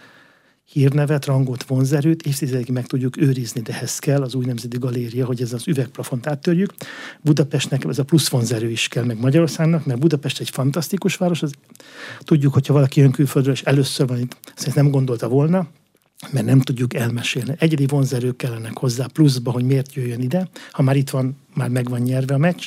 hírnevet, 0.73 1.25
rangot, 1.25 1.63
vonzerőt 1.63 2.23
évtizedekig 2.23 2.75
meg 2.75 2.87
tudjuk 2.87 3.17
őrizni, 3.17 3.61
de 3.61 3.73
ehhez 3.73 3.99
kell 3.99 4.23
az 4.23 4.35
új 4.35 4.45
nemzeti 4.45 4.79
galéria, 4.79 5.27
hogy 5.27 5.43
ez 5.43 5.53
az 5.53 5.69
üvegplafont 5.69 6.27
áttörjük. 6.27 6.75
Budapestnek 7.21 7.85
ez 7.85 7.99
a 7.99 8.05
plusz 8.05 8.29
vonzerő 8.29 8.71
is 8.71 8.89
kell, 8.89 9.05
meg 9.05 9.21
Magyarországnak, 9.21 9.87
mert 9.87 10.01
Budapest 10.01 10.41
egy 10.41 10.51
fantasztikus 10.51 11.17
város. 11.17 11.43
Az, 11.43 11.53
tudjuk, 12.19 12.53
hogyha 12.53 12.73
valaki 12.73 13.01
jön 13.01 13.11
külföldről, 13.11 13.55
és 13.55 13.63
először 13.63 14.07
van 14.07 14.19
itt, 14.19 14.37
ezt 14.57 14.75
nem 14.75 14.91
gondolta 14.91 15.29
volna, 15.29 15.69
mert 16.31 16.47
nem 16.47 16.61
tudjuk 16.61 16.95
elmesélni. 16.95 17.55
Egyedi 17.59 17.87
vonzerők 17.87 18.37
kellenek 18.37 18.79
hozzá 18.79 19.07
pluszba, 19.07 19.51
hogy 19.51 19.65
miért 19.65 19.95
jöjjön 19.95 20.21
ide. 20.21 20.49
Ha 20.71 20.83
már 20.83 20.97
itt 20.97 21.11
van, 21.11 21.37
már 21.55 21.69
meg 21.69 21.89
van 21.89 22.01
nyerve 22.01 22.35
a 22.35 22.39
meccs. 22.39 22.67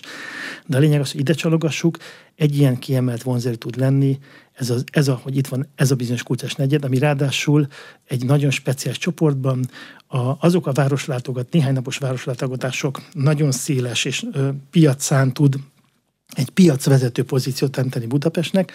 De 0.66 0.78
a 0.78 0.80
lényeg 0.80 1.00
az, 1.00 1.12
hogy 1.12 1.20
ide 1.20 1.34
csalogassuk, 1.34 1.98
egy 2.36 2.58
ilyen 2.58 2.80
kiemelt 2.80 3.24
vonzerő 3.24 3.56
tud 3.56 3.78
lenni, 3.78 4.20
ez, 4.54 4.70
az, 4.70 4.84
ez 4.92 5.08
a, 5.08 5.20
hogy 5.24 5.38
itt 5.38 5.48
van 5.48 5.68
ez 5.76 5.92
a 5.92 5.96
bizonyos 5.96 6.24
kultúrás 6.24 6.56
negyed, 6.56 6.84
ami 6.84 7.00
ráadásul 7.00 7.68
egy 8.08 8.26
nagyon 8.26 8.52
speciális 8.52 9.00
csoportban 9.00 9.70
a, 10.08 10.46
azok 10.46 10.68
a 10.68 10.72
városlátogat, 10.72 11.52
néhány 11.52 11.74
napos 11.74 11.98
városlátogatások 11.98 13.02
nagyon 13.14 13.52
széles 13.52 14.06
és 14.06 14.26
ö, 14.32 14.50
piacán 14.72 15.34
tud 15.34 15.56
egy 16.38 16.50
piacvezető 16.50 17.24
pozíciót 17.24 17.72
teremteni 17.72 18.06
Budapestnek, 18.06 18.72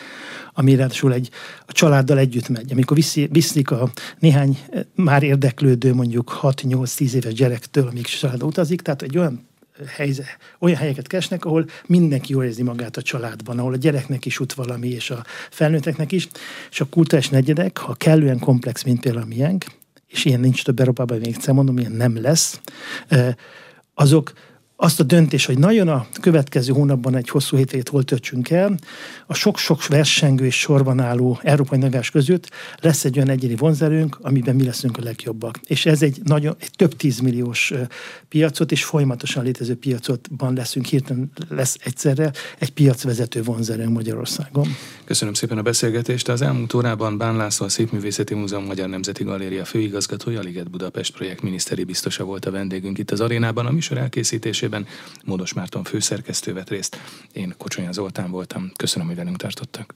ami 0.52 0.74
ráadásul 0.74 1.12
egy, 1.12 1.30
a 1.66 1.72
családdal 1.72 2.18
együtt 2.18 2.48
megy. 2.48 2.72
Amikor 2.72 2.96
viszi, 2.96 3.28
viszik 3.32 3.70
a 3.70 3.90
néhány 4.18 4.58
eh, 4.70 4.82
már 4.94 5.22
érdeklődő, 5.22 5.94
mondjuk 5.94 6.38
6-8-10 6.42 7.12
éves 7.12 7.32
gyerektől, 7.32 7.86
amíg 7.88 8.04
családba 8.04 8.46
utazik, 8.46 8.80
tehát 8.80 9.02
egy 9.02 9.18
olyan 9.18 9.46
helyzet, 9.86 10.26
olyan 10.58 10.76
helyeket 10.76 11.06
keresnek, 11.06 11.44
ahol 11.44 11.66
mindenki 11.86 12.32
jól 12.32 12.44
érzi 12.44 12.62
magát 12.62 12.96
a 12.96 13.02
családban, 13.02 13.58
ahol 13.58 13.72
a 13.72 13.76
gyereknek 13.76 14.26
is 14.26 14.40
ut 14.40 14.52
valami, 14.52 14.88
és 14.88 15.10
a 15.10 15.24
felnőtteknek 15.50 16.12
is, 16.12 16.28
és 16.70 16.80
a 16.80 16.84
kultúrás 16.84 17.28
negyedek, 17.28 17.78
ha 17.78 17.94
kellően 17.94 18.38
komplex, 18.38 18.82
mint 18.82 19.00
például 19.00 19.24
a 19.24 19.26
miénk, 19.26 19.64
és 20.06 20.24
ilyen 20.24 20.40
nincs 20.40 20.64
több 20.64 20.80
Európában, 20.80 21.18
még 21.18 21.28
egyszer 21.28 21.54
mondom, 21.54 21.78
ilyen 21.78 21.92
nem 21.92 22.22
lesz, 22.22 22.60
eh, 23.08 23.34
azok 23.94 24.32
azt 24.82 25.00
a 25.00 25.02
döntés, 25.02 25.44
hogy 25.44 25.58
nagyon 25.58 25.88
a 25.88 26.06
következő 26.20 26.72
hónapban 26.72 27.16
egy 27.16 27.28
hosszú 27.28 27.56
hétvégét 27.56 27.88
hol 27.88 28.02
töltsünk 28.02 28.50
el, 28.50 28.78
a 29.26 29.34
sok-sok 29.34 29.86
versengő 29.86 30.44
és 30.44 30.58
sorban 30.58 31.00
álló 31.00 31.38
európai 31.42 31.78
növás 31.78 32.10
között 32.10 32.50
lesz 32.80 33.04
egy 33.04 33.16
olyan 33.16 33.28
egyéni 33.28 33.56
vonzerőnk, 33.56 34.18
amiben 34.20 34.54
mi 34.54 34.64
leszünk 34.64 34.98
a 34.98 35.02
legjobbak. 35.02 35.58
És 35.66 35.86
ez 35.86 36.02
egy, 36.02 36.18
nagyon, 36.24 36.56
egy 36.60 36.70
több 36.76 36.96
tízmilliós 36.96 37.72
piacot 38.28 38.72
és 38.72 38.84
folyamatosan 38.84 39.44
létező 39.44 39.74
piacotban 39.76 40.54
leszünk, 40.54 40.86
hirtelen 40.86 41.32
lesz 41.48 41.76
egyszerre 41.84 42.32
egy 42.58 42.72
piacvezető 42.72 43.42
vonzerőnk 43.42 43.92
Magyarországon. 43.92 44.68
Köszönöm 45.04 45.34
szépen 45.34 45.58
a 45.58 45.62
beszélgetést. 45.62 46.28
Az 46.28 46.42
elmúlt 46.42 46.74
órában 46.74 47.18
Bán 47.18 47.36
László, 47.36 47.66
a 47.66 47.68
Szépművészeti 47.68 48.34
Múzeum 48.34 48.64
Magyar 48.64 48.88
Nemzeti 48.88 49.24
Galéria 49.24 49.64
főigazgatója, 49.64 50.40
Liget 50.40 50.70
Budapest 50.70 51.14
projekt 51.14 51.42
miniszteri 51.42 51.84
biztosa 51.84 52.24
volt 52.24 52.44
a 52.44 52.50
vendégünk 52.50 52.98
itt 52.98 53.10
az 53.10 53.20
arénában. 53.20 53.66
A 53.66 53.70
műsor 53.70 53.98
elkészítésében 53.98 54.71
Módos 55.24 55.52
Márton 55.52 55.84
főszerkesztő 55.84 56.52
vett 56.52 56.68
részt. 56.68 56.96
Én 57.32 57.54
Kocsonya 57.58 57.92
Zoltán 57.92 58.30
voltam. 58.30 58.72
Köszönöm, 58.76 59.06
hogy 59.06 59.16
velünk 59.16 59.36
tartottak. 59.36 59.94